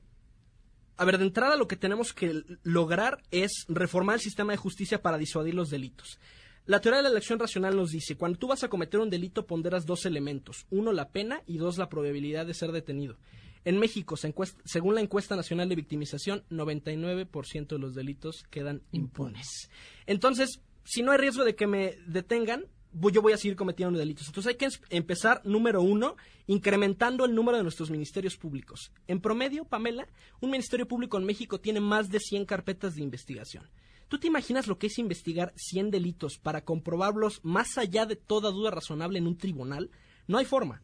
a 0.98 1.06
ver, 1.06 1.18
de 1.18 1.26
entrada 1.26 1.56
lo 1.56 1.68
que 1.68 1.76
tenemos 1.76 2.14
que 2.14 2.44
lograr 2.64 3.22
es 3.32 3.66
reformar 3.68 4.16
el 4.16 4.22
sistema 4.22 4.54
de 4.54 4.58
justicia 4.58 5.02
para 5.02 5.18
disuadir 5.18 5.54
los 5.54 5.70
delitos. 5.70 6.20
La 6.66 6.80
teoría 6.80 7.00
de 7.00 7.04
la 7.04 7.10
elección 7.10 7.40
racional 7.40 7.76
nos 7.76 7.92
dice, 7.92 8.16
cuando 8.16 8.40
tú 8.40 8.48
vas 8.48 8.64
a 8.64 8.70
cometer 8.70 9.00
un 9.00 9.10
delito 9.10 9.46
ponderas 9.46 9.86
dos 9.86 10.06
elementos, 10.06 10.66
uno 10.70 10.94
la 10.94 11.10
pena 11.10 11.42
y 11.46 11.58
dos 11.58 11.78
la 11.78 11.90
probabilidad 11.90 12.46
de 12.46 12.54
ser 12.54 12.72
detenido. 12.72 13.18
En 13.66 13.80
México, 13.80 14.16
según 14.18 14.96
la 14.96 15.02
encuesta 15.02 15.36
nacional 15.36 15.70
de 15.70 15.76
victimización, 15.76 16.44
99% 16.50 17.68
de 17.68 17.80
los 17.80 17.96
delitos 17.96 18.44
quedan 18.50 18.82
impunes. 18.92 19.70
Entonces, 20.06 20.62
si 20.84 21.02
no 21.02 21.12
hay 21.12 21.18
riesgo 21.18 21.44
de 21.44 21.56
que 21.56 21.68
me 21.68 21.98
detengan, 22.08 22.66
yo 23.12 23.22
voy 23.22 23.34
a 23.34 23.38
seguir 23.38 23.56
cometiendo 23.56 23.98
delitos. 23.98 24.28
Entonces 24.28 24.52
hay 24.52 24.58
que 24.58 24.68
empezar, 24.90 25.42
número 25.46 25.82
uno, 25.82 26.16
incrementando 26.48 27.26
el 27.26 27.34
número 27.34 27.58
de 27.58 27.64
nuestros 27.64 27.90
ministerios 27.90 28.38
públicos. 28.38 28.92
En 29.08 29.20
promedio, 29.20 29.66
Pamela, 29.66 30.08
un 30.42 30.52
ministerio 30.52 30.88
público 30.88 31.18
en 31.18 31.26
México 31.26 31.60
tiene 31.60 31.80
más 31.80 32.10
de 32.10 32.20
100 32.20 32.46
carpetas 32.46 32.96
de 32.96 33.02
investigación. 33.02 33.70
¿Tú 34.10 34.20
te 34.20 34.28
imaginas 34.28 34.68
lo 34.68 34.78
que 34.78 34.88
es 34.88 35.00
investigar 35.00 35.54
100 35.56 35.90
delitos 35.90 36.38
para 36.38 36.64
comprobarlos 36.64 37.40
más 37.44 37.78
allá 37.78 38.06
de 38.06 38.16
toda 38.16 38.52
duda 38.52 38.70
razonable 38.70 39.18
en 39.18 39.28
un 39.28 39.38
tribunal? 39.38 39.90
No 40.28 40.38
hay 40.38 40.46
forma. 40.46 40.82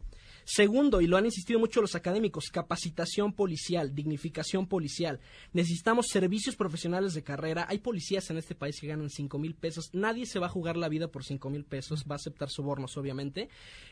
Segundo, 0.52 1.00
y 1.00 1.06
lo 1.06 1.16
han 1.16 1.26
insistido 1.26 1.60
mucho 1.60 1.80
los 1.80 1.94
académicos, 1.94 2.50
capacitación 2.52 3.34
policial, 3.34 3.94
dignificación 3.94 4.66
policial. 4.66 5.20
Necesitamos 5.54 6.08
servicios 6.08 6.56
profesionales 6.56 7.14
de 7.14 7.22
carrera. 7.22 7.68
Hay 7.70 7.78
policías 7.78 8.32
en 8.32 8.38
este 8.40 8.56
país 8.56 8.80
que 8.82 8.88
ganan 8.88 9.12
cinco 9.12 9.38
mil 9.38 9.54
pesos. 9.54 9.92
Nadie 9.94 10.26
se 10.26 10.40
va 10.40 10.48
a 10.48 10.50
jugar 10.50 10.76
la 10.76 10.90
vida 10.90 11.08
por 11.08 11.24
cinco 11.24 11.52
mil 11.52 11.66
pesos. 11.66 12.04
Va 12.10 12.16
a 12.16 12.16
aceptar 12.16 12.50
sobornos, 12.50 12.98
obviamente. 12.98 13.48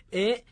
Eh, 0.09 0.45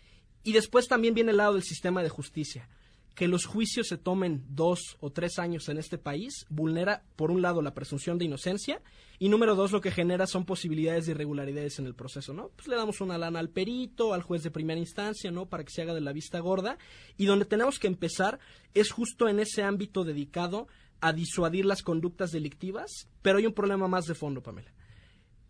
y 0.44 0.52
después 0.54 0.88
también 0.88 1.16
viene 1.16 1.32
el 1.32 1.38
lado 1.38 1.54
del 1.54 1.64
sistema 1.64 2.04
de 2.04 2.10
justicia 2.10 2.70
que 3.16 3.30
los 3.30 3.46
juicios 3.46 3.88
se 3.88 3.98
tomen 3.98 4.44
dos 4.50 4.98
o 5.00 5.10
tres 5.10 5.40
años 5.40 5.70
en 5.70 5.78
este 5.78 5.98
país 5.98 6.46
vulnera, 6.50 7.04
por 7.16 7.32
un 7.32 7.42
lado, 7.42 7.62
la 7.62 7.74
presunción 7.74 8.18
de 8.18 8.26
inocencia 8.26 8.82
y, 9.18 9.30
número 9.30 9.56
dos, 9.56 9.72
lo 9.72 9.80
que 9.80 9.92
genera 9.92 10.28
son 10.28 10.46
posibilidades 10.46 11.06
de 11.06 11.14
irregularidades 11.14 11.80
en 11.80 11.86
el 11.86 11.96
proceso, 11.96 12.34
¿no? 12.34 12.50
Pues 12.50 12.68
le 12.68 12.76
damos 12.76 13.00
una 13.00 13.18
lana 13.18 13.40
al 13.40 13.50
perito, 13.50 14.14
al 14.14 14.22
juez 14.22 14.44
de 14.44 14.52
primera 14.52 14.80
instancia, 14.80 15.32
¿no? 15.32 15.48
Para 15.48 15.64
que 15.64 15.72
se 15.72 15.82
haga 15.82 15.94
de 15.94 16.02
la 16.02 16.12
vista 16.12 16.40
gorda 16.40 16.78
y 17.18 17.26
donde 17.26 17.46
tenemos 17.46 17.80
que 17.80 17.88
empezar 17.88 18.40
es 18.74 18.92
justo 18.92 19.30
en 19.30 19.40
ese 19.40 19.64
ámbito 19.64 20.04
dedicado 20.04 20.68
a 21.00 21.14
disuadir 21.14 21.66
las 21.66 21.84
conductas 21.84 22.32
delictivas, 22.32 23.08
pero 23.22 23.38
hay 23.38 23.46
un 23.46 23.54
problema 23.54 23.88
más 23.88 24.06
de 24.06 24.16
fondo, 24.16 24.44
Pamela. 24.44 24.74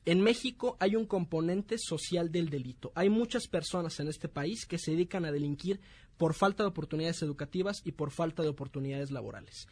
En 0.05 0.21
México 0.21 0.77
hay 0.79 0.95
un 0.95 1.07
componente 1.07 1.77
social 1.79 2.31
del 2.31 2.49
delito. 2.49 2.91
Hay 2.93 3.09
muchas 3.09 3.47
personas 3.47 3.99
en 3.99 4.07
este 4.07 4.29
país 4.29 4.67
que 4.67 4.77
se 4.77 4.91
dedican 4.91 5.25
a 5.25 5.31
delinquir 5.31 5.79
por 6.17 6.33
falta 6.33 6.63
de 6.63 6.69
oportunidades 6.69 7.21
educativas 7.21 7.81
y 7.83 7.93
por 7.93 8.11
falta 8.11 8.43
de 8.43 8.49
oportunidades 8.49 9.11
laborales. 9.11 9.67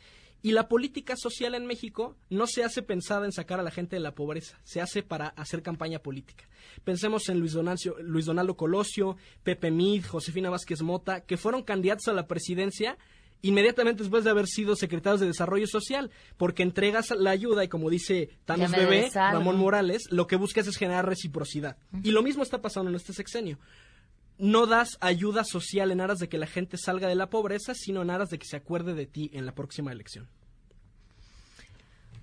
Y 0.45 0.51
la 0.51 0.67
política 0.67 1.15
social 1.15 1.55
en 1.55 1.65
México 1.65 2.17
no 2.29 2.47
se 2.47 2.65
hace 2.65 2.81
pensada 2.81 3.25
en 3.25 3.31
sacar 3.31 3.61
a 3.61 3.63
la 3.63 3.71
gente 3.71 3.95
de 3.95 4.01
la 4.01 4.13
pobreza, 4.13 4.59
se 4.65 4.81
hace 4.81 5.01
para 5.01 5.29
hacer 5.29 5.61
campaña 5.61 5.99
política. 5.99 6.49
Pensemos 6.83 7.29
en 7.29 7.39
Luis, 7.39 7.55
Luis 8.01 8.25
Donaldo 8.25 8.57
Colosio, 8.57 9.15
Pepe 9.43 9.71
Mid, 9.71 10.05
Josefina 10.05 10.49
Vázquez 10.49 10.81
Mota, 10.81 11.21
que 11.21 11.37
fueron 11.37 11.63
candidatos 11.63 12.09
a 12.09 12.13
la 12.13 12.27
presidencia 12.27 12.97
inmediatamente 13.41 14.03
después 14.03 14.23
de 14.23 14.31
haber 14.31 14.47
sido 14.47 14.75
secretarios 14.75 15.19
de 15.21 15.27
Desarrollo 15.27 15.67
Social, 15.67 16.11
porque 16.37 16.63
entregas 16.63 17.11
la 17.11 17.31
ayuda 17.31 17.63
y 17.63 17.67
como 17.67 17.89
dice 17.89 18.29
Thanos 18.45 18.71
Bebé, 18.71 19.11
Ramón 19.13 19.57
Morales, 19.57 20.03
lo 20.09 20.27
que 20.27 20.37
buscas 20.37 20.67
es 20.67 20.77
generar 20.77 21.05
reciprocidad. 21.05 21.77
Y 22.03 22.11
lo 22.11 22.23
mismo 22.23 22.43
está 22.43 22.61
pasando 22.61 22.89
en 22.89 22.95
este 22.95 23.13
sexenio 23.13 23.59
no 24.37 24.65
das 24.65 24.97
ayuda 25.01 25.43
social 25.43 25.91
en 25.91 26.01
aras 26.01 26.19
de 26.19 26.29
que 26.29 26.37
la 26.37 26.47
gente 26.47 26.77
salga 26.77 27.07
de 27.07 27.15
la 27.15 27.29
pobreza, 27.29 27.73
sino 27.75 28.01
en 28.01 28.09
aras 28.09 28.29
de 28.29 28.39
que 28.39 28.47
se 28.47 28.57
acuerde 28.57 28.93
de 28.93 29.05
ti 29.05 29.29
en 29.33 29.45
la 29.45 29.53
próxima 29.53 29.91
elección. 29.91 30.27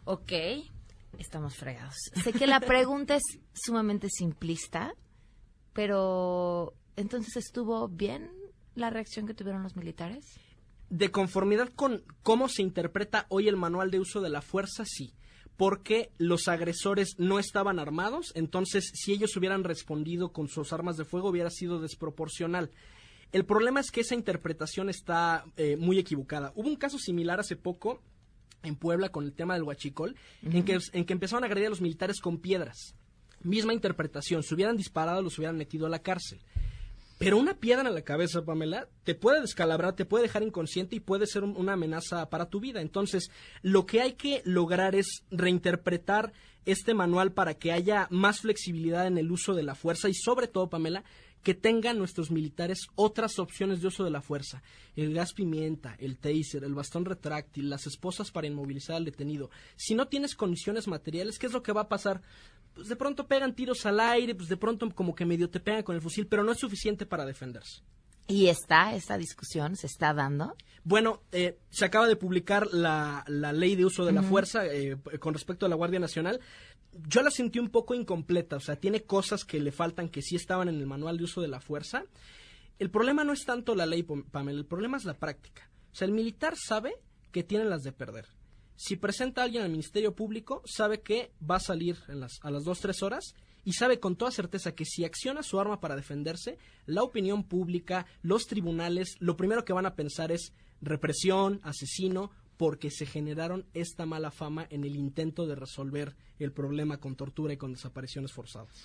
Ok. 0.05 0.33
estamos 1.19 1.57
fregados. 1.57 1.95
Sé 2.23 2.33
que 2.33 2.47
la 2.47 2.61
pregunta 2.61 3.17
es 3.17 3.23
sumamente 3.53 4.09
simplista, 4.11 4.93
pero 5.73 6.75
entonces 6.97 7.37
estuvo 7.37 7.89
bien 7.89 8.31
la 8.75 8.91
reacción 8.91 9.27
que 9.27 9.35
tuvieron 9.35 9.63
los 9.63 9.77
militares. 9.77 10.25
De 10.89 11.11
conformidad 11.11 11.69
con 11.69 12.03
cómo 12.23 12.49
se 12.49 12.63
interpreta 12.63 13.27
hoy 13.29 13.49
el 13.49 13.57
manual 13.57 13.91
de 13.91 14.01
uso 14.01 14.21
de 14.21 14.31
la 14.31 14.43
fuerza, 14.43 14.85
sí. 14.85 15.15
Porque 15.61 16.11
los 16.17 16.49
agresores 16.49 17.17
no 17.19 17.39
estaban 17.39 17.79
armados, 17.79 18.33
entonces 18.35 18.91
si 18.95 19.13
ellos 19.13 19.37
hubieran 19.37 19.63
respondido 19.63 20.33
con 20.33 20.49
sus 20.49 20.73
armas 20.73 20.97
de 20.97 21.05
fuego 21.05 21.29
hubiera 21.29 21.51
sido 21.51 21.83
desproporcional. 21.83 22.71
El 23.31 23.45
problema 23.45 23.81
es 23.81 23.91
que 23.91 24.01
esa 24.01 24.15
interpretación 24.15 24.89
está 24.89 25.45
eh, 25.59 25.77
muy 25.77 25.99
equivocada. 25.99 26.55
Hubo 26.55 26.67
un 26.67 26.77
caso 26.77 26.99
similar 26.99 27.41
hace 27.41 27.57
poco 27.57 28.01
en 28.63 28.75
Puebla 28.75 29.11
con 29.11 29.25
el 29.25 29.35
tema 29.35 29.53
del 29.53 29.65
huachicol, 29.65 30.17
en, 30.43 30.65
que, 30.65 30.79
en 30.95 31.05
que 31.05 31.13
empezaron 31.13 31.45
a 31.45 31.47
agredir 31.47 31.67
a 31.67 31.71
los 31.71 31.83
militares 31.83 32.23
con 32.23 32.39
piedras. 32.39 32.95
Misma 33.43 33.75
interpretación, 33.75 34.43
si 34.43 34.55
hubieran 34.55 34.79
disparado 34.79 35.21
los 35.21 35.37
hubieran 35.37 35.59
metido 35.59 35.85
a 35.85 35.91
la 35.91 35.99
cárcel. 35.99 36.41
Pero 37.21 37.37
una 37.37 37.53
piedra 37.53 37.87
en 37.87 37.95
la 37.95 38.01
cabeza, 38.01 38.47
Pamela, 38.47 38.89
te 39.05 39.15
puede 39.15 39.43
descalabrar, 39.43 39.95
te 39.95 40.07
puede 40.07 40.23
dejar 40.23 40.43
inconsciente 40.43 40.97
y 40.97 41.01
puede 41.01 41.27
ser 41.27 41.45
un- 41.45 41.55
una 41.55 41.75
amenaza 41.75 42.31
para 42.31 42.49
tu 42.49 42.61
vida. 42.61 42.81
Entonces, 42.81 43.31
lo 43.61 43.85
que 43.85 44.01
hay 44.01 44.15
que 44.15 44.41
lograr 44.47 44.95
es 44.95 45.23
reinterpretar 45.31 46.33
este 46.65 46.95
manual 46.95 47.33
para 47.33 47.53
que 47.55 47.73
haya 47.73 48.07
más 48.11 48.41
flexibilidad 48.41 49.07
en 49.07 49.19
el 49.19 49.31
uso 49.31 49.53
de 49.55 49.63
la 49.65 49.75
fuerza 49.75 50.09
y 50.09 50.15
sobre 50.15 50.49
todo, 50.49 50.71
Pamela, 50.71 51.05
que 51.43 51.55
tengan 51.55 51.99
nuestros 51.99 52.31
militares 52.31 52.89
otras 52.95 53.39
opciones 53.39 53.81
de 53.81 53.89
uso 53.89 54.05
de 54.05 54.11
la 54.11 54.21
fuerza. 54.21 54.63
El 54.97 55.15
gas 55.15 55.33
pimienta, 55.33 55.95
el 55.99 56.19
taser, 56.19 56.65
el 56.65 56.75
bastón 56.75 57.05
retráctil, 57.05 57.71
las 57.71 57.87
esposas 57.87 58.31
para 58.31 58.47
inmovilizar 58.47 58.97
al 58.97 59.05
detenido. 59.05 59.51
Si 59.77 59.95
no 59.95 60.09
tienes 60.09 60.35
condiciones 60.35 60.87
materiales, 60.89 61.39
¿qué 61.39 61.47
es 61.47 61.53
lo 61.53 61.63
que 61.63 61.73
va 61.73 61.83
a 61.83 61.89
pasar? 61.89 62.23
Pues 62.75 62.89
de 62.89 62.97
pronto 62.97 63.27
pegan 63.27 63.55
tiros 63.55 63.87
al 63.87 64.01
aire, 64.01 64.35
pues 64.35 64.49
de 64.49 64.57
pronto 64.57 64.89
como 64.91 65.15
que 65.15 65.27
medio 65.27 65.51
te 65.51 65.61
pegan 65.61 65.83
con 65.83 65.97
el 65.97 66.03
fusil, 66.03 66.27
pero 66.27 66.45
no 66.45 66.53
es 66.53 66.59
suficiente 66.59 67.07
para 67.07 67.25
defenderse. 67.25 67.83
¿Y 68.31 68.47
está 68.47 68.95
esta 68.95 69.19
discusión? 69.19 69.75
¿Se 69.75 69.89
está 69.89 70.15
dando? 70.15 70.55
Bueno, 70.85 71.21
eh, 71.33 71.59
se 71.69 71.85
acaba 71.85 72.07
de 72.07 72.15
publicar 72.15 72.69
la, 72.73 73.25
la 73.27 73.53
ley 73.53 73.75
de 73.75 73.85
uso 73.85 74.05
de 74.05 74.13
la 74.13 74.23
fuerza 74.23 74.67
eh, 74.67 74.97
con 75.19 75.35
respecto 75.35 75.67
a 75.67 75.69
la 75.69 75.75
Guardia 75.75 75.99
Nacional. 75.99 76.39
Yo 76.93 77.23
la 77.23 77.31
sentí 77.31 77.59
un 77.59 77.71
poco 77.71 77.95
incompleta, 77.95 78.57
o 78.57 78.61
sea, 78.61 78.77
tiene 78.77 79.03
cosas 79.05 79.45
que 79.45 79.61
le 79.61 79.73
faltan 79.73 80.09
que 80.09 80.23
sí 80.23 80.37
estaban 80.37 80.69
en 80.69 80.77
el 80.77 80.87
manual 80.87 81.19
de 81.19 81.25
uso 81.25 81.41
de 81.41 81.49
la 81.49 81.61
fuerza. 81.61 82.05
El 82.79 82.91
problema 82.91 83.25
no 83.25 83.33
es 83.33 83.45
tanto 83.45 83.75
la 83.75 83.87
ley, 83.87 84.03
Pam- 84.03 84.25
Pamela, 84.31 84.59
el 84.59 84.67
problema 84.67 84.97
es 84.97 85.05
la 85.05 85.15
práctica. 85.19 85.71
O 85.93 85.95
sea, 85.95 86.07
el 86.07 86.13
militar 86.13 86.55
sabe 86.57 86.95
que 87.31 87.45
tiene 87.45 87.65
las 87.65 87.83
de 87.83 87.93
perder. 87.93 88.27
Si 88.77 88.97
presenta 88.97 89.43
a 89.43 89.45
alguien 89.45 89.63
al 89.63 89.71
Ministerio 89.71 90.15
Público, 90.17 90.63
sabe 90.65 91.01
que 91.03 91.33
va 91.49 91.57
a 91.57 91.61
salir 91.61 91.99
en 92.09 92.21
las, 92.21 92.39
a 92.43 92.51
las 92.51 92.65
2, 92.65 92.81
3 92.81 93.03
horas 93.03 93.35
y 93.65 93.75
sabe 93.75 94.01
con 94.01 94.17
toda 94.17 94.31
certeza 94.31 94.75
que 94.75 94.87
si 94.87 95.05
acciona 95.05 95.43
su 95.43 95.61
arma 95.61 95.81
para 95.81 95.95
defenderse, 95.97 96.57
la 96.87 97.03
opinión 97.03 97.45
pública, 97.45 98.07
los 98.23 98.47
tribunales, 98.47 99.17
lo 99.21 99.37
primero 99.37 99.65
que 99.67 99.75
van 99.75 99.85
a 99.87 99.95
pensar 99.95 100.33
es 100.33 100.55
represión, 100.81 101.61
asesino, 101.63 102.31
porque 102.61 102.91
se 102.91 103.07
generaron 103.07 103.65
esta 103.73 104.05
mala 104.05 104.31
fama 104.31 104.67
en 104.69 104.85
el 104.85 104.95
intento 104.95 105.47
de 105.47 105.55
resolver 105.55 106.15
el 106.39 106.53
problema 106.53 106.99
con 106.99 107.17
tortura 107.17 107.55
y 107.55 107.57
con 107.57 107.73
desapariciones 107.73 108.33
forzadas. 108.35 108.85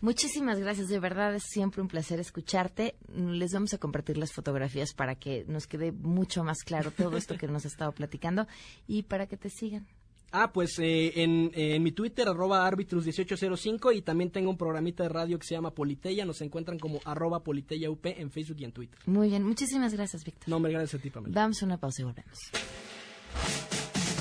Muchísimas 0.00 0.58
gracias, 0.58 0.88
de 0.88 0.98
verdad 0.98 1.34
es 1.34 1.42
siempre 1.42 1.82
un 1.82 1.88
placer 1.88 2.18
escucharte. 2.18 2.94
Les 3.14 3.52
vamos 3.52 3.74
a 3.74 3.78
compartir 3.78 4.16
las 4.16 4.32
fotografías 4.32 4.94
para 4.94 5.16
que 5.16 5.44
nos 5.48 5.66
quede 5.66 5.92
mucho 5.92 6.44
más 6.44 6.62
claro 6.64 6.92
todo 6.92 7.18
esto 7.18 7.36
que 7.36 7.46
nos 7.46 7.66
has 7.66 7.72
estado 7.72 7.92
platicando 7.92 8.46
y 8.86 9.02
para 9.02 9.26
que 9.26 9.36
te 9.36 9.50
sigan. 9.50 9.86
Ah, 10.32 10.50
pues 10.50 10.78
eh, 10.78 11.22
en, 11.22 11.50
eh, 11.54 11.74
en 11.74 11.82
mi 11.82 11.92
Twitter, 11.92 12.26
arroba 12.26 12.66
arbitrus1805, 12.70 13.94
y 13.96 14.00
también 14.00 14.30
tengo 14.30 14.48
un 14.48 14.56
programita 14.56 15.02
de 15.02 15.08
radio 15.10 15.38
que 15.38 15.46
se 15.46 15.54
llama 15.54 15.72
Politeya. 15.72 16.24
Nos 16.24 16.40
encuentran 16.40 16.78
como 16.78 17.00
arroba 17.04 17.42
Politeya 17.42 17.90
UP 17.90 18.06
en 18.06 18.30
Facebook 18.30 18.56
y 18.60 18.64
en 18.64 18.72
Twitter. 18.72 18.98
Muy 19.04 19.28
bien, 19.28 19.42
muchísimas 19.42 19.92
gracias, 19.92 20.24
Víctor. 20.24 20.48
No, 20.48 20.56
hombre, 20.56 20.72
gracias 20.72 20.98
a 20.98 21.02
ti, 21.02 21.10
Pamela. 21.10 21.34
Damos 21.34 21.60
una 21.62 21.76
pausa 21.76 22.00
y 22.00 22.04
volvemos. 22.06 22.38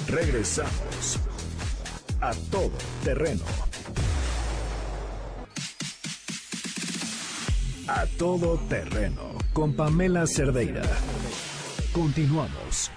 Regresamos 0.07 1.19
a 2.21 2.31
todo 2.51 2.71
terreno. 3.03 3.43
A 7.87 8.05
todo 8.17 8.57
terreno 8.69 9.33
con 9.53 9.73
Pamela 9.73 10.25
Cerdeira. 10.25 10.83
Continuamos. 11.91 12.91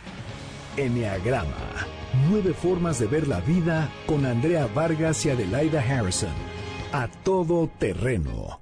Enneagrama. 0.76 1.86
Nueve 2.28 2.54
formas 2.54 2.98
de 2.98 3.06
ver 3.06 3.26
la 3.28 3.40
vida 3.40 3.90
con 4.06 4.24
Andrea 4.26 4.66
Vargas 4.66 5.24
y 5.26 5.30
Adelaida 5.30 5.80
Harrison. 5.80 6.32
A 6.92 7.08
todo 7.08 7.68
terreno. 7.78 8.61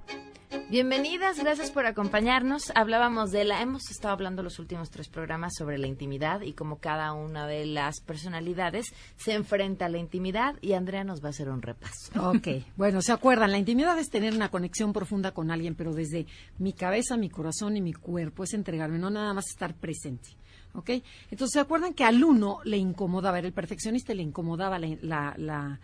Bienvenidas, 0.71 1.37
gracias 1.37 1.69
por 1.69 1.85
acompañarnos. 1.85 2.71
Hablábamos 2.75 3.31
de 3.31 3.43
la, 3.43 3.61
hemos 3.61 3.91
estado 3.91 4.13
hablando 4.13 4.41
los 4.41 4.57
últimos 4.57 4.89
tres 4.89 5.09
programas 5.09 5.53
sobre 5.57 5.77
la 5.77 5.87
intimidad 5.87 6.39
y 6.43 6.53
cómo 6.53 6.77
cada 6.77 7.11
una 7.11 7.45
de 7.45 7.65
las 7.65 7.99
personalidades 7.99 8.93
se 9.17 9.33
enfrenta 9.33 9.87
a 9.87 9.89
la 9.89 9.97
intimidad 9.97 10.55
y 10.61 10.71
Andrea 10.71 11.03
nos 11.03 11.21
va 11.21 11.27
a 11.27 11.31
hacer 11.31 11.49
un 11.49 11.61
repaso. 11.61 12.13
Ok, 12.25 12.47
bueno, 12.77 13.01
¿se 13.01 13.11
acuerdan? 13.11 13.51
La 13.51 13.57
intimidad 13.57 13.99
es 13.99 14.09
tener 14.09 14.33
una 14.33 14.47
conexión 14.47 14.93
profunda 14.93 15.31
con 15.31 15.51
alguien, 15.51 15.75
pero 15.75 15.93
desde 15.93 16.25
mi 16.57 16.71
cabeza, 16.71 17.17
mi 17.17 17.29
corazón 17.29 17.75
y 17.75 17.81
mi 17.81 17.91
cuerpo, 17.91 18.45
es 18.45 18.53
entregarme, 18.53 18.97
no 18.97 19.09
nada 19.09 19.33
más 19.33 19.49
estar 19.49 19.75
presente. 19.75 20.37
¿Ok? 20.73 20.89
Entonces, 21.29 21.51
¿se 21.51 21.59
acuerdan 21.59 21.93
que 21.93 22.05
al 22.05 22.23
uno 22.23 22.59
le 22.63 22.77
incomodaba, 22.77 23.39
era 23.39 23.47
el 23.47 23.53
perfeccionista, 23.53 24.13
le 24.13 24.23
incomodaba 24.23 24.79
la, 24.79 25.79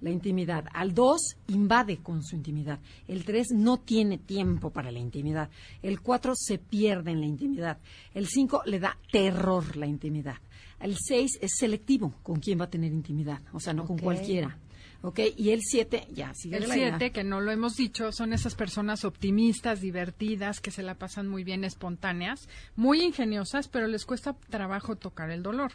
la 0.00 0.10
intimidad? 0.10 0.64
Al 0.72 0.94
dos, 0.94 1.36
invade 1.48 1.98
con 1.98 2.22
su 2.22 2.36
intimidad. 2.36 2.80
El 3.08 3.24
tres, 3.24 3.48
no 3.54 3.78
tiene 3.78 4.18
tiempo 4.18 4.70
para 4.70 4.90
la 4.90 4.98
intimidad. 4.98 5.50
El 5.82 6.00
cuatro, 6.00 6.34
se 6.34 6.58
pierde 6.58 7.10
en 7.12 7.20
la 7.20 7.26
intimidad. 7.26 7.78
El 8.14 8.26
cinco, 8.26 8.62
le 8.66 8.80
da 8.80 8.96
terror 9.10 9.76
la 9.76 9.86
intimidad. 9.86 10.36
El 10.80 10.96
seis, 10.98 11.38
es 11.40 11.52
selectivo 11.58 12.14
con 12.22 12.40
quién 12.40 12.60
va 12.60 12.64
a 12.64 12.70
tener 12.70 12.92
intimidad, 12.92 13.40
o 13.52 13.60
sea, 13.60 13.72
no 13.72 13.86
con 13.86 13.98
cualquiera. 13.98 14.58
¿Ok? 15.02 15.20
Y 15.36 15.50
el 15.50 15.60
7, 15.62 16.08
ya, 16.12 16.34
sigue 16.34 16.58
El 16.58 16.68
la 16.68 16.74
7, 16.74 17.10
que 17.10 17.24
no 17.24 17.40
lo 17.40 17.50
hemos 17.50 17.74
dicho, 17.74 18.12
son 18.12 18.34
esas 18.34 18.54
personas 18.54 19.06
optimistas, 19.06 19.80
divertidas, 19.80 20.60
que 20.60 20.70
se 20.70 20.82
la 20.82 20.96
pasan 20.96 21.26
muy 21.26 21.42
bien, 21.42 21.64
espontáneas, 21.64 22.48
muy 22.76 23.02
ingeniosas, 23.02 23.68
pero 23.68 23.86
les 23.86 24.04
cuesta 24.04 24.34
trabajo 24.50 24.96
tocar 24.96 25.30
el 25.30 25.42
dolor. 25.42 25.72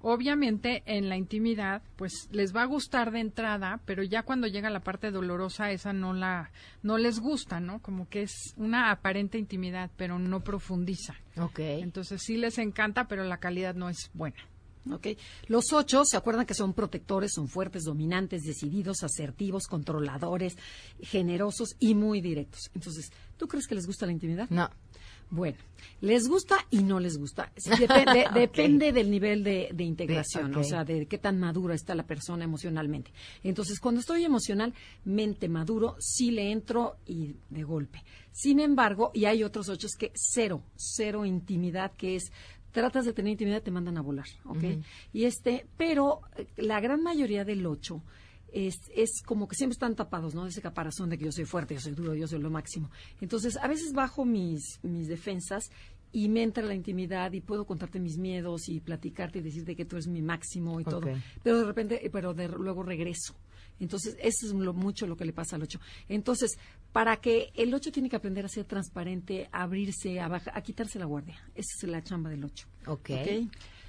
Obviamente 0.00 0.82
en 0.86 1.08
la 1.08 1.16
intimidad, 1.16 1.82
pues 1.96 2.28
les 2.30 2.54
va 2.54 2.62
a 2.62 2.66
gustar 2.66 3.10
de 3.10 3.20
entrada, 3.20 3.80
pero 3.84 4.02
ya 4.02 4.22
cuando 4.22 4.46
llega 4.46 4.70
la 4.70 4.80
parte 4.80 5.10
dolorosa, 5.10 5.72
esa 5.72 5.92
no 5.92 6.12
la, 6.12 6.52
no 6.82 6.98
les 6.98 7.18
gusta, 7.18 7.58
¿no? 7.58 7.80
Como 7.80 8.08
que 8.08 8.22
es 8.22 8.54
una 8.56 8.90
aparente 8.90 9.38
intimidad, 9.38 9.90
pero 9.96 10.18
no 10.18 10.40
profundiza. 10.40 11.14
Ok. 11.36 11.58
Entonces 11.58 12.22
sí 12.24 12.36
les 12.36 12.58
encanta, 12.58 13.08
pero 13.08 13.24
la 13.24 13.38
calidad 13.38 13.74
no 13.74 13.88
es 13.88 14.10
buena. 14.14 14.38
¿ok? 14.92 15.08
Los 15.46 15.72
ocho, 15.72 16.04
¿se 16.04 16.16
acuerdan 16.16 16.46
que 16.46 16.54
son 16.54 16.74
protectores, 16.74 17.32
son 17.34 17.48
fuertes, 17.48 17.84
dominantes, 17.84 18.42
decididos, 18.42 19.02
asertivos, 19.02 19.66
controladores, 19.66 20.56
generosos 21.00 21.76
y 21.78 21.94
muy 21.94 22.20
directos? 22.20 22.70
Entonces, 22.74 23.10
¿tú 23.36 23.46
crees 23.48 23.66
que 23.66 23.74
les 23.74 23.86
gusta 23.86 24.06
la 24.06 24.12
intimidad? 24.12 24.48
No. 24.50 24.70
Bueno, 25.30 25.58
les 26.00 26.26
gusta 26.28 26.56
y 26.70 26.82
no 26.82 27.00
les 27.00 27.18
gusta. 27.18 27.52
Sí, 27.56 27.70
de-. 27.70 28.26
Depende 28.34 28.92
del 28.92 29.10
nivel 29.10 29.44
de, 29.44 29.68
de 29.72 29.84
integración, 29.84 30.54
o 30.56 30.64
sea, 30.64 30.84
de 30.84 31.06
qué 31.06 31.18
tan 31.18 31.38
madura 31.38 31.74
está 31.74 31.94
la 31.94 32.06
persona 32.06 32.44
emocionalmente. 32.44 33.12
Entonces, 33.42 33.78
cuando 33.80 34.00
estoy 34.00 34.24
emocionalmente 34.24 35.48
maduro, 35.48 35.96
sí 35.98 36.30
le 36.30 36.50
entro 36.50 36.96
y 37.06 37.34
de 37.50 37.62
golpe. 37.62 38.02
Sin 38.32 38.60
embargo, 38.60 39.10
y 39.14 39.24
hay 39.24 39.42
otros 39.42 39.68
ocho 39.68 39.88
que 39.98 40.12
cero, 40.14 40.62
cero 40.76 41.24
intimidad, 41.24 41.92
que 41.96 42.16
es 42.16 42.32
tratas 42.70 43.04
de 43.04 43.12
tener 43.12 43.32
intimidad, 43.32 43.62
te 43.62 43.70
mandan 43.70 43.98
a 43.98 44.02
volar, 44.02 44.28
¿ok? 44.44 44.64
Y 45.12 45.24
este, 45.24 45.66
pero 45.76 46.20
eh, 46.36 46.46
la 46.56 46.80
gran 46.80 47.02
mayoría 47.02 47.44
del 47.44 47.66
ocho 47.66 48.02
es, 48.52 48.76
es 48.94 49.22
como 49.24 49.46
que 49.48 49.56
siempre 49.56 49.74
están 49.74 49.94
tapados, 49.94 50.34
¿no? 50.34 50.46
Ese 50.46 50.62
caparazón 50.62 51.10
de 51.10 51.18
que 51.18 51.24
yo 51.26 51.32
soy 51.32 51.44
fuerte, 51.44 51.74
yo 51.74 51.80
soy 51.80 51.92
duro, 51.92 52.14
yo 52.14 52.26
soy 52.26 52.40
lo 52.40 52.50
máximo. 52.50 52.90
Entonces, 53.20 53.56
a 53.56 53.68
veces 53.68 53.92
bajo 53.92 54.24
mis, 54.24 54.80
mis 54.82 55.08
defensas 55.08 55.70
y 56.10 56.28
me 56.30 56.42
entra 56.42 56.64
la 56.64 56.74
intimidad 56.74 57.32
y 57.32 57.40
puedo 57.42 57.66
contarte 57.66 58.00
mis 58.00 58.16
miedos 58.16 58.68
y 58.68 58.80
platicarte 58.80 59.40
y 59.40 59.42
decirte 59.42 59.76
que 59.76 59.84
tú 59.84 59.96
eres 59.96 60.06
mi 60.08 60.22
máximo 60.22 60.80
y 60.80 60.84
todo. 60.84 61.00
Pero 61.42 61.58
de 61.58 61.64
repente, 61.66 62.06
eh, 62.06 62.10
pero 62.10 62.32
de- 62.32 62.48
luego 62.48 62.82
regreso. 62.82 63.34
Entonces, 63.80 64.16
eso 64.20 64.46
es 64.46 64.52
lo, 64.54 64.72
mucho 64.72 65.06
lo 65.06 65.16
que 65.16 65.24
le 65.24 65.32
pasa 65.32 65.54
al 65.56 65.62
8. 65.62 65.78
Entonces, 66.08 66.58
para 66.92 67.18
que 67.18 67.50
el 67.54 67.72
8 67.72 67.92
tiene 67.92 68.08
que 68.08 68.16
aprender 68.16 68.44
a 68.44 68.48
ser 68.48 68.64
transparente, 68.64 69.48
a 69.52 69.62
abrirse, 69.62 70.18
a, 70.18 70.26
baja- 70.28 70.50
a 70.52 70.62
quitarse 70.62 70.98
la 70.98 71.04
guardia. 71.04 71.38
Esa 71.54 71.74
es 71.82 71.88
la 71.88 72.02
chamba 72.02 72.30
del 72.30 72.44
8. 72.44 72.66
Ok. 72.86 73.10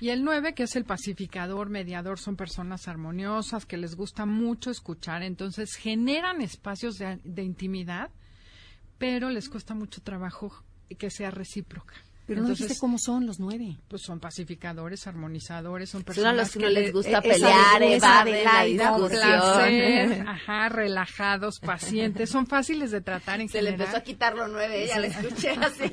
Y 0.01 0.09
el 0.09 0.23
9, 0.23 0.53
que 0.53 0.63
es 0.63 0.75
el 0.75 0.85
pacificador, 0.85 1.69
mediador, 1.69 2.19
son 2.19 2.37
personas 2.37 2.87
armoniosas 2.87 3.65
que 3.65 3.77
les 3.77 3.95
gusta 3.95 4.25
mucho 4.25 4.71
escuchar, 4.71 5.23
entonces 5.23 5.75
generan 5.75 6.41
espacios 6.41 6.97
de, 6.97 7.19
de 7.23 7.43
intimidad, 7.43 8.09
pero 8.97 9.29
les 9.29 9.49
cuesta 9.49 9.73
mucho 9.73 10.01
trabajo 10.01 10.63
que 10.97 11.09
sea 11.09 11.31
recíproca. 11.31 11.95
Pero 12.29 12.43
no 12.43 12.49
dijiste 12.49 12.77
cómo 12.79 12.97
son 12.97 13.25
los 13.25 13.39
nueve. 13.39 13.77
Pues 13.87 14.01
son 14.03 14.19
pacificadores, 14.19 15.07
armonizadores, 15.07 15.89
son 15.89 16.01
Son 16.01 16.03
a 16.03 16.05
personas 16.05 16.35
los 16.37 16.51
que 16.51 16.59
no 16.59 16.69
le- 16.69 16.81
les 16.81 16.93
gusta 16.93 17.09
esa 17.09 17.21
pelear, 17.21 17.83
evaden 17.83 18.33
de 18.33 18.43
la 18.43 18.63
discusión. 18.63 19.09
placer, 19.09 20.21
ajá, 20.27 20.69
relajados, 20.69 21.59
pacientes, 21.59 22.29
son 22.29 22.47
fáciles 22.47 22.91
de 22.91 23.01
tratar 23.01 23.41
en 23.41 23.49
Se 23.49 23.61
le 23.61 23.71
empezó 23.71 23.97
a 23.97 24.01
quitar 24.01 24.35
lo 24.35 24.47
nueve, 24.47 24.85
ya 24.87 24.99
la 24.99 25.07
escuché 25.07 25.49
así. 25.61 25.91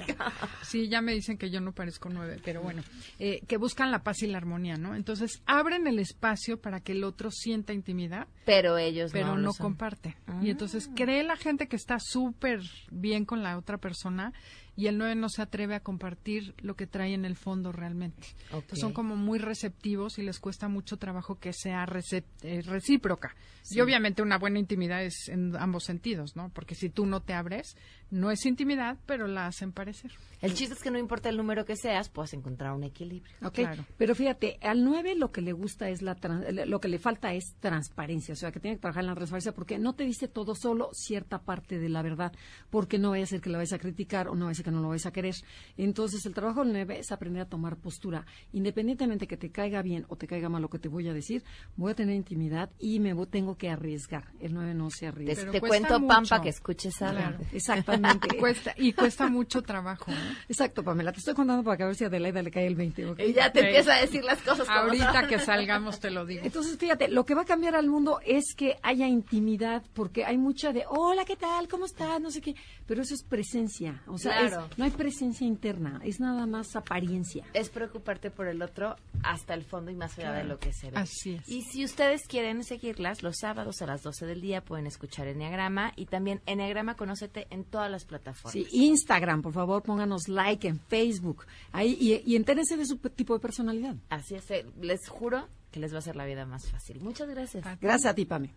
Sí, 0.62 0.88
ya 0.88 1.00
me 1.02 1.12
dicen 1.12 1.38
que 1.38 1.50
yo 1.50 1.60
no 1.60 1.72
parezco 1.72 2.08
nueve, 2.08 2.38
pero 2.44 2.62
bueno, 2.62 2.82
eh, 3.18 3.40
que 3.46 3.56
buscan 3.56 3.90
la 3.90 4.02
paz 4.02 4.22
y 4.22 4.26
la 4.26 4.38
armonía, 4.38 4.76
¿no? 4.76 4.94
Entonces 4.94 5.42
abren 5.46 5.86
el 5.86 5.98
espacio 5.98 6.60
para 6.60 6.80
que 6.80 6.92
el 6.92 7.04
otro 7.04 7.30
sienta 7.30 7.72
intimidad, 7.72 8.26
Pero 8.44 8.78
ellos 8.78 9.10
pero 9.12 9.28
no, 9.28 9.36
no, 9.36 9.40
lo 9.42 9.52
son. 9.52 9.64
comparte. 9.64 10.16
Ah. 10.26 10.38
Y 10.42 10.50
entonces 10.50 10.88
cree 10.94 11.22
la 11.24 11.36
gente 11.36 11.66
que 11.68 11.76
está 11.76 11.98
súper 11.98 12.60
bien 12.90 13.24
con 13.24 13.42
la 13.42 13.56
otra 13.58 13.78
persona 13.78 14.32
y 14.76 14.86
el 14.88 14.98
nueve 14.98 15.14
no 15.14 15.28
se 15.28 15.42
atreve 15.42 15.74
a 15.74 15.80
compartir 15.80 16.54
lo 16.58 16.76
que 16.76 16.86
trae 16.86 17.14
en 17.14 17.24
el 17.24 17.36
fondo 17.36 17.72
realmente. 17.72 18.26
Entonces, 18.44 18.78
son 18.80 18.92
como 18.92 19.16
muy 19.16 19.38
receptivos 19.38 20.18
y 20.18 20.22
les 20.22 20.38
cuesta 20.38 20.68
mucho 20.68 20.96
trabajo 20.98 21.38
que 21.38 21.52
sea 21.52 21.86
recep- 21.86 22.24
eh, 22.42 22.62
recíproca. 22.62 23.34
Sí. 23.62 23.78
Y 23.78 23.80
obviamente 23.80 24.22
una 24.22 24.38
buena 24.38 24.58
intimidad 24.58 25.02
es 25.02 25.28
en 25.28 25.56
ambos 25.56 25.84
sentidos, 25.84 26.36
¿no? 26.36 26.50
Porque 26.50 26.74
si 26.74 26.88
tú 26.90 27.04
no 27.06 27.20
te 27.20 27.32
abres, 27.32 27.76
no 28.10 28.30
es 28.30 28.46
intimidad, 28.46 28.96
pero 29.06 29.26
la 29.26 29.46
hacen 29.46 29.72
parecer. 29.72 30.12
El 30.40 30.54
chiste 30.54 30.74
es 30.74 30.82
que 30.82 30.90
no 30.92 30.98
importa 30.98 31.28
el 31.28 31.36
número 31.36 31.64
que 31.64 31.74
seas, 31.74 32.08
puedes 32.08 32.32
encontrar 32.34 32.72
un 32.72 32.84
equilibrio. 32.84 33.34
Ok, 33.42 33.58
Pero 33.96 34.14
fíjate, 34.14 34.58
al 34.62 34.84
9 34.84 35.14
lo 35.16 35.32
que 35.32 35.40
le 35.40 35.52
gusta 35.52 35.88
es 35.88 36.02
la 36.02 36.14
tran- 36.16 36.66
lo 36.66 36.80
que 36.80 36.88
le 36.88 36.98
falta 37.00 37.32
es 37.34 37.56
transparencia, 37.58 38.34
o 38.34 38.36
sea, 38.36 38.52
que 38.52 38.60
tiene 38.60 38.76
que 38.76 38.82
trabajar 38.82 39.02
en 39.02 39.08
la 39.08 39.14
transparencia 39.16 39.52
porque 39.52 39.78
no 39.78 39.94
te 39.94 40.04
dice 40.04 40.28
todo 40.28 40.54
solo 40.54 40.90
cierta 40.92 41.40
parte 41.40 41.78
de 41.78 41.88
la 41.88 42.02
verdad, 42.02 42.32
porque 42.70 42.98
no 42.98 43.10
vaya 43.10 43.24
a 43.24 43.26
ser 43.26 43.40
que 43.40 43.50
la 43.50 43.58
vayas 43.58 43.72
a 43.72 43.78
criticar 43.78 44.28
o 44.28 44.34
no 44.36 44.44
vaya 44.44 44.52
a 44.52 44.54
ser 44.54 44.65
que 44.66 44.70
no 44.72 44.82
lo 44.82 44.88
vayas 44.88 45.06
a 45.06 45.12
querer. 45.12 45.34
Entonces, 45.76 46.26
el 46.26 46.34
trabajo 46.34 46.62
del 46.64 46.72
9 46.72 46.98
es 46.98 47.12
aprender 47.12 47.42
a 47.42 47.46
tomar 47.46 47.76
postura, 47.76 48.26
independientemente 48.52 49.26
que 49.26 49.36
te 49.36 49.50
caiga 49.50 49.80
bien 49.82 50.04
o 50.08 50.16
te 50.16 50.26
caiga 50.26 50.48
mal 50.48 50.60
lo 50.62 50.68
que 50.68 50.78
te 50.78 50.88
voy 50.88 51.08
a 51.08 51.12
decir, 51.14 51.44
voy 51.76 51.92
a 51.92 51.94
tener 51.94 52.14
intimidad 52.16 52.70
y 52.78 52.98
me 53.00 53.14
vo- 53.14 53.28
tengo 53.28 53.56
que 53.56 53.70
arriesgar. 53.70 54.24
El 54.40 54.54
9 54.54 54.74
no 54.74 54.90
se 54.90 55.06
arriesga. 55.06 55.50
te 55.52 55.60
cuento, 55.60 56.04
Pampa, 56.06 56.42
que 56.42 56.48
escuches 56.48 57.00
algo. 57.02 57.20
Claro. 57.20 57.38
Exactamente. 57.52 58.28
Cuesta, 58.40 58.74
y 58.76 58.92
cuesta 58.92 59.28
mucho 59.28 59.62
trabajo. 59.62 60.10
¿no? 60.10 60.16
Exacto, 60.48 60.82
Pamela, 60.82 61.12
te 61.12 61.18
estoy 61.18 61.34
contando 61.34 61.62
para 61.62 61.76
que 61.76 61.82
a 61.84 61.86
ver 61.86 61.94
si 61.94 62.04
a 62.04 62.08
Adelaida 62.08 62.42
le 62.42 62.50
cae 62.50 62.66
el 62.66 62.74
20. 62.74 63.06
¿ok? 63.10 63.20
Y 63.20 63.32
ya 63.32 63.52
te 63.52 63.60
empieza 63.60 63.94
a 63.94 64.00
decir 64.00 64.24
las 64.24 64.40
cosas 64.42 64.66
como 64.66 64.80
Ahorita 64.80 65.20
son. 65.20 65.28
que 65.28 65.38
salgamos 65.38 66.00
te 66.00 66.10
lo 66.10 66.26
digo. 66.26 66.42
Entonces, 66.44 66.76
fíjate, 66.76 67.08
lo 67.08 67.24
que 67.24 67.34
va 67.34 67.42
a 67.42 67.46
cambiar 67.46 67.74
al 67.76 67.86
mundo 67.88 68.18
es 68.24 68.54
que 68.56 68.76
haya 68.82 69.06
intimidad, 69.06 69.82
porque 69.94 70.24
hay 70.24 70.38
mucha 70.38 70.72
de, 70.72 70.84
hola, 70.88 71.24
¿qué 71.24 71.36
tal? 71.36 71.68
¿Cómo 71.68 71.84
estás? 71.86 72.20
No 72.20 72.30
sé 72.30 72.40
qué. 72.40 72.54
Pero 72.86 73.02
eso 73.02 73.14
es 73.14 73.22
presencia. 73.22 74.02
O 74.06 74.18
sea, 74.18 74.40
es- 74.42 74.55
Claro. 74.56 74.70
no 74.76 74.84
hay 74.84 74.90
presencia 74.90 75.46
interna, 75.46 76.00
es 76.04 76.20
nada 76.20 76.46
más 76.46 76.74
apariencia. 76.76 77.44
Es 77.52 77.68
preocuparte 77.70 78.30
por 78.30 78.46
el 78.48 78.62
otro 78.62 78.96
hasta 79.22 79.54
el 79.54 79.64
fondo 79.64 79.90
y 79.90 79.94
más 79.94 80.18
allá 80.18 80.32
de 80.32 80.44
lo 80.44 80.58
que 80.58 80.72
se 80.72 80.90
ve. 80.90 80.96
Así 80.96 81.34
es. 81.34 81.48
Y 81.48 81.62
si 81.62 81.84
ustedes 81.84 82.26
quieren 82.26 82.64
seguirlas, 82.64 83.22
los 83.22 83.36
sábados 83.38 83.82
a 83.82 83.86
las 83.86 84.02
12 84.02 84.26
del 84.26 84.40
día 84.40 84.62
pueden 84.62 84.86
escuchar 84.86 85.28
Enneagrama 85.28 85.92
y 85.96 86.06
también 86.06 86.40
Enneagrama 86.46 86.94
Conócete 86.96 87.46
en 87.50 87.64
todas 87.64 87.90
las 87.90 88.04
plataformas. 88.04 88.52
Sí, 88.52 88.66
Instagram, 88.72 89.42
por 89.42 89.52
favor, 89.52 89.82
pónganos 89.82 90.28
like 90.28 90.66
en 90.66 90.80
Facebook. 90.80 91.46
Ahí, 91.72 91.96
y, 92.00 92.22
y 92.30 92.36
entérense 92.36 92.76
de 92.76 92.86
su 92.86 92.96
tipo 92.98 93.34
de 93.34 93.40
personalidad. 93.40 93.96
Así 94.08 94.34
es, 94.34 94.50
eh, 94.50 94.66
les 94.80 95.08
juro 95.08 95.48
que 95.70 95.80
les 95.80 95.92
va 95.92 95.96
a 95.96 95.98
hacer 95.98 96.16
la 96.16 96.24
vida 96.24 96.46
más 96.46 96.70
fácil. 96.70 97.00
Muchas 97.00 97.28
gracias. 97.28 97.64
Gracias 97.80 98.10
a 98.12 98.14
ti, 98.14 98.24
Pame. 98.24 98.54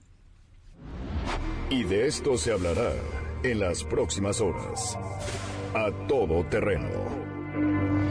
Y 1.69 1.83
de 1.83 2.07
esto 2.07 2.37
se 2.37 2.51
hablará 2.51 2.93
en 3.43 3.59
las 3.59 3.83
próximas 3.83 4.41
horas. 4.41 4.97
A 5.73 5.91
todo 6.07 6.43
terreno. 6.45 6.89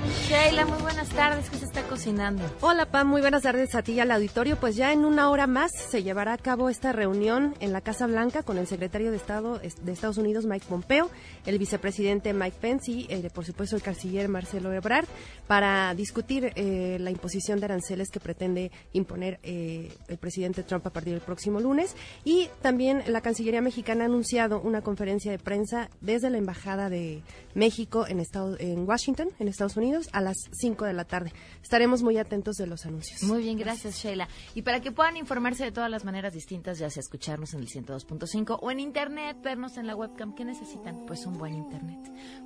Sheila, 0.06 0.64
muy 0.66 0.80
buenas 0.82 1.08
tardes. 1.10 1.48
¿Qué 1.50 1.56
se 1.56 1.64
está 1.64 1.82
cocinando? 1.82 2.42
Hola 2.60 2.86
Pam, 2.86 3.08
muy 3.08 3.20
buenas 3.20 3.42
tardes 3.42 3.74
a 3.74 3.82
ti 3.82 3.92
y 3.92 4.00
al 4.00 4.10
auditorio. 4.10 4.56
Pues 4.56 4.76
ya 4.76 4.92
en 4.92 5.04
una 5.04 5.30
hora 5.30 5.46
más 5.46 5.70
se 5.72 6.02
llevará 6.02 6.34
a 6.34 6.38
cabo 6.38 6.68
esta 6.68 6.92
reunión 6.92 7.54
en 7.60 7.72
la 7.72 7.80
Casa 7.80 8.06
Blanca 8.06 8.42
con 8.42 8.58
el 8.58 8.66
secretario 8.66 9.10
de 9.10 9.16
Estado 9.16 9.60
es- 9.62 9.84
de 9.84 9.92
Estados 9.92 10.18
Unidos, 10.18 10.44
Mike 10.46 10.66
Pompeo, 10.68 11.10
el 11.46 11.58
vicepresidente 11.58 12.32
Mike 12.32 12.56
Pence 12.60 12.90
y, 12.90 13.06
eh, 13.10 13.30
por 13.34 13.44
supuesto, 13.44 13.76
el 13.76 13.82
canciller 13.82 14.28
Marcelo 14.28 14.72
Ebrard 14.72 15.06
para 15.46 15.94
discutir 15.94 16.52
eh, 16.54 16.98
la 17.00 17.10
imposición 17.10 17.58
de 17.58 17.66
aranceles 17.66 18.08
que 18.10 18.20
pretende 18.20 18.70
imponer 18.92 19.40
eh, 19.42 19.92
el 20.08 20.18
presidente 20.18 20.62
Trump 20.62 20.86
a 20.86 20.90
partir 20.90 21.12
del 21.14 21.22
próximo 21.22 21.60
lunes. 21.60 21.94
Y 22.24 22.48
también 22.62 23.02
la 23.06 23.20
Cancillería 23.22 23.60
mexicana 23.62 24.04
ha 24.04 24.06
anunciado 24.06 24.60
una 24.60 24.82
conferencia 24.82 25.30
de 25.32 25.38
prensa 25.38 25.88
desde 26.00 26.30
la 26.30 26.38
Embajada 26.38 26.88
de 26.90 27.22
México 27.54 28.06
en, 28.06 28.20
Estado- 28.20 28.56
en 28.58 28.86
Washington, 28.88 29.28
en 29.38 29.48
Estados 29.48 29.76
Unidos, 29.76 29.87
a 30.12 30.20
las 30.20 30.36
5 30.52 30.84
de 30.84 30.92
la 30.92 31.04
tarde. 31.04 31.32
Estaremos 31.62 32.02
muy 32.02 32.18
atentos 32.18 32.56
de 32.56 32.66
los 32.66 32.86
anuncios. 32.86 33.22
Muy 33.22 33.42
bien, 33.42 33.58
gracias 33.58 33.96
Sheila. 33.96 34.28
Y 34.54 34.62
para 34.62 34.80
que 34.80 34.92
puedan 34.92 35.16
informarse 35.16 35.64
de 35.64 35.72
todas 35.72 35.90
las 35.90 36.04
maneras 36.04 36.32
distintas, 36.34 36.78
ya 36.78 36.90
sea 36.90 37.00
escucharnos 37.00 37.54
en 37.54 37.60
el 37.60 37.68
102.5 37.68 38.58
o 38.60 38.70
en 38.70 38.80
internet, 38.80 39.36
vernos 39.42 39.76
en 39.76 39.86
la 39.86 39.96
webcam, 39.96 40.34
¿qué 40.34 40.44
necesitan? 40.44 41.04
Pues 41.06 41.26
un 41.26 41.38
buen 41.38 41.54
internet. 41.54 41.98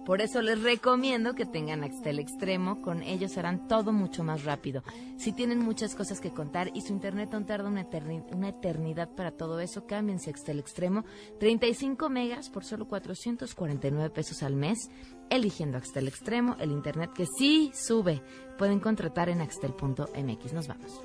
Por 0.06 0.20
eso 0.20 0.40
les 0.42 0.62
recomiendo 0.62 1.34
que 1.34 1.46
tengan 1.46 1.84
Axtel 1.84 2.18
Extremo, 2.18 2.80
con 2.82 3.02
ellos 3.02 3.36
harán 3.38 3.68
todo 3.68 3.92
mucho 3.92 4.24
más 4.24 4.44
rápido. 4.44 4.82
Si 5.16 5.32
tienen 5.32 5.58
muchas 5.58 5.94
cosas 5.94 6.20
que 6.20 6.32
contar 6.32 6.70
y 6.74 6.80
su 6.82 6.92
internet 6.92 7.32
aún 7.34 7.46
tarda 7.46 7.68
una, 7.68 7.88
eterni- 7.88 8.24
una 8.34 8.48
eternidad 8.48 9.08
para 9.10 9.32
todo 9.32 9.60
eso, 9.60 9.86
cámbiense 9.86 10.30
a 10.30 10.32
Axtel 10.32 10.58
Extremo, 10.58 11.04
35 11.40 12.08
megas 12.08 12.50
por 12.50 12.64
solo 12.64 12.86
449 12.88 14.10
pesos 14.10 14.42
al 14.42 14.54
mes, 14.56 14.90
eligiendo 15.36 15.78
Axtel 15.78 16.08
Extremo, 16.08 16.56
el 16.60 16.72
internet 16.72 17.10
que 17.12 17.26
sí 17.26 17.72
sube. 17.74 18.22
Pueden 18.58 18.80
contratar 18.80 19.28
en 19.28 19.40
axtel.mx. 19.40 20.52
Nos 20.52 20.68
vamos. 20.68 21.00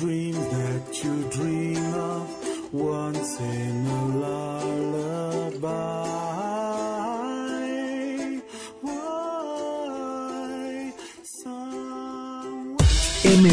dreams 0.00 0.48
that 0.48 1.04
you 1.04 1.28
dream 1.28 1.94
of 1.94 2.72
once 2.72 3.38